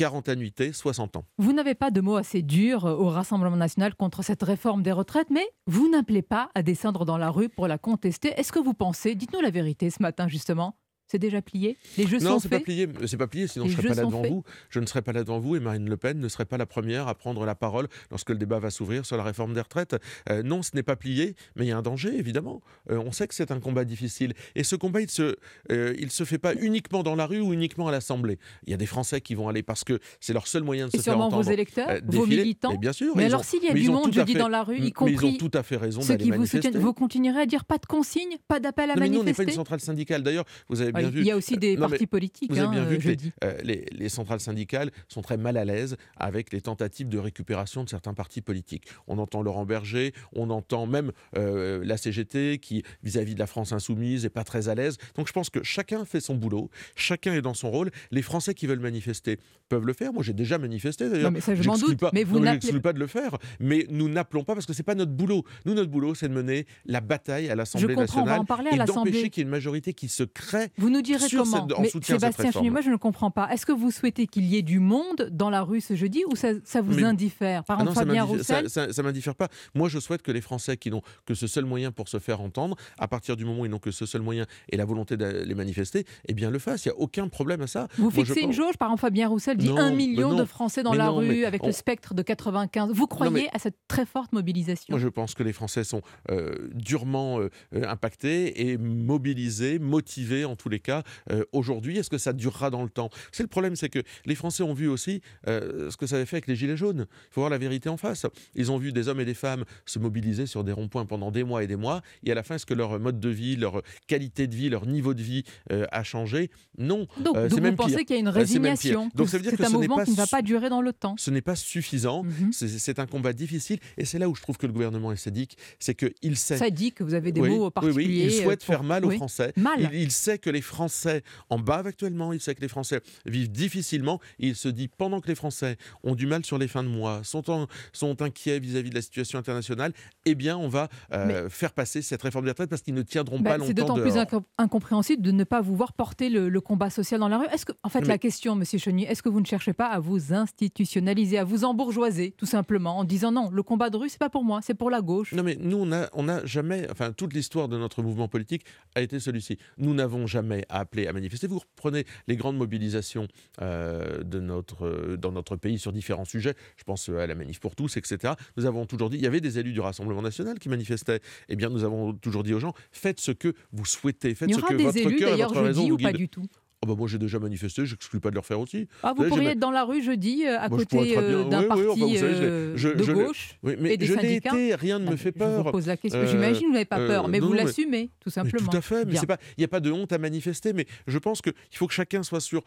[0.00, 1.24] 40 annuités, 60 ans.
[1.36, 5.28] Vous n'avez pas de mots assez durs au Rassemblement national contre cette réforme des retraites,
[5.28, 8.32] mais vous n'appelez pas à descendre dans la rue pour la contester.
[8.38, 10.74] Est-ce que vous pensez, dites-nous la vérité ce matin justement,
[11.10, 12.88] c'est déjà plié Les jeux non, sont faits Non, c'est pas plié.
[13.06, 14.44] C'est pas plié, sinon je ne serais pas là devant vous.
[14.68, 16.66] Je ne serais pas là devant vous et Marine Le Pen ne serait pas la
[16.66, 19.96] première à prendre la parole lorsque le débat va s'ouvrir sur la réforme des retraites.
[20.28, 22.62] Euh, non, ce n'est pas plié, mais il y a un danger, évidemment.
[22.90, 24.34] Euh, on sait que c'est un combat difficile.
[24.54, 25.36] Et ce combat, il ne se,
[25.72, 28.38] euh, il se fait pas uniquement dans la rue ou uniquement à l'Assemblée.
[28.66, 30.92] Il y a des Français qui vont aller parce que c'est leur seul moyen de
[30.92, 31.30] se faire entendre.
[31.30, 32.70] sûrement vos électeurs, vos militants.
[32.70, 33.16] Mais bien sûr.
[33.16, 35.28] Mais alors s'il y a du monde, je dis, dans la rue, y compris mais
[35.32, 37.78] ils ont tout à fait raison ceux qui vous soutiennent, vous continuerez à dire pas
[37.78, 40.22] de consignes, pas d'appel à manifester nous, on n'est pas une centrale syndicale.
[40.22, 41.20] D'ailleurs, vous avez bien vu.
[41.20, 42.50] Il y a aussi des partis politiques.
[42.52, 43.10] Vous avez bien hein, vu que
[43.44, 47.88] euh, les, centrales syndicales sont très mal à l'aise avec les tentatives de récupération de
[47.88, 48.86] certains partis politiques.
[49.06, 53.72] On entend Laurent Berger, on entend même euh, la CGT qui, vis-à-vis de la France
[53.72, 54.96] insoumise, n'est pas très à l'aise.
[55.16, 57.90] Donc je pense que chacun fait son boulot, chacun est dans son rôle.
[58.10, 59.38] Les Français qui veulent manifester
[59.68, 60.12] peuvent le faire.
[60.12, 61.30] Moi, j'ai déjà manifesté d'ailleurs.
[61.30, 61.98] Mais ça, je m'en doute.
[61.98, 63.36] Pas, mais vous n'appelez pas de le faire.
[63.60, 65.44] Mais nous n'appelons pas parce que c'est pas notre boulot.
[65.64, 68.42] Nous, notre boulot, c'est de mener la bataille à l'Assemblée nationale
[68.72, 71.44] et d'empêcher qu'il y ait une majorité qui se crée vous Vous nous direz comment
[71.44, 72.50] cette- en Mais Sébastien.
[72.50, 73.48] Chenu, moi je ne comprends pas.
[73.52, 76.34] Est-ce que vous souhaitez qu'il y ait du monde dans la rue ce jeudi ou
[76.34, 79.48] ça, ça vous Mais- indiffère Par Ah exemple, ça Fabien Roussel ça- ça m'indiffère pas.
[79.74, 82.40] Moi, je souhaite que les Français qui n'ont que ce seul moyen pour se faire
[82.40, 85.16] entendre, à partir du moment où ils n'ont que ce seul moyen et la volonté
[85.16, 86.84] de les manifester, eh bien le fassent.
[86.86, 87.86] Il n'y a aucun problème à ça.
[87.96, 90.34] Vous Moi, je fixez une jauge, par exemple Fabien Roussel dit Non, 1 mais million
[90.34, 92.90] de Français dans la non, rue avec on- le spectre de 95.
[92.92, 94.86] Vous croyez mais- à cette très forte mobilisation?
[94.92, 100.44] Moi, je pense que les Français sont euh, durement euh, euh, impactés et mobilisés, motivés
[100.44, 101.98] en tous les cas euh, aujourd'hui.
[101.98, 103.10] Est-ce que ça durera dans le temps?
[103.32, 106.26] C'est le problème, c'est que les Français ont vu aussi euh, ce que ça avait
[106.26, 107.06] fait avec les Gilets jaunes.
[107.30, 108.26] Il faut voir la vérité en face.
[108.54, 111.44] Ils ont vu des hommes et des femmes se mobiliser sur des ronds-points pendant des
[111.44, 112.02] mois et des mois.
[112.24, 114.86] Et à la fin, est-ce que leur mode de vie, leur qualité de vie, leur
[114.86, 116.50] niveau de vie euh, a changé?
[116.78, 117.06] Non.
[117.18, 119.56] Donc, donc vous même pensez qu'il y a une résignation Donc ça veut dire c'est
[119.58, 121.14] que un ce mouvement pas qui ne va pas durer dans le temps?
[121.18, 122.22] ce n'est pas suffisant.
[122.24, 122.52] Mhm.
[122.52, 123.78] C'est- C'est un combat difficile.
[123.98, 125.56] Et c'est là où je trouve que le gouvernement est sadique.
[125.78, 126.56] C'est qu'il sait.
[126.56, 128.06] Sadique, vous avez des Oui, mots oui, particuliers.
[128.26, 129.16] oui, il souhaite faire mal aux oui.
[129.16, 129.52] Français.
[129.56, 129.90] Mal.
[129.92, 132.32] Il, il sait que les Français en bavent actuellement.
[132.32, 134.20] Il sait que les Français vivent difficilement.
[134.38, 136.88] Et il se dit, pendant que les Français ont du mal sur les fins de
[136.88, 139.92] mois, sont, en- sont inquiets vis-à-vis de la situation internationale,
[140.24, 143.38] eh bien, on va euh, faire passer cette réforme des retraites parce qu'ils ne tiendront
[143.40, 146.48] Bah, pas longtemps c'est d'autant plus incom- incompréhensible de ne pas vous voir porter le,
[146.48, 147.46] le combat social dans la rue.
[147.52, 149.86] Est-ce que, en fait, Mais- la question, Monsieur Chenier, est-ce que vous ne cherchez pas
[149.86, 154.08] à vous institutionnaliser, à vous embourgeoiser, tout simplement, en disant non, le combat de rue,
[154.08, 155.32] c'est pas pour moi, c'est pour la gauche?
[155.32, 158.64] Non, mais nous, on n'a on n'a jamais, enfin, toute l'histoire de notre mouvement politique
[158.94, 159.58] a été celui-ci.
[159.78, 161.46] Nous n'avons jamais appelé à manifester.
[161.46, 163.28] Vous reprenez les grandes mobilisations
[163.60, 166.54] euh, de notre, euh, dans notre pays sur différents sujets.
[166.76, 168.34] Je pense euh, à la manif pour tous, etc.
[168.56, 171.20] Nous avons toujours dit, il y avait des élus du Rassemblement national qui manifestaient.
[171.48, 174.56] Eh bien, nous avons toujours dit aux gens, faites ce que vous souhaitez, faites Il
[174.56, 176.46] y ce que des votre élus, cœur et votre raison vous ou pas du tout?
[176.82, 178.88] Oh bah moi j'ai déjà manifesté, j'exclus pas de le refaire aussi.
[179.02, 181.44] Ah, vous savez, pourriez être dans la rue jeudi, euh, à Moi, je côté euh,
[181.44, 183.96] d'un oui, oui, parti enfin, savez, je euh, je- de je gauche Oui, mais et
[183.98, 185.62] des je syndicats été, rien ne me fait Je peur.
[185.64, 186.24] vous pose la question.
[186.26, 188.70] J'imagine que vous n'avez pas peur, mais non, vous l'assumez, tout mais simplement.
[188.70, 191.18] tout à fait, mais pas, il n'y a pas de honte à manifester, mais je
[191.18, 192.62] pense qu'il faut que chacun soit sur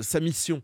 [0.00, 0.62] sa mission,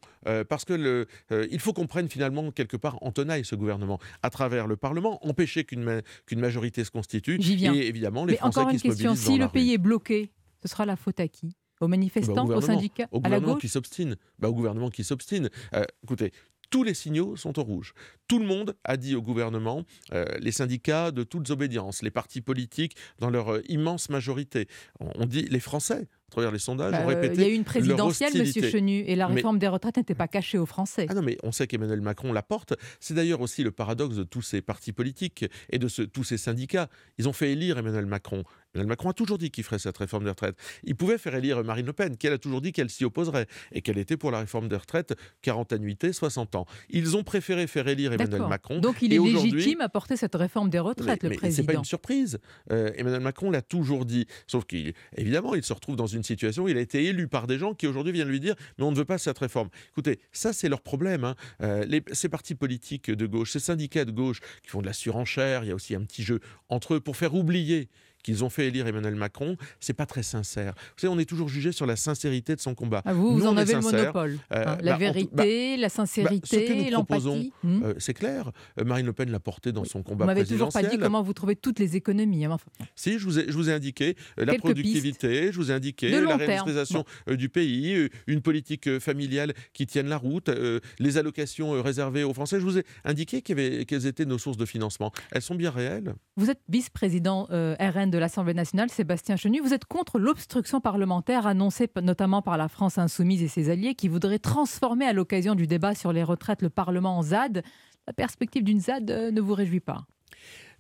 [0.49, 1.07] parce que le,
[1.51, 5.19] il faut qu'on prenne finalement quelque part en tenaille ce gouvernement à travers le Parlement,
[5.29, 7.75] empêcher qu'une ma- qu'une majorité se constitue, J'y viens.
[7.75, 9.79] et évidemment les Mais Français encore qui une se question, mobilisent si le pays est
[9.79, 10.31] bloqué,
[10.63, 11.55] ce sera la faute à qui?
[11.81, 14.17] Aux Bah, manifestants, aux gouvernement, syndicats, au à la gouvernement gauche qui s'obstine.
[14.39, 15.51] Bah, au gouvernement qui s'obstine.
[15.75, 16.33] Euh, écoutez,
[16.71, 17.95] tous les signaux sont au rouge.
[18.29, 22.41] Tout le monde a dit au gouvernement, euh, les syndicats de toutes obédiences, les partis
[22.41, 24.67] politiques dans leur euh, immense majorité.
[25.01, 27.35] On, on dit les Français, à travers les sondages, ont Euh, répété.
[27.37, 28.69] Il y a eu une présidentielle, Monsieur.
[28.69, 31.07] Chenu, et la Mais- réforme des retraites n'était pas cachée aux Français.
[31.09, 32.75] ah non, mais on sait qu'Emmanuel Macron la porte.
[32.99, 36.37] C'est d'ailleurs aussi le paradoxe de tous ces partis politiques et de ce- tous ces
[36.37, 36.89] syndicats.
[37.19, 38.43] Ils ont fait élire Emmanuel Macron.
[38.75, 40.57] Emmanuel Macron a toujours dit qu'il ferait cette réforme des retraites.
[40.85, 43.47] Il pouvait faire élire Marine Le Pen, qui elle a toujours dit qu'elle s'y opposerait
[43.73, 46.67] et qu'elle était pour la réforme des retraites 40 annuités, 60 ans.
[46.91, 48.43] Ils ont préféré faire élire Emmanuel.
[48.49, 48.81] Macron.
[48.81, 51.67] Donc il est légitime à porter cette réforme des retraites, mais, le mais c'est président.
[51.73, 52.39] pas une surprise.
[52.73, 54.27] Euh, Emmanuel Macron l'a toujours dit.
[54.47, 57.59] Sauf qu'évidemment, il se retrouve dans une situation où il a été élu par des
[57.59, 59.69] gens qui aujourd'hui viennent lui dire Mais on ne veut pas cette réforme.
[59.91, 61.25] Écoutez, ça, c'est leur problème.
[61.25, 61.35] hein.
[61.63, 64.93] Euh, les- ces partis politiques de gauche, ces syndicats de gauche qui font de la
[64.93, 67.89] surenchère, il y a aussi un petit jeu entre eux pour faire oublier
[68.27, 70.75] qu'ils ont fait élire Emmanuel Macron, c'est pas très sincère.
[70.77, 73.01] Vous savez, on est toujours jugé sur la sincérité de son combat.
[73.05, 74.33] Ah, vous, Nous, vous en avez le monopole.
[74.53, 74.65] Euh, hein.
[74.65, 77.53] bah, la tout- vérité, bah, la bah, sincérité, l'empathie.
[77.63, 77.83] Hmm.
[77.85, 78.51] euh, c'est clair.
[78.81, 80.91] Euh, Marine Le Pen l'a porté dans son Vous combat m'avez toujours présidentiel.
[80.91, 82.45] pas dit comment vous trouvez toutes les économies.
[82.47, 82.67] hein, enfin,
[82.97, 86.11] Si, je vous ai, je vous ai indiqué euh, la productivité, je vous ai indiqué
[86.11, 90.49] De la réindustrialisation euh, du pays, euh, une politique euh, familiale qui tienne la route,
[90.49, 92.59] euh, les allocations euh, réservées aux Français.
[92.59, 95.13] Je vous ai indiqué quelles étaient nos sources de financement.
[95.31, 96.15] Elles sont bien réelles.
[96.37, 99.61] Vous êtes vice-président euh, RN de l'Assemblée nationale, Sébastien Chenu.
[99.61, 104.09] Vous êtes contre l'obstruction parlementaire annoncée notamment par la France insoumise et ses alliés qui
[104.09, 107.63] voudraient transformer à l'occasion du débat sur les retraites le Parlement en ZAD.
[108.07, 110.07] La perspective d'une ZAD euh, ne vous réjouit pas?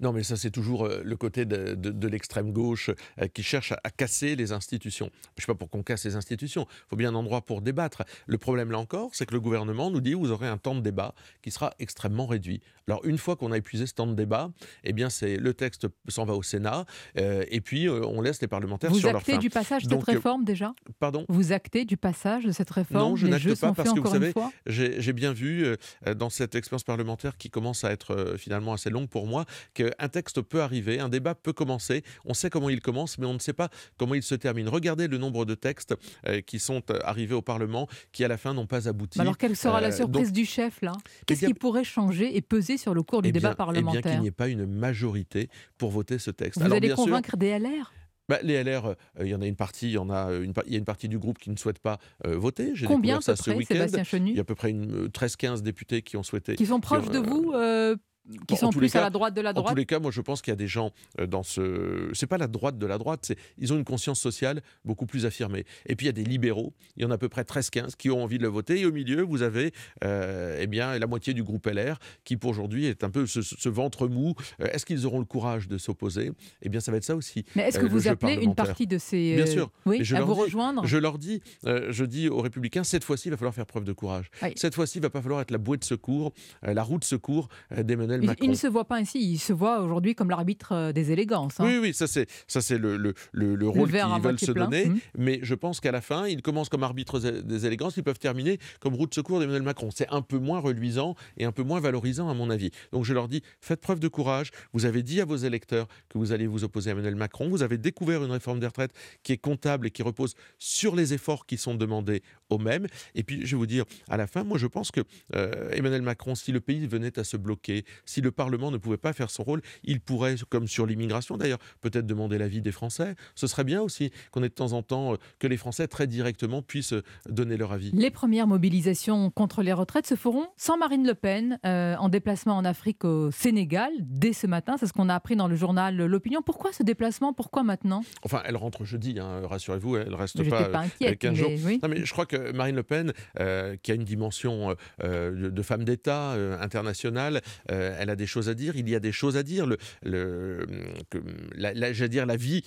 [0.01, 2.91] Non, mais ça, c'est toujours euh, le côté de, de- de l'extrême gauche
[3.21, 5.11] euh, qui cherche à, à casser les institutions.
[5.13, 6.67] Je ne suis pas pour qu'on casse les institutions.
[6.69, 8.03] Il faut bien un endroit pour débattre.
[8.27, 10.81] Le problème, là encore, c'est que le gouvernement nous dit vous aurez un temps de
[10.81, 12.61] débat qui sera extrêmement réduit.
[12.89, 14.51] Alors, une fois qu'on a épuisé ce temps de débat,
[14.85, 16.85] eh bien, c'est le texte s'en va au Sénat
[17.19, 19.39] euh, et puis euh, on laisse les parlementaires Vous sur leur actez faim.
[19.39, 20.73] du passage de cette réforme déjà?
[21.01, 21.25] Pardon?
[21.29, 23.01] Vous actez du passage de cette réforme?
[23.03, 24.33] Non, je n'acte pas parce que vous savez,
[24.67, 29.09] j'ai bien vu euh, dans cette expérience parlementaire qui commence à être finalement assez longue
[29.09, 29.45] pour moi,
[29.91, 33.35] qu'un texte peut arriver, un débat peut commencer, on sait comment il commence, mais on
[33.35, 34.69] ne sait pas comment il se termine.
[34.69, 35.95] Regardez le nombre de textes
[36.27, 39.19] euh, qui sont euh, arrivés au Parlement, qui à la fin n'ont pas abouti.
[39.19, 40.93] Mais Alors quelle sera la Euh, surprise donc, du chef là?
[41.27, 43.73] Qu'est-ce bien- qui pourrait changer et peser sur le cours du eh débat bien- eh
[43.73, 44.13] bien parlementaire?
[44.13, 46.59] qu'il n'y ait pas une majorité pour voter ce texte.
[46.61, 47.93] Vous Alors, allez bien sûr, convaincre des LR
[48.29, 50.53] bah, les LR, euh, il y en a une partie, il y en a une,
[50.53, 52.73] pa- il y a une partie du groupe qui ne souhaite pas euh, voter.
[52.75, 53.87] J'ai Combien découvert ça ce près, week-end.
[54.03, 54.31] Chenu?
[54.31, 56.57] Il y a à peu près une, euh, 13-15 députés qui ont souhaité.
[56.57, 57.95] Qui sont proches ont, de euh, vous euh,
[58.31, 59.99] qui Bon, sont en plus à la droite de la En droite tous les cas,
[59.99, 62.11] moi, je pense qu'il y a des gens euh, dans ce.
[62.13, 65.27] C'est pas la droite de la droite, c'est ils ont une conscience sociale beaucoup plus
[65.27, 65.65] affirmée.
[65.87, 67.97] Et puis il y a des libéraux, il y en a à peu près 13-15
[67.97, 68.81] qui ont envie de le voter.
[68.81, 69.73] Et au milieu, vous avez
[70.05, 73.43] euh, eh bien la moitié du groupe LR qui, pour aujourd'hui, est un peu ce,
[73.43, 74.35] ce ventre mou.
[74.61, 76.33] Euh, Est-ce qu'ils auront le courage de s'opposer?
[76.63, 77.45] Eh bien, ça va être ça aussi.
[77.55, 79.37] Mais est-ce euh, que vous appelez une partie de ces.
[79.37, 79.71] Bien sûr.
[79.85, 80.87] Oui, je à vous dis- rejoindre?
[80.87, 83.85] Je leur dis, euh, je dis aux Républicains, cette fois-ci, il va falloir faire preuve
[83.85, 84.31] de courage.
[84.43, 84.53] Oui.
[84.57, 87.49] Cette fois-ci, il va pas falloir être la bouée de secours, la roue de secours
[87.73, 88.45] euh, d'Emmanuel il, Macron.
[88.45, 91.61] il ne se voit pas ainsi, il se voit aujourd'hui comme l'arbitre euh, des élégances.
[91.61, 91.65] hein.
[91.67, 94.65] Oui, oui, ça c'est ça c'est le, le, le, le rôle qu'ils veulent se plein.
[94.65, 94.87] donner.
[94.87, 94.99] Mhm.
[95.19, 98.19] Mais je pense qu'à la fin, ils commencent comme arbitres zé- des élégances, ils peuvent
[98.19, 99.91] terminer comme roue de secours d'Emmanuel Macron.
[99.95, 102.71] C'est un peu moins reluisant et un peu moins valorisant à mon avis.
[102.93, 104.51] Donc je leur dis, faites preuve de courage.
[104.73, 107.49] Vous avez dit à vos électeurs que vous allez vous opposer à Emmanuel Macron.
[107.49, 108.93] Vous avez découvert une réforme des retraites
[109.23, 112.87] qui est comptable et qui repose sur les efforts qui sont demandés aux mêmes.
[113.15, 115.01] Et puis je vais vous dire, à la fin, moi je pense que
[115.35, 118.97] euh, Emmanuel Macron, si le pays venait à se bloquer, si le Parlement ne pouvait
[118.97, 123.15] pas faire son rôle, il pourrait, comme sur l'immigration d'ailleurs, peut-être demander l'avis des Français.
[123.35, 126.07] Ce serait bien aussi qu'on ait de temps en temps euh, que les Français très
[126.07, 127.91] directement puissent euh, donner leur avis.
[127.93, 132.57] Les premières mobilisations contre les retraites se feront sans Marine Le Pen, euh, en déplacement
[132.57, 134.77] en Afrique au Sénégal, dès ce matin.
[134.79, 136.43] C'est ce qu'on a appris dans le journal L'Opinion.
[136.43, 137.33] Pourquoi ce déplacement?
[137.33, 138.03] Pourquoi maintenant?
[138.23, 141.51] Enfin, elle rentre jeudi, hein, rassurez-vous, elle reste J'étais pas, pas inquiète, 15 mais jours.
[141.65, 141.81] oui.
[141.83, 145.51] Non, mais je crois que Marine Le Pen, euh, qui a une dimension euh, euh,
[145.51, 148.77] de, femme d'État euh, internationale, elle a des choses à dire.
[148.77, 149.67] Il y a des choses à dire.
[149.67, 150.67] Le, le,
[151.11, 151.19] que,
[151.55, 152.63] la, la- j'allais dire la vie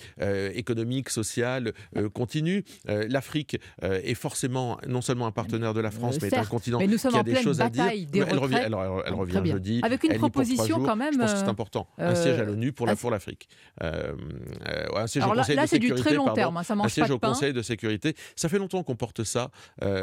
[0.54, 1.72] économique, sociale
[2.14, 2.64] continue.
[2.86, 6.86] L'Afrique est forcément non seulement un partenaire de la France, mais est un continent mais
[6.86, 7.84] nous sommes qui a en des pleine choses à dire.
[7.84, 9.80] bataille des elle revient, elle, elle- Très revient jeudi.
[9.82, 10.86] Avec une elle proposition jours.
[10.86, 11.88] quand même, Je pense que c'est important.
[11.98, 13.48] Un siège à l'ONU pour la l'Afrique.
[13.80, 13.88] Ouais,
[14.96, 16.40] un siège Alors au là- Conseil là, de c'est du sécurité, très long pardon.
[16.40, 17.28] terme, hein, ça un siège pas de au pain.
[17.28, 18.14] Conseil de sécurité.
[18.36, 19.50] Ça fait longtemps qu'on porte ça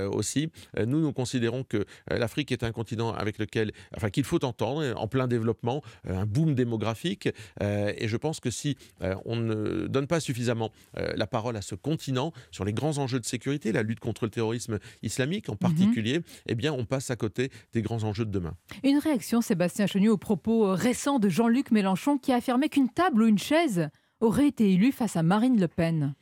[0.07, 0.49] aussi.
[0.77, 4.43] Euh, Nous, nous considérons que euh, l'Afrique est un continent avec lequel, enfin, qu'il faut
[4.43, 7.29] entendre, euh, en plein développement, euh, un boom démographique.
[7.61, 11.55] Euh, Et je pense que si euh, on ne donne pas suffisamment euh, la parole
[11.57, 15.49] à ce continent sur les grands enjeux de sécurité, la lutte contre le terrorisme islamique
[15.49, 15.57] en Mhm.
[15.59, 18.53] particulier, eh bien, on passe à côté des grands enjeux de demain.
[18.84, 22.89] Une réaction, Sébastien Chenu, au propos euh, récent de Jean-Luc Mélenchon qui a affirmé qu'une
[22.89, 23.89] table ou une chaise
[24.19, 26.14] aurait été élue face à Marine Le Pen.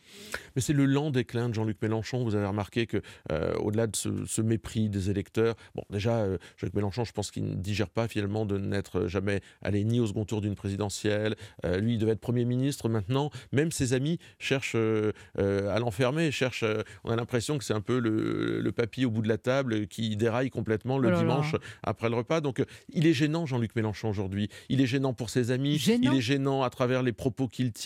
[0.55, 2.23] Mais c'est le lent déclin de Jean-Luc Mélenchon.
[2.23, 3.01] Vous avez remarqué que,
[3.31, 7.31] euh, au-delà de ce, ce mépris des électeurs, bon, déjà, euh, Jean-Luc Mélenchon, je pense
[7.31, 11.35] qu'il ne digère pas finalement de n'être jamais allé ni au second tour d'une présidentielle.
[11.65, 13.29] Euh, lui, il devait être Premier ministre maintenant.
[13.51, 16.65] Même ses amis cherchent à l'enfermer, cherchent.
[17.03, 19.87] on a l'impression que c'est un peu le, le papy au bout de la table
[19.87, 21.21] qui déraille complètement le Oh là là.
[21.21, 22.41] dimanche après le repas.
[22.41, 24.49] Donc, il est gênant, Jean-Luc Mélenchon, aujourd'hui.
[24.69, 25.77] Il est gênant pour ses amis.
[25.77, 27.84] Gênant Il est gênant à travers les propos qu'il tient,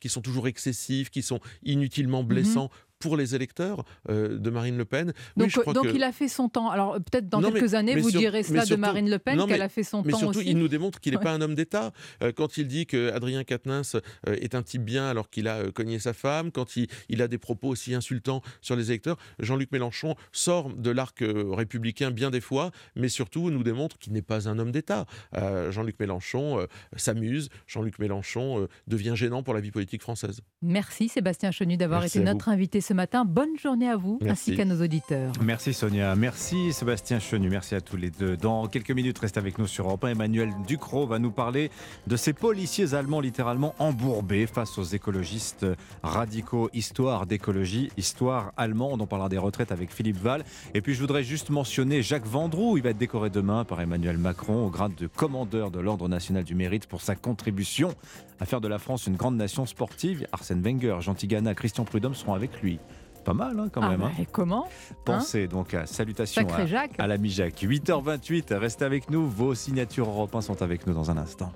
[0.00, 4.84] qui sont toujours excessifs, qui sont inutilement blessants pour les électeurs euh, de Marine Le
[4.84, 5.12] Pen.
[5.36, 5.42] Oui.
[5.42, 6.70] Donc, je crois donc que- il a fait son temps.
[6.70, 8.80] Alors peut-être dans Non, quelques mais- années, mais vous sur- direz mais cela de surtout-
[8.80, 10.50] Marine Le Pen, qu'elle mais- a fait son mais temps surtout, aussi.
[10.50, 11.24] il nous démontre qu'il n'est Ouais.
[11.24, 11.92] pas un homme d'État.
[12.22, 15.70] Euh, quand il dit que Adrien Quatennens euh, est un type bien alors qu'il a
[15.72, 19.72] cogné sa femme, quand il, il a des propos aussi insultants sur les électeurs, Jean-Luc
[19.72, 24.48] Mélenchon sort de l'arc républicain bien des fois, mais surtout nous démontre qu'il n'est pas
[24.48, 25.06] un homme d'État.
[25.36, 26.66] Euh, Jean-Luc Mélenchon
[26.96, 30.40] s'amuse, Jean-Luc Mélenchon devient gênant pour la vie politique française.
[30.62, 33.24] Merci Sébastien Chenu d'avoir été notre invité ce matin.
[33.24, 34.50] Bonne journée à vous Merci.
[34.50, 35.32] ainsi qu'à nos auditeurs.
[35.40, 38.36] Merci Sonia, merci Sébastien Chenu, merci à tous les deux.
[38.36, 40.08] Dans quelques minutes, restez avec nous sur Europe 1.
[40.08, 41.70] Emmanuel Ducrot va nous parler
[42.08, 45.66] de ces policiers allemands littéralement embourbés face aux écologistes
[46.02, 46.70] radicaux.
[46.72, 49.00] Histoire d'écologie, histoire allemande.
[49.00, 50.44] On parlera des retraites avec Philippe Val.
[50.74, 52.76] Et puis je voudrais juste mentionner Jacques Vendroux.
[52.76, 56.44] Il va être décoré demain par Emmanuel Macron au grade de commandeur de l'Ordre national
[56.44, 57.94] du mérite pour sa contribution
[58.40, 60.26] à faire de la France une grande nation sportive.
[60.32, 62.78] Arsène Wenger, Jean Tigana, Christian Prudhomme seront avec lui.
[63.26, 64.00] Pas mal hein, quand Ah même.
[64.00, 64.22] bah, hein.
[64.22, 64.66] et comment
[65.04, 66.94] Pensez donc à salutations Sacré à, Jacques.
[66.98, 67.60] à l'ami Jacques.
[67.62, 69.26] 8h28, restez avec nous.
[69.28, 71.52] Vos signatures Europe 1 sont avec nous dans un instant.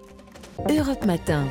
[0.69, 1.47] Europe Matin.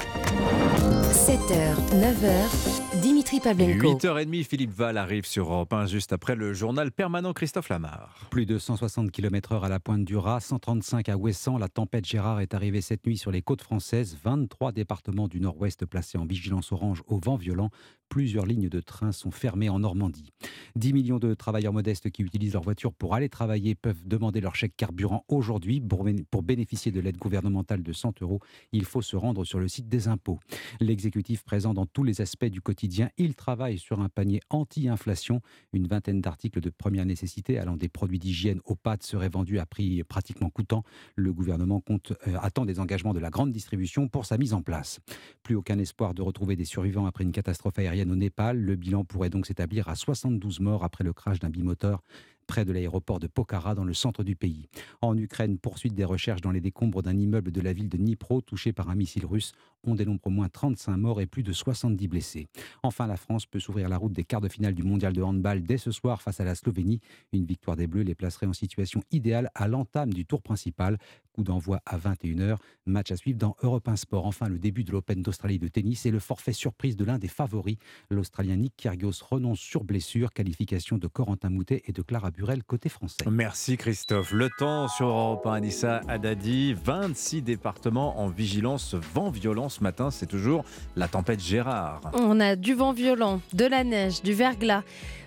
[1.12, 3.94] 7h, 9h, Dimitri Pavlenko.
[3.98, 8.28] 8h30, Philippe Val arrive sur Europe 1 juste après le journal permanent Christophe Lamar.
[8.30, 11.58] Plus de 160 km/h à la pointe du Raz, 135 à Ouessant.
[11.58, 14.18] La tempête Gérard est arrivée cette nuit sur les côtes françaises.
[14.24, 17.70] 23 départements du nord-ouest placés en vigilance orange au vent violent.
[18.10, 20.34] Plusieurs lignes de train sont fermées en Normandie.
[20.76, 24.56] 10 millions de travailleurs modestes qui utilisent leur voiture pour aller travailler peuvent demander leur
[24.56, 25.80] chèque carburant aujourd'hui.
[25.80, 28.40] Pour béné- Pour bénéficier de l'aide gouvernementale de 100 euros,
[28.72, 30.40] il faut se rendre sur le site des impôts.
[30.80, 35.42] L'exécutif présent dans tous les aspects du quotidien, il travaille sur un panier anti-inflation.
[35.74, 39.66] Une vingtaine d'articles de première nécessité allant des produits d'hygiène aux pâtes seraient vendus à
[39.68, 40.84] prix pratiquement coûtant.
[41.16, 44.64] Le gouvernement compte, euh, attend des engagements de la grande distribution pour sa mise en
[44.64, 45.00] place.
[45.44, 47.78] Plus aucun espoir de retrouver des survivants après une catastrophe
[48.08, 48.60] au Népal.
[48.60, 52.02] Le bilan pourrait donc s'établir à 72 morts après le crash d'un bimoteur
[52.50, 54.70] près de l'aéroport de Pokhara dans le centre du pays.
[55.02, 58.42] En Ukraine, poursuite des recherches dans les décombres d'un immeuble de la ville de Dnipro
[58.42, 59.52] touché par un missile russe.
[59.84, 62.48] On dénombre au moins 35 morts et plus de 70 blessés.
[62.82, 65.62] Enfin, la France peut s'ouvrir la route des quarts de finale du mondial de handball
[65.62, 67.02] dès ce soir face à la Slovénie.
[67.34, 70.98] Une victoire des Bleus les placerait en situation idéale à l'entame du tour principal.
[71.40, 72.58] Coup d'envoi à 21h.
[72.86, 74.26] Match à suivre dans Europe 1 Sport.
[74.26, 77.30] Enfin, le début de l'Open d'Australie de tennis et le forfait surprise de l'un des
[77.30, 77.78] favoris.
[78.10, 80.34] L'Australien Nick Kyrgios renonce sur blessure.
[80.34, 83.24] Qualification de Corentin Moutet et de Clara Burel côté français.
[83.32, 84.34] Merci Christophe.
[84.34, 86.74] Le temps sur Europe 1, Anissa Haddadi.
[86.74, 90.12] 26 départements en vigilance vent violent ce matin.
[90.12, 90.66] C'est toujours
[90.98, 92.02] la tempête Gérard.
[92.16, 94.84] On a du vent violent, de la neige, du verglas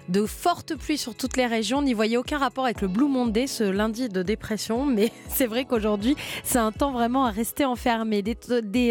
[0.09, 1.83] de fortes pluies sur toutes les régions.
[1.83, 5.65] N'y voyez aucun rapport avec le Blue Monday, ce lundi de dépression, mais c'est vrai
[5.65, 8.23] qu'aujourd'hui, c'est un temps vraiment à rester enfermé.
[8.23, 8.37] Des,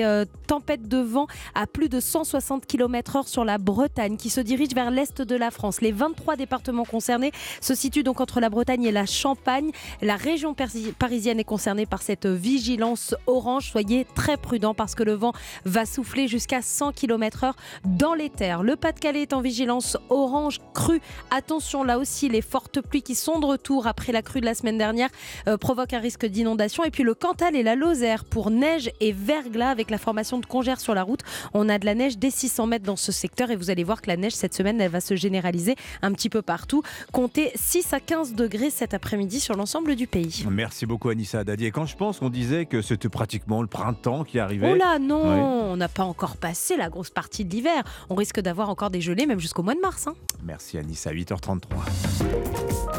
[0.03, 4.75] euh, tempêtes de vent à plus de 160 km/h sur la Bretagne qui se dirigent
[4.75, 5.81] vers l'est de la France.
[5.81, 7.31] Les 23 départements concernés
[7.61, 9.71] se situent donc entre la Bretagne et la Champagne.
[10.01, 13.71] La région parisienne est concernée par cette vigilance orange.
[13.71, 15.33] Soyez très prudents parce que le vent
[15.65, 17.53] va souffler jusqu'à 100 km/h
[17.85, 18.63] dans les terres.
[18.63, 23.39] Le Pas-de-Calais est en vigilance orange crue Attention, là aussi, les fortes pluies qui sont
[23.39, 25.09] de retour après la crue de la semaine dernière
[25.47, 26.83] euh, provoquent un risque d'inondation.
[26.83, 30.45] Et puis le Cantal et la Lozère pour neige et verglas avec la formation de
[30.45, 31.21] congères sur la route.
[31.53, 34.01] On a de la neige dès 600 mètres dans ce secteur et vous allez voir
[34.01, 36.83] que la neige cette semaine, elle va se généraliser un petit peu partout.
[37.11, 40.45] Comptez 6 à 15 degrés cet après-midi sur l'ensemble du pays.
[40.49, 41.65] Merci beaucoup Anissa Haddadi.
[41.65, 44.71] Et quand je pense qu'on disait que c'était pratiquement le printemps qui arrivait.
[44.73, 47.83] Oh là non, on n'a pas encore passé la grosse partie de l'hiver.
[48.09, 50.07] On risque d'avoir encore des gelées même jusqu'au mois de mars.
[50.07, 50.15] Hein.
[50.43, 51.61] Merci Anissa à 8h33.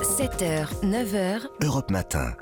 [0.03, 1.43] 7h, 9h.
[1.63, 2.33] Europe Matin.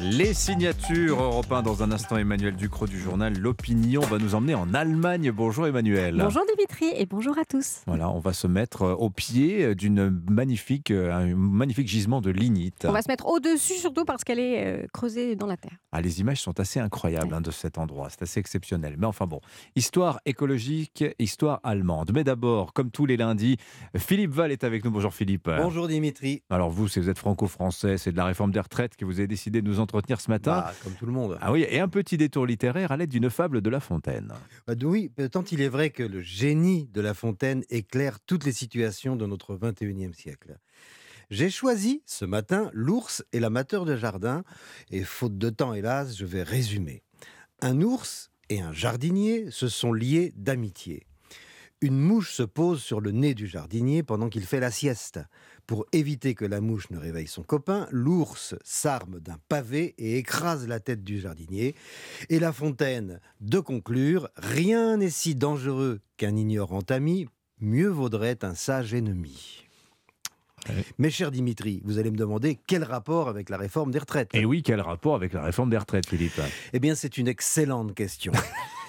[0.00, 2.16] Les signatures européennes dans un instant.
[2.16, 5.30] Emmanuel Ducrot du journal L'Opinion va nous emmener en Allemagne.
[5.30, 6.16] Bonjour Emmanuel.
[6.18, 7.82] Bonjour Dimitri et bonjour à tous.
[7.86, 12.86] Voilà, on va se mettre au pied d'une magnifique, euh, un magnifique gisement de lignite.
[12.88, 15.76] On va se mettre au-dessus surtout parce qu'elle est euh, creusée dans la terre.
[15.92, 18.08] Ah, les images sont assez incroyables hein, de cet endroit.
[18.08, 18.94] C'est assez exceptionnel.
[18.96, 19.40] Mais enfin bon,
[19.76, 22.12] histoire écologique, histoire allemande.
[22.14, 23.58] Mais d'abord, comme tous les lundis,
[23.96, 24.90] Philippe Val est avec nous.
[24.90, 25.50] Bonjour Philippe.
[25.54, 26.42] Bonjour Dimitri.
[26.48, 29.28] Alors vous, si vous êtes franco-français, c'est de la réforme des retraites que vous avez
[29.28, 30.60] décidé de nous entretenir ce matin.
[30.60, 31.38] Bah, comme tout le monde.
[31.40, 34.32] Ah oui, et un petit détour littéraire à l'aide d'une fable de La Fontaine.
[34.66, 38.52] Bah, oui, tant il est vrai que le génie de La Fontaine éclaire toutes les
[38.52, 40.58] situations de notre 21e siècle.
[41.30, 44.44] J'ai choisi ce matin l'ours et l'amateur de jardin,
[44.90, 47.02] et faute de temps hélas, je vais résumer.
[47.62, 51.06] Un ours et un jardinier se sont liés d'amitié.
[51.80, 55.20] Une mouche se pose sur le nez du jardinier pendant qu'il fait la sieste.
[55.72, 60.68] Pour éviter que la mouche ne réveille son copain, l'ours s'arme d'un pavé et écrase
[60.68, 61.74] la tête du jardinier.
[62.28, 67.26] Et La Fontaine de conclure Rien n'est si dangereux qu'un ignorant ami,
[67.58, 69.64] mieux vaudrait un sage ennemi.
[70.98, 74.28] Mes chers Dimitri, vous allez me demander quel rapport avec la réforme des retraites?
[74.34, 76.38] Et oui, quel rapport avec la réforme des retraites, Philippe?
[76.74, 78.32] Eh bien, c'est une excellente question.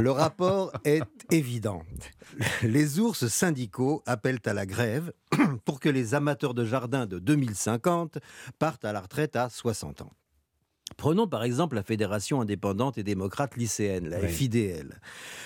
[0.00, 1.82] Le rapport est évident.
[2.62, 5.12] Les ours syndicaux appellent à la grève
[5.64, 8.18] pour que les amateurs de jardin de 2050
[8.58, 10.12] partent à la retraite à 60 ans.
[10.96, 15.00] Prenons par exemple la Fédération indépendante et démocrate lycéenne, la FIDL.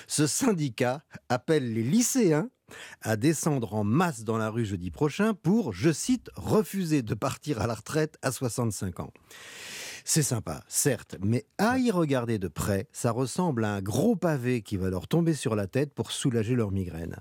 [0.07, 2.51] Ce syndicat appelle les lycéens
[3.01, 7.61] à descendre en masse dans la rue jeudi prochain pour, je cite, refuser de partir
[7.61, 9.13] à la retraite à 65 ans.
[10.05, 14.63] C'est sympa, certes, mais à y regarder de près, ça ressemble à un gros pavé
[14.63, 17.17] qui va leur tomber sur la tête pour soulager leur migraine.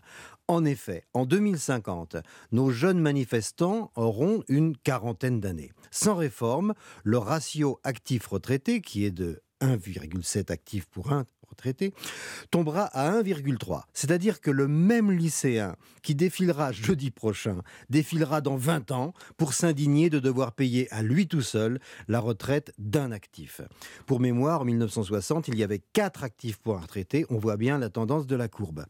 [0.48, 2.18] En effet, en 2050,
[2.52, 5.72] nos jeunes manifestants auront une quarantaine d'années.
[5.92, 6.74] Sans réforme,
[7.04, 11.26] le ratio actif-retraité, qui est de 1,7 actifs pour un
[12.52, 13.84] tombera à 1,3.
[13.94, 20.10] C'est-à-dire que le même lycéen qui défilera jeudi prochain défilera dans 20 ans pour s'indigner
[20.10, 23.62] de devoir payer à lui tout seul la retraite d'un actif.
[24.06, 27.26] Pour mémoire, en 1960, il y avait 4 actifs pour un retraité.
[27.30, 28.86] On voit bien la tendance de la courbe.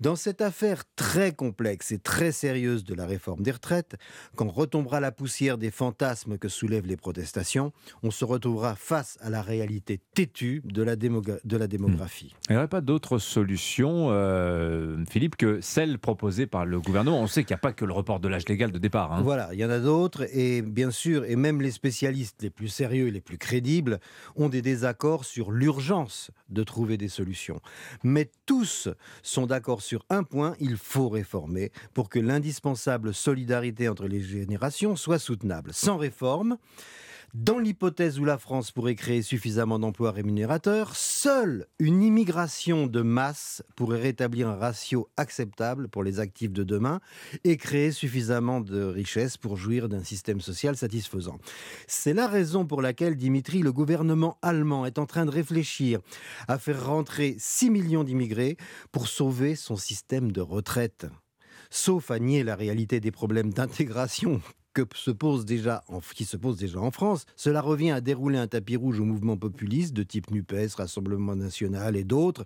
[0.00, 3.96] Dans cette affaire très complexe et très sérieuse de la réforme des retraites,
[4.36, 7.72] quand retombera la poussière des fantasmes que soulèvent les protestations,
[8.02, 11.95] on se retrouvera face à la réalité têtue de la, de la démographie
[12.48, 17.26] il n'y aurait pas d'autre solution, euh, Philippe, que celle proposée par le gouvernement On
[17.26, 19.12] sait qu'il n'y a pas que le report de l'âge légal de départ.
[19.12, 19.22] Hein.
[19.22, 22.68] Voilà, il y en a d'autres, et bien sûr, et même les spécialistes les plus
[22.68, 24.00] sérieux et les plus crédibles
[24.36, 27.60] ont des désaccords sur l'urgence de trouver des solutions.
[28.02, 28.88] Mais tous
[29.22, 34.96] sont d'accord sur un point, il faut réformer pour que l'indispensable solidarité entre les générations
[34.96, 35.72] soit soutenable.
[35.72, 36.56] Sans réforme,
[37.38, 43.62] Dans l'hypothèse où la France pourrait créer suffisamment d'emplois rémunérateurs, seule une immigration de masse
[43.76, 46.98] pourrait rétablir un ratio acceptable pour les actifs de demain
[47.44, 51.38] et créer suffisamment de richesses pour jouir d'un système social satisfaisant.
[51.86, 56.00] C'est la raison pour laquelle, Dimitri, le gouvernement allemand est en train de réfléchir
[56.48, 58.56] à faire rentrer 6 millions d'immigrés
[58.92, 61.06] pour sauver son système de retraite.
[61.68, 64.40] Sauf à nier la réalité des problèmes d'intégration
[64.84, 69.36] qui se pose déjà en France, cela revient à dérouler un tapis rouge au mouvement
[69.36, 72.44] populiste de type NUPES, Rassemblement national et d'autres,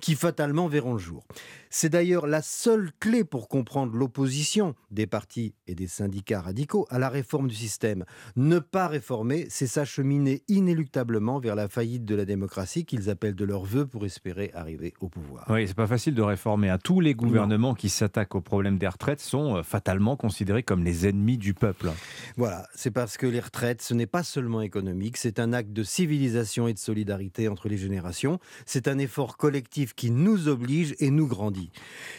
[0.00, 1.24] qui fatalement verront le jour.
[1.70, 6.98] C'est d'ailleurs la seule clé pour comprendre l'opposition des partis et des syndicats radicaux à
[6.98, 8.04] la réforme du système.
[8.36, 13.44] Ne pas réformer, c'est s'acheminer inéluctablement vers la faillite de la démocratie qu'ils appellent de
[13.44, 15.44] leur vœu pour espérer arriver au pouvoir.
[15.50, 16.70] Oui, c'est pas facile de réformer.
[16.70, 20.84] À tous les gouvernements qui s'attaquent au problème des retraites sont euh, fatalement considérés comme
[20.84, 21.90] les ennemis du peuple.
[22.36, 25.82] Voilà, c'est parce que les retraites, ce n'est pas seulement économique, c'est un acte de
[25.82, 28.38] civilisation et de solidarité entre les générations.
[28.66, 31.57] C'est un effort collectif qui nous oblige et nous grandit.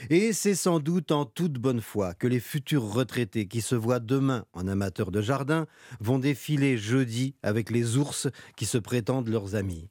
[0.10, 4.00] Et c'est sans doute en toute bonne foi que les futurs retraités qui se voient
[4.00, 5.68] demain en amateurs de jardin
[6.00, 9.90] vont défiler jeudi avec les ours qui se prétendent leurs amis.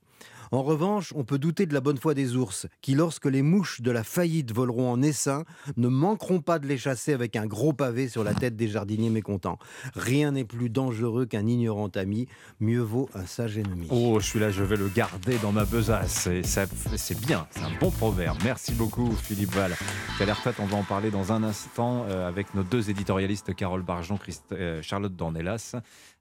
[0.51, 3.81] En revanche, on peut douter de la bonne foi des ours, qui, lorsque les mouches
[3.81, 5.45] de la faillite voleront en essaim,
[5.77, 9.11] ne manqueront pas de les chasser avec un gros pavé sur la tête des jardiniers
[9.11, 9.59] mécontents.
[9.95, 12.27] Rien n'est plus dangereux qu'un ignorant ami,
[12.61, 13.89] mieux vaut un sage ennemi.
[13.91, 16.29] Oh, je suis là, je vais le garder dans ma besace.
[16.45, 18.39] C'est bien, c'est un bon proverbe.
[18.45, 19.75] Merci beaucoup, Philippe Val.
[20.21, 24.17] retraite, on va en parler dans un instant euh, avec nos deux éditorialistes, Carole Barjon,
[24.17, 25.77] Christ, euh, Charlotte Dornelas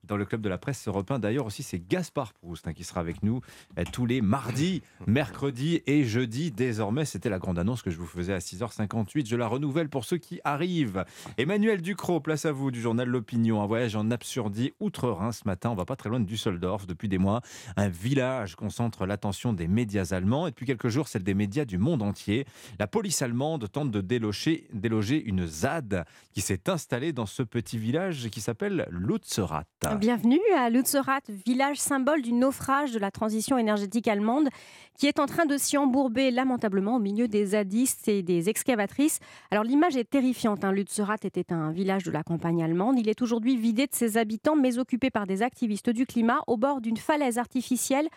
[0.08, 1.20] dans le club de la presse européen.
[1.20, 3.42] D'ailleurs aussi, c'est Gaspard Proust hein, qui sera avec nous
[3.78, 6.52] euh, tous les mardis, mercredis et jeudis.
[6.52, 9.28] Désormais, c'était la grande annonce que je vous faisais à 6h58.
[9.28, 11.06] Je la renouvelle pour ceux qui arrivent.
[11.38, 13.62] Emmanuel Ducrot, place à vous du journal L'Opinion.
[13.62, 15.70] Un voyage en absurdie outre-Rhin ce matin.
[15.70, 16.88] On va pas très loin de Düsseldorf.
[16.88, 17.42] Depuis des mois,
[17.76, 21.78] un village concentre l'attention des médias allemands et depuis quelques jours, celle des médias du
[21.78, 22.46] monde entier.
[22.80, 27.78] La police allemande tente de déloger, déloger une ZAD qui s'est installée dans ce petit
[27.78, 29.66] village qui s'appelle Lutzerat.
[30.00, 34.50] Bienvenue à Lutzerat, village symbole du naufrage de la transition énergétique allemande,
[34.96, 39.20] qui est en train de s'y embourber lamentablement au milieu des zadistes et des excavatrices.
[39.50, 40.64] Alors l'image est terrifiante.
[40.64, 40.72] Hein.
[40.72, 43.00] Lutzerat était un village de la campagne allemande.
[43.00, 46.58] Il est aujourd'hui vidé de ses habitants, mais occupé par des activistes du climat au
[46.58, 48.08] bord d'une falaise artificielle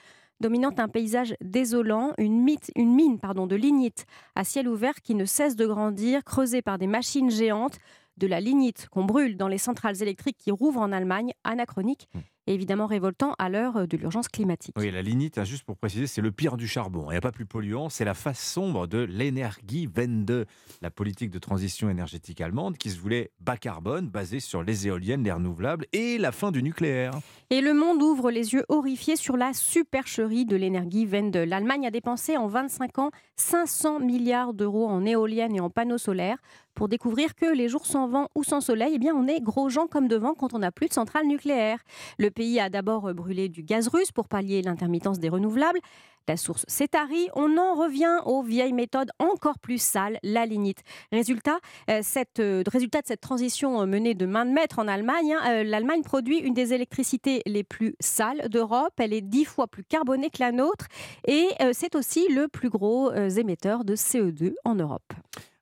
[0.41, 5.67] dominant un paysage désolant, une, mine de lignite à ciel ouvert qui ne cesse de
[5.67, 7.79] grandir, creusée par des machines géantes
[8.21, 12.09] de la lignite qu'on brûle dans les centrales électriques qui rouvrent en Allemagne, anachronique.
[12.51, 14.75] Évidemment révoltant à l'heure euh, de l'urgence climatique.
[14.77, 17.05] Oui, la lignite, hein, juste pour préciser, c'est le pire du charbon.
[17.07, 20.47] Il n'y a pas plus polluant, c'est la face sombre de l'énergie 22,
[20.83, 25.23] la politique de transition énergétique allemande qui se voulait bas carbone, basée sur les éoliennes,
[25.23, 27.13] les renouvelables et la fin du nucléaire.
[27.51, 31.45] Et le monde ouvre les yeux horrifiés sur la supercherie de l'énergie 22.
[31.45, 36.39] L'Allemagne a dépensé en 25 ans 500 milliards d'euros en éoliennes et en panneaux solaires
[36.75, 39.69] pour découvrir que les jours sans vent ou sans soleil, eh bien, on est gros
[39.69, 41.81] gens comme devant quand on n'a plus de centrales nucléaires.
[42.19, 45.79] Le pays a d'abord brûlé du gaz russe pour pallier l'intermittence des renouvelables.
[46.27, 47.29] La source s'est tarie.
[47.35, 50.79] On en revient aux vieilles méthodes encore plus sales, la lignite.
[51.13, 51.59] Résultat,
[51.91, 52.01] euh,
[52.39, 56.03] euh, résultat de cette transition euh, menée de main de maître en Allemagne, hein, l'Allemagne
[56.03, 58.95] produit une des électricités les plus sales d'Europe.
[58.97, 60.87] Elle est dix fois plus carbonée que la nôtre
[61.29, 65.13] et c'est aussi le plus gros émetteur de CO2 en Europe.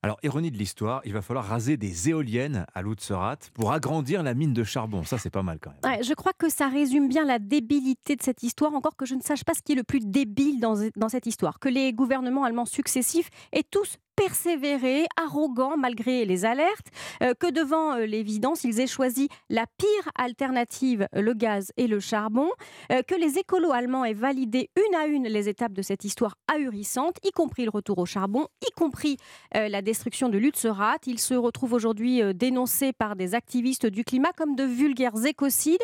[0.04, 4.32] Alors, ironie de l'histoire, il va falloir raser des éoliennes à Lutzerat pour agrandir la
[4.34, 5.02] mine de charbon.
[5.02, 6.04] Ça, c'est pas mal quand même.
[6.04, 9.20] je crois que ça résume bien la débilité de cette histoire, encore que je ne
[9.22, 11.58] sache pas ce qui est le plus débile dans, dans cette histoire.
[11.58, 16.88] Que les gouvernements allemands successifs aient tous persévérer, arrogants malgré les alertes,
[17.22, 22.00] euh, que devant euh, l'évidence, ils aient choisi la pire alternative, le gaz et le
[22.00, 22.48] charbon,
[22.90, 26.34] euh, que les écolos allemands aient validé une à une les étapes de cette histoire
[26.52, 29.18] ahurissante, y compris le retour au charbon, y compris
[29.54, 30.96] la destruction de Lutzerat.
[31.06, 35.82] Ils se retrouvent aujourd'hui dénoncés par des activistes du climat comme de vulgaires écocides,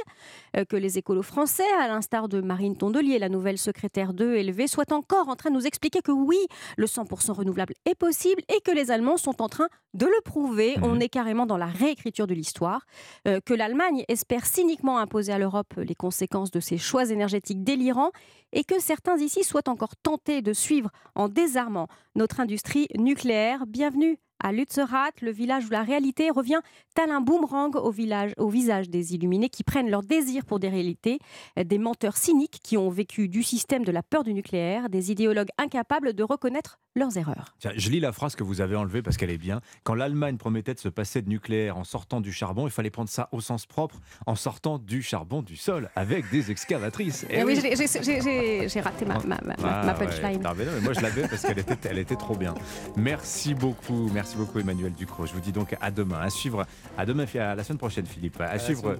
[0.68, 4.92] que les écolos français, à l'instar de Marine Tondelier, la nouvelle secrétaire de LV, soient
[4.92, 6.38] encore en train de nous expliquer que oui,
[6.76, 10.76] le 100% renouvelable est possible et que les Allemands sont en train de le prouver.
[10.82, 11.02] On mhm.
[11.02, 12.86] est carrément dans la réécriture de l'histoire.
[13.28, 18.12] Euh, que l'Allemagne espère cyniquement imposer à l'Europe les conséquences de ses choix énergétiques délirants
[18.52, 23.66] et que certains ici soient encore tentés de suivre en désarmant notre industrie nucléaire.
[23.66, 26.60] Bienvenue à Lutzerat, le village où la réalité revient
[26.94, 30.68] tel un boomerang au, village, au visage des illuminés qui prennent leur désir pour des
[30.68, 31.18] réalités,
[31.56, 35.48] des menteurs cyniques qui ont vécu du système de la peur du nucléaire, des idéologues
[35.56, 37.56] incapables de reconnaître leurs erreurs.
[37.58, 39.60] Tiens, je lis la phrase que vous avez enlevée parce qu'elle est bien.
[39.82, 43.08] Quand l'Allemagne promettait de se passer de nucléaire en sortant du charbon, il fallait prendre
[43.08, 43.96] ça au sens propre,
[44.26, 47.26] en sortant du charbon du sol, avec des excavatrices.
[47.30, 50.06] Eh oui, j'ai- raté ma, ma- ma- Ah, ma ouais.
[50.06, 50.42] punchline.
[50.42, 52.54] Non, mais non, mais moi je l'avais parce qu'elle était, elle était trop bien.
[52.96, 55.26] Merci beaucoup, merci beaucoup Emmanuel Ducrot.
[55.26, 56.20] Je vous dis donc à demain.
[56.20, 56.66] À suivre,
[56.96, 58.40] à demain, à la semaine prochaine, Philippe.
[58.40, 58.96] À, suivre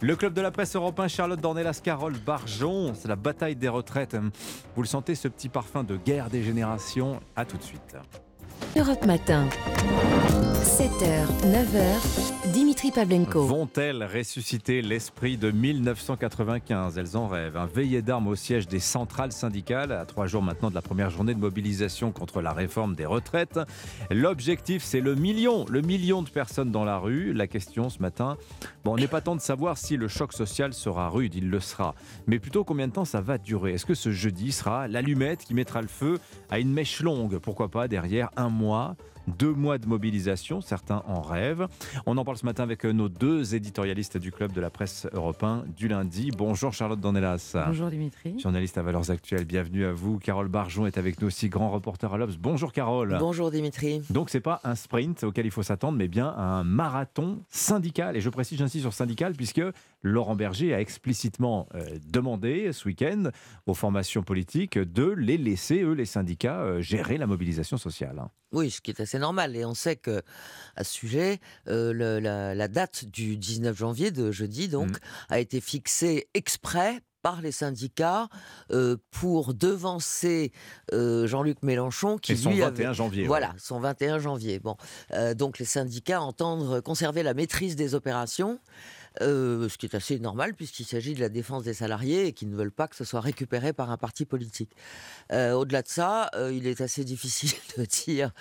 [0.00, 2.94] le club de la presse européen, Charlotte Dornelas, Carole Barjon.
[2.94, 4.16] C'est la bataille des retraites.
[4.74, 7.20] Vous le sentez, ce petit parfum de guerre des générations.
[7.36, 7.96] À tout de suite.
[8.76, 9.48] Europe Matin.
[10.78, 13.42] 7h, 9h, Dimitri Pavlenko.
[13.42, 17.56] Vont-elles ressusciter l'esprit de 1995 Elles en rêvent.
[17.56, 21.10] Un veillé d'armes au siège des centrales syndicales, à trois jours maintenant de la première
[21.10, 23.58] journée de mobilisation contre la réforme des retraites.
[24.10, 27.32] L'objectif, c'est le million, le million de personnes dans la rue.
[27.32, 28.36] La question ce matin,
[28.84, 31.60] bon, on n'est pas temps de savoir si le choc social sera rude, il le
[31.60, 31.94] sera.
[32.26, 33.72] Mais plutôt combien de temps ça va durer?
[33.72, 36.20] Est-ce que ce jeudi sera l'allumette qui mettra le feu
[36.50, 37.38] à une mèche longue?
[37.38, 38.96] Pourquoi pas derrière un mois
[39.36, 41.68] deux mois de mobilisation, certains en rêvent.
[42.06, 45.64] On en parle ce matin avec nos deux éditorialistes du club de la presse européen
[45.76, 46.30] du lundi.
[46.36, 47.56] Bonjour Charlotte Dornelas.
[47.66, 48.38] Bonjour Dimitri.
[48.38, 50.18] Journaliste à Valeurs Actuelles, bienvenue à vous.
[50.18, 52.36] Carole Barjon est avec nous aussi, grand reporter à l'Obs.
[52.38, 53.16] Bonjour Carole.
[53.20, 54.00] Bonjour Dimitri.
[54.10, 58.16] Donc c'est pas un sprint auquel il faut s'attendre, mais bien un marathon syndical.
[58.16, 59.62] Et je précise, j'insiste sur syndical, puisque
[60.02, 63.30] Laurent Berger a explicitement euh, demandé ce week-end
[63.66, 68.22] aux formations politiques de les laisser, eux, les syndicats, euh, gérer la mobilisation sociale.
[68.52, 69.56] Oui, ce qui est assez normal.
[69.56, 70.22] Et on sait que
[70.76, 74.96] à ce sujet, euh, le- la, la date du 19 janvier, de jeudi donc, Mm.
[75.30, 78.28] a été fixée exprès par les syndicats
[78.70, 80.52] euh, pour devancer
[80.92, 83.28] euh, Jean-Luc Mélenchon qui Et son lui 21 avait- janvier, ouais.
[83.28, 84.60] Voilà, son 21 janvier.
[84.60, 84.76] Bon,
[85.12, 88.60] Euh, donc les syndicats entendent conserver la maîtrise des opérations.
[89.22, 92.46] Euh, ce qui est assez normal puisqu'il s'agit de la défense des salariés et qui
[92.46, 94.72] ne veulent pas que ce soit récupéré par un parti politique.
[95.32, 98.32] Euh, Au-delà de ça, euh, il est assez difficile de dire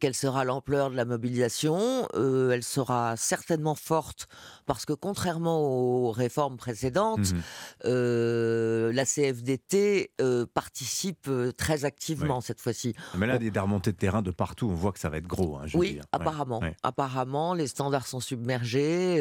[0.00, 2.08] quelle sera l'ampleur de la mobilisation.
[2.14, 4.26] Elle sera certainement forte
[4.66, 7.32] parce que contrairement aux réformes précédentes,
[7.84, 10.12] euh, la CFDT
[10.54, 12.94] participe très activement cette fois-ci.
[13.16, 14.68] Mais là, il y a des remontées de terrain de partout.
[14.70, 15.56] On voit que ça va être gros.
[15.56, 16.60] hein, je Oui, apparemment.
[16.60, 16.76] Ouais.
[16.82, 19.18] Apparemment, les standards sont submergés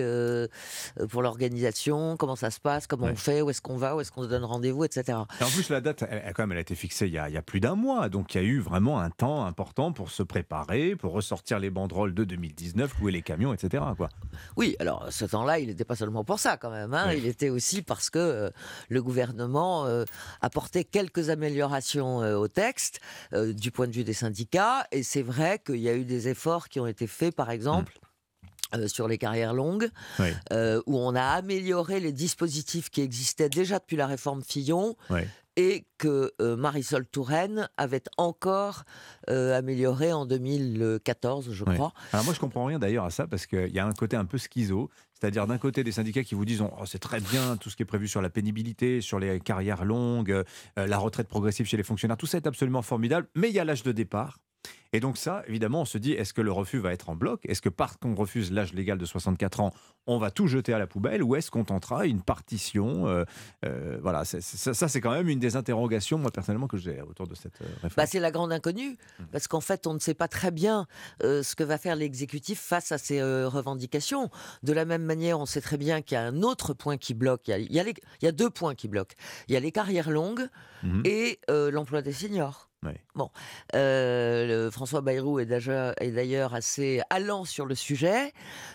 [1.10, 2.18] pour l'organisation.
[2.18, 4.28] Comment ça se passe Comment on fait Où est-ce qu'on va Où est-ce qu'on se
[4.28, 5.04] donne rendez-vous Etc.
[5.40, 7.30] Et en plus, la date, elle, quand même, elle a été fixée il y a,
[7.30, 8.10] il y a plus d'un mois.
[8.10, 11.70] Donc, il y a eu vraiment un temps important pour se préparer, pour ressortir les
[11.70, 13.84] banderoles de 2019, louer les camions, etc.
[13.98, 14.10] Quoi.
[14.58, 16.94] Oui, alors ce temps-là, il n'était pas seulement pour ça quand même.
[16.94, 17.06] hein.
[17.10, 17.16] Oui.
[17.18, 18.50] Il était aussi parce que euh,
[18.90, 20.06] le gouvernement euh,
[20.42, 23.00] apportait quelques améliorations euh, au texte
[23.34, 24.86] euh, du point de vue des syndicats.
[24.92, 27.94] Et c'est vrai qu'il y a eu des efforts qui ont été faits, par exemple.
[28.76, 29.90] Euh, sur les carrières longues,
[30.20, 30.28] Oui.
[30.52, 35.22] euh, où on a amélioré les dispositifs qui existaient déjà depuis la réforme Fillon Oui.
[35.56, 38.84] et que euh, Marisol Touraine avait encore
[39.28, 41.94] amélioré en 2014, je crois.
[42.12, 44.26] Alors moi, je comprends rien d'ailleurs à ça parce qu'il y a un côté un
[44.26, 44.90] peu schizo.
[45.14, 47.84] C'est-à-dire d'un côté des syndicats qui vous disent oh, c'est très bien tout ce qui
[47.84, 50.44] est prévu sur la pénibilité, sur les carrières longues,
[50.76, 53.64] la retraite progressive chez les fonctionnaires, tout ça est absolument formidable, mais il y a
[53.64, 54.40] l'âge de départ.
[54.94, 57.42] Et donc ça, évidemment, on se dit, est-ce que le refus va être en bloc?
[57.46, 59.74] Est-ce que parce qu'on refuse l'âge légal de 64 ans,
[60.06, 63.26] on va tout jeter à la poubelle Ou est-ce qu'on tentera une partition Euh,
[63.66, 67.28] euh, Voilà, ça, ça, c'est quand même une des interrogations, moi personnellement, que j'ai autour
[67.28, 67.94] de cette euh, réforme.
[67.98, 68.98] Bah, c'est la grande inconnue,
[69.32, 70.86] parce qu'en fait, on ne sait pas très bien
[71.24, 74.30] euh, ce que va faire l'exécutif face à ces revendications.
[74.62, 77.14] De la même manière, on sait très bien qu'il y a un autre point qui
[77.14, 77.48] bloque.
[77.48, 79.16] Il y a, il y a les- il y a deux points qui bloquent.
[79.48, 80.48] Il y a les carrières longues
[80.84, 81.02] Mhm.
[81.06, 82.70] et l'emploi des seniors.
[83.16, 83.30] Bon,
[83.76, 88.34] euh, le- François Bayrou est d'ailleurs assez allant sur le sujet.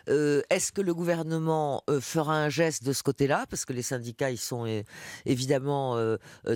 [0.08, 3.46] Euh, Est-ce que le gouvernement euh, fera un geste de ce côté-là?
[3.50, 4.66] Parce que les syndicats, ils sont
[5.26, 5.96] évidemment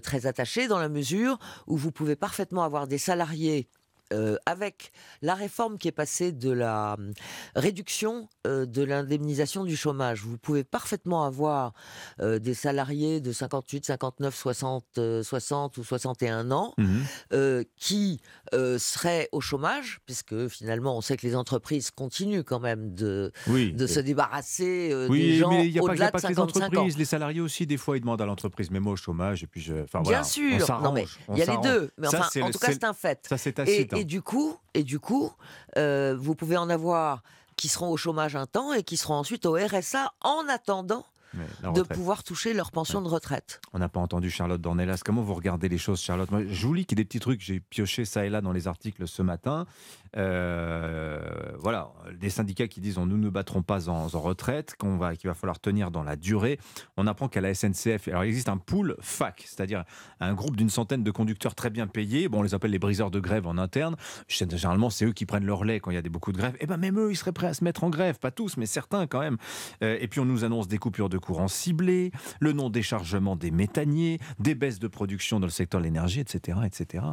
[0.02, 3.68] très attachés dans la mesure où vous pouvez parfaitement avoir des salariés
[4.12, 7.12] euh, avec la réforme qui est passée de la hum,
[7.56, 11.72] réduction euh, de l'indemnisation du chômage, vous pouvez parfaitement avoir
[12.20, 16.74] euh, des salariés de 58, 59, 60, euh, 60 ou 61 ans
[17.32, 18.20] euh, qui
[18.54, 23.32] euh, seraient au chômage, puisque finalement on sait que les entreprises continuent quand même de,
[23.48, 23.72] Oui.
[23.72, 25.50] de se débarrasser euh, Oui, des gens
[25.82, 26.86] au-delà de pas que les 55 ans.
[26.96, 29.60] les salariés aussi, des fois, ils demandent à l'entreprise, mais moi au chômage, et puis
[29.60, 29.74] je.
[29.74, 31.90] Enfin, Bien voilà, sûr, non mais il y a les deux.
[31.98, 33.20] Mais Ça, enfin, c'est en tout cas, c'est- un fait.
[33.28, 33.92] Ça, c'est Et, tacite.
[33.92, 33.96] hein.
[33.98, 35.32] et du coup, et du coup,
[35.76, 37.22] euh, vous pouvez en avoir
[37.56, 41.06] qui seront au chômage un temps et qui seront ensuite au RSA en attendant
[41.74, 43.60] de pouvoir toucher leur pension de retraite.
[43.72, 45.00] On n'a pas entendu Charlotte Dornelas.
[45.04, 47.20] Comment vous regardez les choses, Charlotte Moi, Je vous lis qu'il y a des petits
[47.20, 49.66] trucs, j'ai pioché ça et là dans les articles ce matin.
[50.16, 51.20] Euh,
[51.58, 51.90] voilà,
[52.20, 55.58] des syndicats qui disent nous ne battrons pas en, retraite, qu'on va, qu'il va falloir
[55.58, 56.58] tenir dans la durée.
[56.96, 59.84] On apprend qu'à la SNCF, alors il existe un pool FAC, c'est-à-dire
[60.20, 62.28] un groupe d'une centaine de conducteurs très bien payés.
[62.28, 63.96] Bon, on les appelle les briseurs de grève en interne.
[64.28, 66.54] Généralement, c'est eux qui prennent leur lait quand il y a des, beaucoup de grèves.
[66.56, 68.56] Et eh ben même eux, ils seraient prêts à se mettre en grève, pas tous,
[68.56, 69.38] mais certains quand même.
[69.82, 74.18] Euh, et puis on nous annonce des coupures de courant ciblées, le non-déchargement des méthaniers,
[74.38, 77.04] des baisses de production dans le secteur de l'énergie, etc., etc.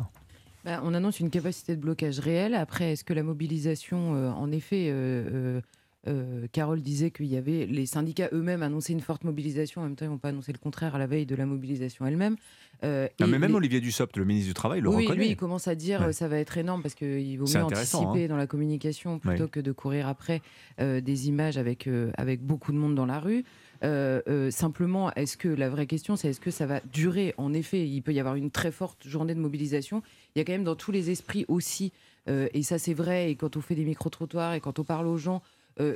[0.65, 2.53] Bah, on annonce une capacité de blocage réelle.
[2.53, 5.61] Après, est-ce que la mobilisation, euh, en effet, euh,
[6.07, 9.81] euh, Carole disait qu'il y avait les syndicats eux-mêmes annonçaient une forte mobilisation.
[9.81, 12.05] En même temps, ils n'ont pas annoncé le contraire à la veille de la mobilisation
[12.05, 12.35] elle-même.
[12.83, 15.23] mais même Olivier Dussopt, le ministre du Travail, le oui, reconnaît.
[15.23, 18.25] Lui, il commence à dire que ça va être énorme parce qu'il vaut mieux anticiper
[18.25, 18.27] hein.
[18.27, 20.41] dans la communication plutôt que de courir après
[20.77, 23.45] des images avec, avec beaucoup de monde dans la rue.
[23.83, 27.33] Euh, euh, simplement, est-ce que la vraie question, c'est est-ce que ça va durer?
[27.37, 30.01] En effet, il peut y avoir une très forte journée de mobilisation.
[30.35, 31.91] Il y a quand même dans tous les esprits aussi,
[32.27, 35.07] euh, et ça c'est vrai, et quand on fait des micro-trottoirs et quand on parle
[35.07, 35.41] aux gens,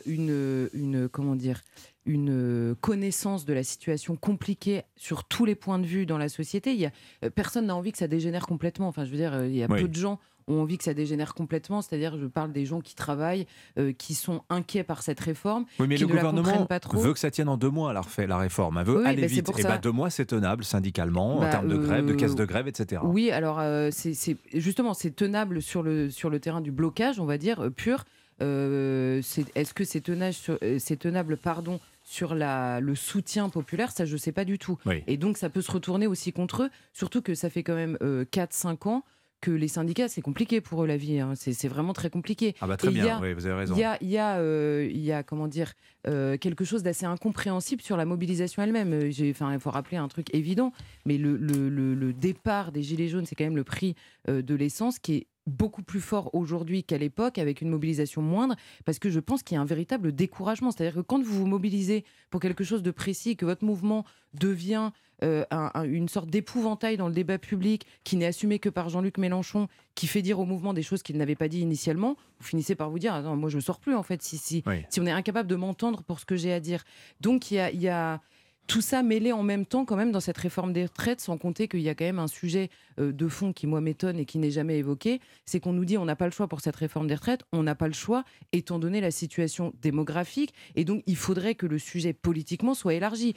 [0.05, 1.61] une, une, comment dire,
[2.05, 6.72] une connaissance de la situation compliquée sur tous les points de vue dans la société.
[6.72, 8.88] Il y a, personne n'a envie que ça dégénère complètement.
[8.88, 11.34] Enfin, je veux dire, il y a peu de gens ont envie que ça dégénère
[11.34, 11.82] complètement.
[11.82, 13.48] C'est-à-dire, je parle des gens qui travaillent,
[13.78, 15.65] euh, qui sont inquiets par cette réforme.
[15.80, 16.99] Oui, mais qui le gouvernement pas trop.
[16.99, 18.78] veut que ça tienne en deux mois, la, la réforme.
[18.78, 19.52] Elle veut aller bah, vite.
[19.57, 22.45] Et bah, deux mois, c'est tenable syndicalement, en bah, termes de grève, de caisse de
[22.45, 23.02] grève, etc.
[23.06, 27.26] Oui, alors, euh, c'est justement, c'est tenable sur le, sur le terrain du blocage, on
[27.26, 28.06] va dire, euh, pur.
[28.40, 34.44] Est-ce que c'est tenable pardon, sur la, le soutien populaire, ça je ne sais pas
[34.45, 34.78] du tout.
[35.07, 37.98] Et donc ça peut se retourner aussi contre eux, surtout que ça fait quand même
[38.02, 39.03] 4-5 ans
[39.44, 41.20] que les syndicats, c'est compliqué pour eux la vie.
[41.20, 41.34] Hein.
[41.36, 42.56] C'est vraiment très compliqué.
[42.61, 43.76] Ah bah très bien, vous avez raison.
[43.76, 45.74] Il y a, y, a, euh, y a, comment dire,
[46.07, 48.94] euh, quelque chose d'assez incompréhensible sur la mobilisation elle-même.
[48.94, 50.72] Euh, il faut rappeler un truc évident,
[51.06, 53.95] mais le, le, le, départ des Gilets jaunes, c'est quand même le prix
[54.30, 58.56] de l'essence qui est beaucoup plus fort aujourd'hui qu'à l'époque, avec une mobilisation moindre,
[58.86, 60.72] parce que je pense qu'il y a un véritable découragement.
[60.72, 64.91] C'est-à-dire que quand vous vous mobilisez pour quelque chose de précis, que votre mouvement devient
[65.24, 65.45] euh,
[65.84, 70.07] une sorte d'épouvantail dans le débat public qui n'est assumé que par Jean-Luc Mélenchon, qui
[70.07, 72.99] fait dire au mouvement des choses qu'il n'avait pas dit initialement, vous finissez par vous
[72.99, 75.48] dire non, moi je ne sors plus en fait si, si, si on est incapable
[75.48, 76.84] de m'entendre pour ce que j'ai à dire.
[77.22, 78.22] Donc il y a, y a
[78.68, 81.68] tout ça mêlé en même temps quand même dans cette réforme des retraites, sans compter
[81.68, 82.69] qu'il y a quand même un sujet
[82.99, 85.98] euh, de fond qui moi m'étonne et qui n'est jamais évoqué, c'est qu'on nous dit
[85.98, 88.23] on n'a pas le choix pour cette réforme des retraites, on n'a pas le choix
[88.52, 93.35] étant donné la situation démographique, et donc il faudrait que le sujet politiquement soit élargi.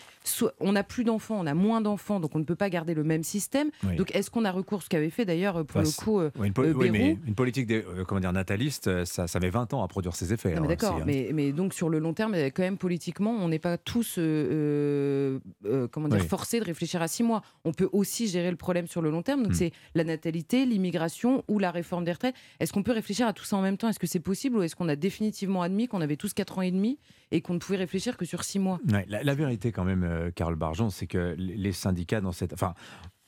[0.60, 3.04] on n'a plus d'enfants, on a moins d'enfants, donc on ne peut pas garder le
[3.04, 3.70] même système.
[3.96, 6.90] Donc est-ce qu'on a recours, ce qu'avait fait d'ailleurs pour le coup euh, une, oui,
[6.90, 10.32] mais une politique des, comment dire, nataliste, ça, ça met 20 ans à produire ses
[10.32, 10.54] effets.
[10.54, 11.04] Hein, d'accord, hein.
[11.06, 14.18] mais, mais, donc sur le long terme, quand même politiquement, on n'est pas tous...
[15.16, 17.42] Euh, euh, comment dire, forcé de réfléchir à six mois.
[17.64, 19.42] On peut aussi gérer le problème sur le long terme.
[19.42, 19.56] Donc, hmm.
[19.56, 22.34] c'est la natalité, l'immigration ou la réforme des retraites.
[22.60, 23.88] Est-ce qu'on peut réfléchir à tout ça en même temps?
[23.88, 26.62] Est-ce que c'est possible ou est-ce qu'on a définitivement admis qu'on avait tous quatre ans
[26.62, 26.98] et demi
[27.30, 28.78] et qu'on ne pouvait réfléchir que sur six mois?
[29.08, 32.52] La, vérité, quand même, euh, Carole Barjon, c'est que les syndicats dans cette.
[32.52, 32.74] Enfin,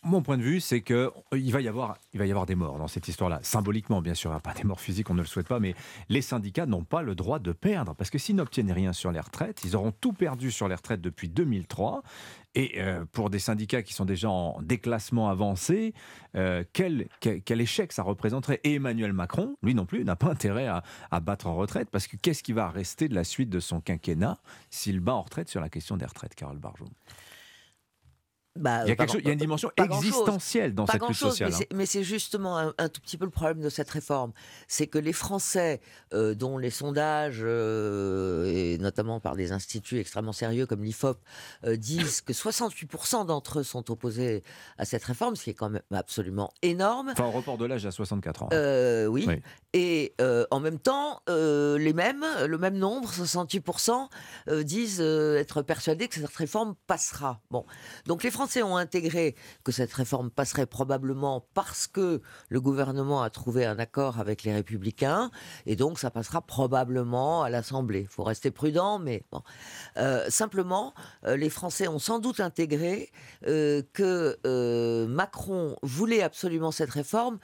[0.08, 1.96] mon point de vue, c'est qu'il euh, il va y avoir
[2.46, 3.40] des morts dans cette histoire-là.
[3.42, 5.74] Symboliquement, bien sûr, pas des morts physiques, on ne le souhaite pas, mais
[6.08, 7.94] les syndicats n'ont pas le droit de perdre.
[7.94, 11.00] Parce que s'ils n'obtiennent rien sur les retraites, ils auront tout perdu sur les retraites
[11.00, 12.02] depuis 2003.
[12.54, 15.94] Et euh, pour des syndicats qui sont déjà en déclassement avancé,
[16.34, 17.08] euh, quel,
[17.48, 18.60] échec ça représenterait?
[18.64, 22.06] Et Emmanuel Macron, lui non plus, n'a pas intérêt à, à, battre en retraite, parce
[22.06, 24.38] que qu'est-ce qui va rester de la suite de son quinquennat
[24.70, 26.88] s'il bat en retraite sur la question des retraites, Carole Barjot?
[28.58, 31.16] Bah, il, y a quelque chose, il, y a une dimension existentielle dans cette lutte
[31.16, 31.52] sociale.
[31.74, 34.32] Mais c'est justement un, tout petit peu le problème de cette réforme.
[34.66, 35.80] C'est que les Français,
[36.12, 41.18] euh, dont les sondages, euh, et notamment par des instituts extrêmement sérieux comme l'IFOP,
[41.64, 44.42] euh, disent que 68% d'entre eux sont opposés
[44.76, 47.10] à cette réforme, ce qui est quand même absolument énorme.
[47.12, 48.48] Enfin, au report de l'âge à 64 ans.
[49.10, 49.24] Oui.
[49.26, 49.40] oui.
[49.72, 50.14] Et
[50.50, 54.08] en même temps, les mêmes, le même nombre, 68%,
[54.62, 57.40] disent être persuadés que cette réforme passera.
[57.50, 57.64] Bon.
[58.06, 63.22] Donc les Français Français ont intégré que cette réforme passerait probablement parce que le gouvernement
[63.22, 65.30] a trouvé un accord avec les Républicains,
[65.66, 68.00] et donc ça passera probablement à l'Assemblée.
[68.00, 69.22] Il faut rester prudent, mais.
[69.98, 70.94] Euh, simplement,
[71.26, 73.10] euh, les Français ont sans doute intégré
[73.46, 74.38] euh, que
[75.06, 77.38] Macron voulait absolument cette réforme.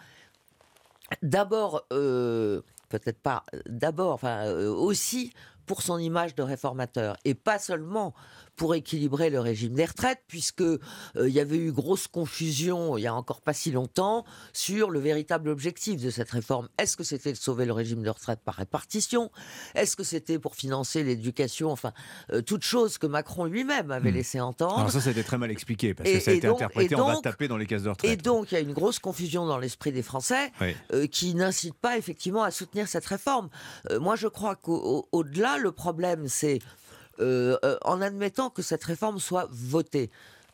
[1.20, 5.34] D'abord, peut-être pas d'abord, enfin aussi
[5.66, 8.14] pour son image de réformateur et pas seulement
[8.56, 10.78] pour équilibrer le régime des retraites, puisque euh,
[11.16, 15.00] il y avait eu grosse confusion il y a encore pas si longtemps sur le
[15.00, 16.68] véritable objectif de cette réforme.
[16.78, 19.30] Est-ce que c'était de sauver le régime de retraite par répartition?
[19.74, 21.70] Est-ce que c'était pour financer l'éducation?
[21.70, 21.92] Enfin,
[22.32, 24.14] euh, toutes choses que Macron lui-même avait Hmm.
[24.14, 24.78] laissé entendre.
[24.78, 26.96] Alors ça, été très mal expliqué parce que Et- ça a été donc- interprété et
[27.00, 28.10] on va donc- taper dans les caisses de retraite.
[28.10, 30.74] Et donc, il y a une grosse confusion dans l'esprit des Français Oui.
[30.92, 33.48] euh, qui n'incite pas effectivement à soutenir cette réforme.
[33.90, 36.60] Euh, moi, je crois qu'au-delà, le problème, c'est
[37.20, 40.10] euh, euh, en admettant que cette réforme soit votée.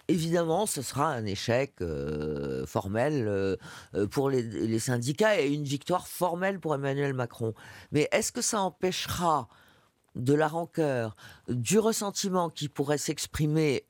[0.08, 3.56] Évidemment, ce sera un échec euh, formel
[4.10, 7.54] pour les, syndicats et une victoire formelle pour Emmanuel Macron.
[7.92, 9.48] Mais est-ce que ça empêchera
[10.16, 11.14] de la rancœur,
[11.48, 13.84] du ressentiment qui pourrait s'exprimer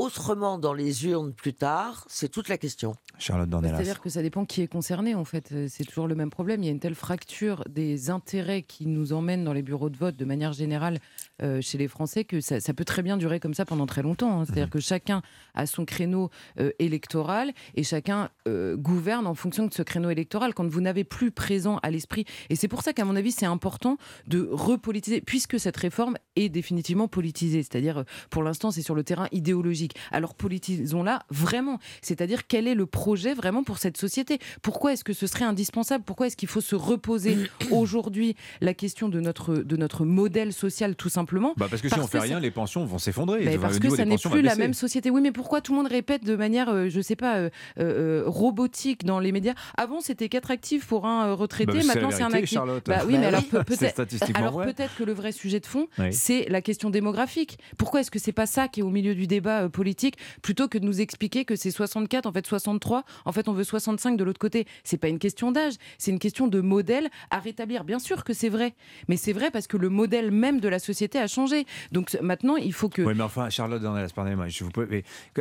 [0.00, 2.94] autrement dans les urnes plus tard C'est toute la question.
[3.18, 3.76] Charlotte Dornelas.
[3.76, 5.52] C'est-à-dire que ça dépend qui est concerné, en fait.
[5.52, 6.62] Euh, C'est toujours le même problème.
[6.62, 9.96] Il y a une telle fracture des intérêts qui nous emmènent dans les bureaux de
[9.96, 10.98] vote de manière générale
[11.42, 14.02] euh, chez les Français que ça, ça peut très bien durer comme ça pendant très
[14.02, 14.40] longtemps.
[14.40, 14.44] hein.
[14.46, 14.70] C'est-à-dire Mhm.
[14.70, 15.22] que chacun
[15.54, 20.54] a son créneau euh, électoral et chacun euh, gouverne en fonction de ce créneau électoral.
[20.54, 23.46] Quand vous n'avez plus présent à l'esprit, et c'est pour ça qu'à mon avis, c'est
[23.46, 23.96] important
[24.26, 27.62] de repolitiser, puisque cette réforme est définitivement politisée.
[27.62, 29.89] C'est-à-dire, pour l'instant, c'est sur le terrain idéologique.
[30.12, 31.78] Alors politisons-la vraiment.
[32.02, 34.38] C'est-à-dire, quel est le projet vraiment pour cette société?
[34.62, 36.04] Pourquoi est-ce que ce serait indispensable?
[36.04, 37.36] Pourquoi est-ce qu'il faut se reposer
[37.70, 41.54] aujourd'hui la question de notre, de notre modèle social, tout simplement?
[41.56, 43.44] Bah parce que si on fait que rien, ça- les pensions vont s'effondrer.
[43.44, 45.10] mais Le parce que ça n'est plus la même société.
[45.10, 48.22] Oui, mais pourquoi tout le monde répète de manière, euh, je sais pas, euh, euh,
[48.26, 49.54] robotique dans les médias?
[49.76, 51.78] Avant, c'était quatre actifs pour un euh, retraité.
[51.78, 52.50] Bah, maintenant, c'est un actif.
[52.58, 52.84] Charlotte.
[52.86, 53.90] Bah oui, Bah mais alors peut- peut-être.
[53.92, 54.72] statistiquement Alors vrai.
[54.72, 56.12] peut-être que le vrai sujet de fond, Oui.
[56.12, 57.58] c'est la question démographique.
[57.78, 60.68] Pourquoi est-ce que c'est pas ça qui est au milieu du débat euh, politique, plutôt
[60.68, 64.18] que de nous expliquer que c'est 64, en fait 63, en fait on veut 65
[64.18, 64.66] de l'autre côté.
[64.84, 67.84] C'est pas une question d'âge, c'est une question de modèle à rétablir.
[67.84, 68.74] Bien sûr que c'est vrai,
[69.08, 71.64] mais c'est vrai parce que le modèle même de la société a changé.
[71.92, 74.70] Donc maintenant, il faut que Oui, mais enfin, Charlotte Dornelas, pardonnez-moi, je vous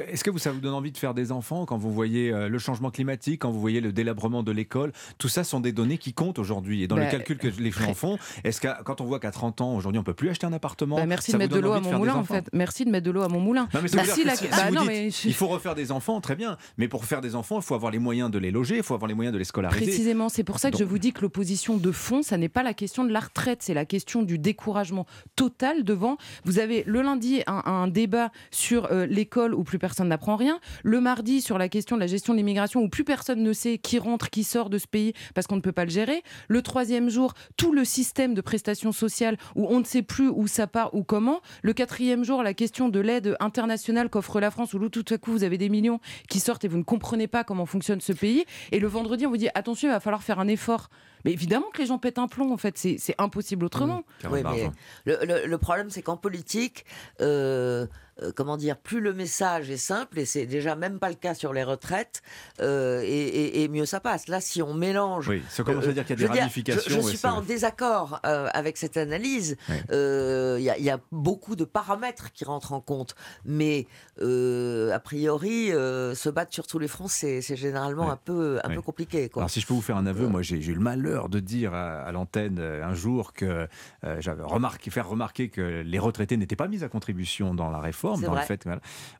[0.08, 2.48] Est-ce que vous, ça vous donne envie de faire des enfants quand vous voyez euh,
[2.48, 4.94] le changement climatique, quand vous voyez le délabrement de l'école?
[5.18, 6.82] Tout ça sont des données qui comptent aujourd'hui.
[6.82, 9.32] Et dans Bah, le calcul que les gens font, est-ce que quand on voit qu'à
[9.32, 10.96] 30 ans, aujourd'hui, on peut plus acheter un appartement?
[10.96, 12.48] Bah, merci ça de mettre de l'eau à mon moulin, en fait.
[12.54, 13.68] Merci de mettre de l'eau à mon moulin.
[13.74, 15.08] Non, mais ça veut Merci dire la- que si, bah, si vous non, dites, mais
[15.10, 16.58] il faut refaire des enfants, très bien.
[16.78, 18.94] Mais pour faire des enfants, il faut avoir les moyens de les loger, il faut
[18.94, 19.86] avoir les moyens de les scolariser.
[19.86, 22.64] Précisément, c'est pour ça que je vous dis que l'opposition de fond, ça n'est pas
[22.64, 25.06] la question de la retraite, c'est la question du découragement
[25.36, 26.18] total devant.
[26.46, 30.60] Vous avez le lundi un, un débat sur euh, l'école où plus personne n'apprend rien,
[30.84, 33.78] le mardi sur la question de la gestion de l'immigration où plus personne ne sait
[33.78, 36.62] qui rentre, qui sort de ce pays parce qu'on ne peut pas le gérer, le
[36.62, 40.68] troisième jour tout le système de prestations sociales où on ne sait plus où ça
[40.68, 44.90] part ou comment, le quatrième jour la question de l'aide internationale qu'offre la France où
[44.90, 47.66] tout à coup vous avez des millions qui sortent et vous ne comprenez pas comment
[47.66, 50.48] fonctionne ce pays, et le vendredi on vous dit attention il va falloir faire un
[50.48, 50.90] effort.
[51.26, 54.04] Mais évidemment que les gens pètent un plomb en fait, c'est impossible autrement.
[54.30, 54.70] Oui, mais
[55.06, 56.86] le, le- le problème, c'est qu'en politique,
[57.22, 57.86] euh,
[58.22, 61.34] euh, comment dire, plus le message est simple, et c'est déjà même pas le cas
[61.34, 62.22] sur les retraites,
[62.60, 64.28] euh, et, et- et mieux ça passe.
[64.28, 65.30] Là, si on mélange.
[65.30, 67.32] Oui, ça commence à dire qu'il y a des dire, ramifications, Je ne suis pas
[67.32, 69.56] en désaccord euh, avec cette analyse.
[69.92, 73.16] Euh, Il y, a- il y a beaucoup de paramètres qui rentrent en compte,
[73.46, 73.88] mais
[74.22, 78.70] euh, a priori, euh, se battre sur tous les fronts, c'est généralement un peu, un
[78.70, 79.30] peu compliqué.
[79.30, 79.44] Quoi.
[79.44, 80.82] Alors si je peux vous faire un aveu, moi j'ai eu le
[81.30, 83.68] de dire à, à l'antenne euh, un jour que
[84.04, 87.80] euh, j'avais remarqué, faire remarquer que les retraités n'étaient pas mis à contribution dans la
[87.80, 88.68] réforme, dans le fait.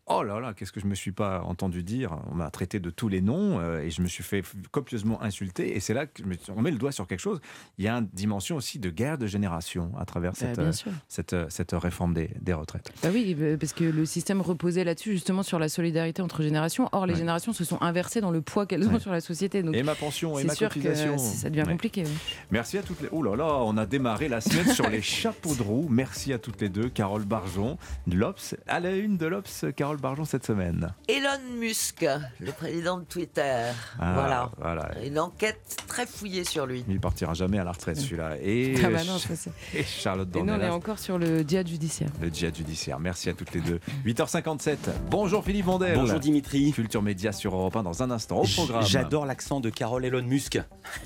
[0.08, 2.18] Oh là là, qu'est-ce que je me suis pas entendu dire?
[2.32, 5.76] On m'a traité de tous les noms euh, et je me suis fait copieusement insulter.
[5.76, 7.40] Et c'est là que je me suis- on met le doigt sur quelque chose.
[7.78, 10.72] Il y a une dimension aussi de guerre de génération à travers Bah, cette, euh,
[11.08, 12.92] cette, cette réforme des, des retraites.
[13.04, 16.90] Bah oui, parce que le système reposait là-dessus, justement sur la solidarité entre générations.
[16.92, 17.20] Or, les Ouais.
[17.20, 19.00] générations se sont inversées dans le poids qu'elles ont Ouais.
[19.00, 19.62] sur la société.
[19.64, 21.18] Donc, Et ma pension et ma que cotisation.
[21.18, 21.68] ça devient Ouais.
[21.80, 22.04] Compliqué.
[22.06, 22.36] oui.
[22.52, 23.08] Merci à toutes les.
[23.14, 25.88] Oh là là, on a démarré la semaine sur les chapeaux de roue.
[25.90, 26.90] Merci à toutes les deux.
[26.90, 30.94] Carole Barjon, de l'Obs, à la une de l'Obs, Carole Barjon cette semaine.
[31.08, 32.06] Elon Musk,
[32.42, 33.64] le président de Twitter.
[33.98, 34.52] Ah, voilà.
[34.58, 34.90] voilà.
[35.06, 36.84] Une enquête très fouillée sur lui.
[36.90, 38.36] Il partira jamais à la retraite celui-là.
[38.42, 39.34] Et, Ah bah non, ça,
[39.74, 42.10] et Charlotte Et nous, on est Dornelas, encore sur le djihad judiciaire.
[42.22, 43.00] le djihad judiciaire.
[43.00, 43.80] Merci à toutes les deux.
[44.06, 44.78] 8h57.
[45.10, 45.96] Bonjour Philippe Vandel.
[45.96, 46.74] Bonjour Dimitri.
[46.74, 48.42] Culture Média sur Europe 1 dans un instant.
[48.42, 48.84] Au programme.
[48.86, 50.60] J'adore l'accent de Carole Elon Musk.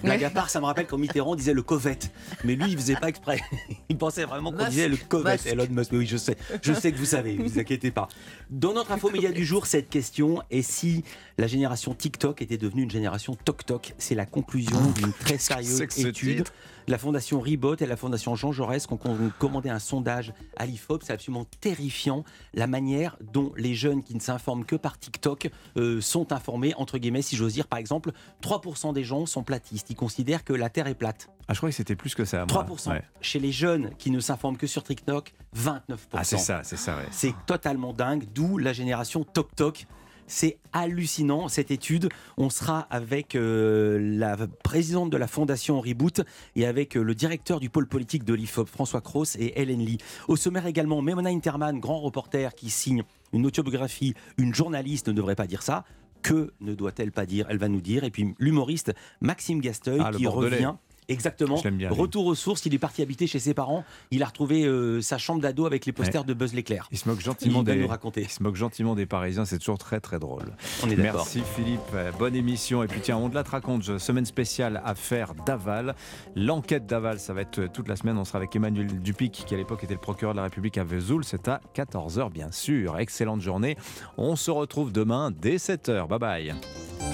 [0.03, 2.11] Blague à part, ça me rappelle quand Mitterrand disait le Covette.
[2.43, 3.39] Mais lui, il faisait pas exprès.
[3.89, 5.45] Il pensait vraiment qu'on disait le Covette.
[5.45, 5.91] Elon Musk.
[5.93, 6.37] Oui, je sais.
[6.61, 8.07] Je sais que vous savez, ne vous inquiétez pas.
[8.49, 11.03] Dans notre info média du jour, cette question est si
[11.37, 16.43] la génération TikTok était devenue une génération Tok-Tok C'est la conclusion d'une très sérieuse étude.
[16.87, 21.01] La fondation Ribot et la fondation Jean Jaurès qui ont commandé un sondage à l'IFOP.
[21.03, 26.01] C'est absolument terrifiant la manière dont les jeunes qui ne s'informent que par TikTok euh,
[26.01, 27.67] sont informés, entre guillemets, si j'ose dire.
[27.67, 28.11] Par exemple,
[28.41, 29.89] 3% des gens sont platistes.
[29.89, 31.29] Ils considèrent que la Terre est plate.
[31.47, 32.45] Ah, je crois que c'était plus que ça.
[32.45, 32.65] moi.
[32.65, 32.89] 3%.
[32.89, 33.03] Ouais.
[33.21, 35.79] Chez les jeunes qui ne s'informent que sur TikTok, 29%.
[36.13, 36.97] Ah, c'est ça, c'est ça.
[36.97, 37.07] ouais.
[37.11, 39.87] C'est totalement dingue, d'où la génération Tok Tok.
[40.27, 42.09] C'est hallucinant cette étude.
[42.37, 46.21] On sera avec euh, la présidente de la fondation Reboot
[46.55, 49.97] et avec euh, le directeur du pôle politique de l'IFOP, François Cross et Hélène Lee.
[50.27, 54.13] Au sommaire également, Memona Interman, grand reporter qui signe une autobiographie.
[54.37, 55.83] Une journaliste ne devrait pas dire ça.
[56.21, 57.47] Que ne doit-elle pas dire?
[57.49, 58.03] Elle va nous dire.
[58.05, 60.73] Et puis l'humoriste Maxime Gasteuil Ah, qui revient.
[61.09, 61.61] Exactement.
[61.71, 61.89] Bien.
[61.89, 63.83] Retour aux sources, il est parti habiter chez ses parents.
[64.11, 66.27] Il a retrouvé euh, sa chambre d'ado avec les posters Ouais.
[66.27, 66.87] de Buzz l'éclair.
[66.91, 68.21] Il se moque gentiment Il va des nous raconter.
[68.21, 70.55] Il se moque gentiment des Parisiens, c'est toujours très très drôle.
[70.83, 71.21] On est d'accord.
[71.25, 72.83] Merci Philippe, Euh, bonne émission.
[72.83, 75.95] Et puis tiens, on te la te raconte, semaine spéciale affaire Daval.
[76.35, 78.17] L'enquête Daval, ça va être euh, toute la semaine.
[78.17, 80.83] On sera avec Emmanuel Dupic, qui à l'époque était le procureur de la République à
[80.83, 81.23] Vesoul.
[81.25, 82.97] C'est à 14h bien sûr.
[82.99, 83.77] Excellente journée.
[84.17, 86.07] On se retrouve demain dès 7h.
[86.07, 87.03] Bye bye.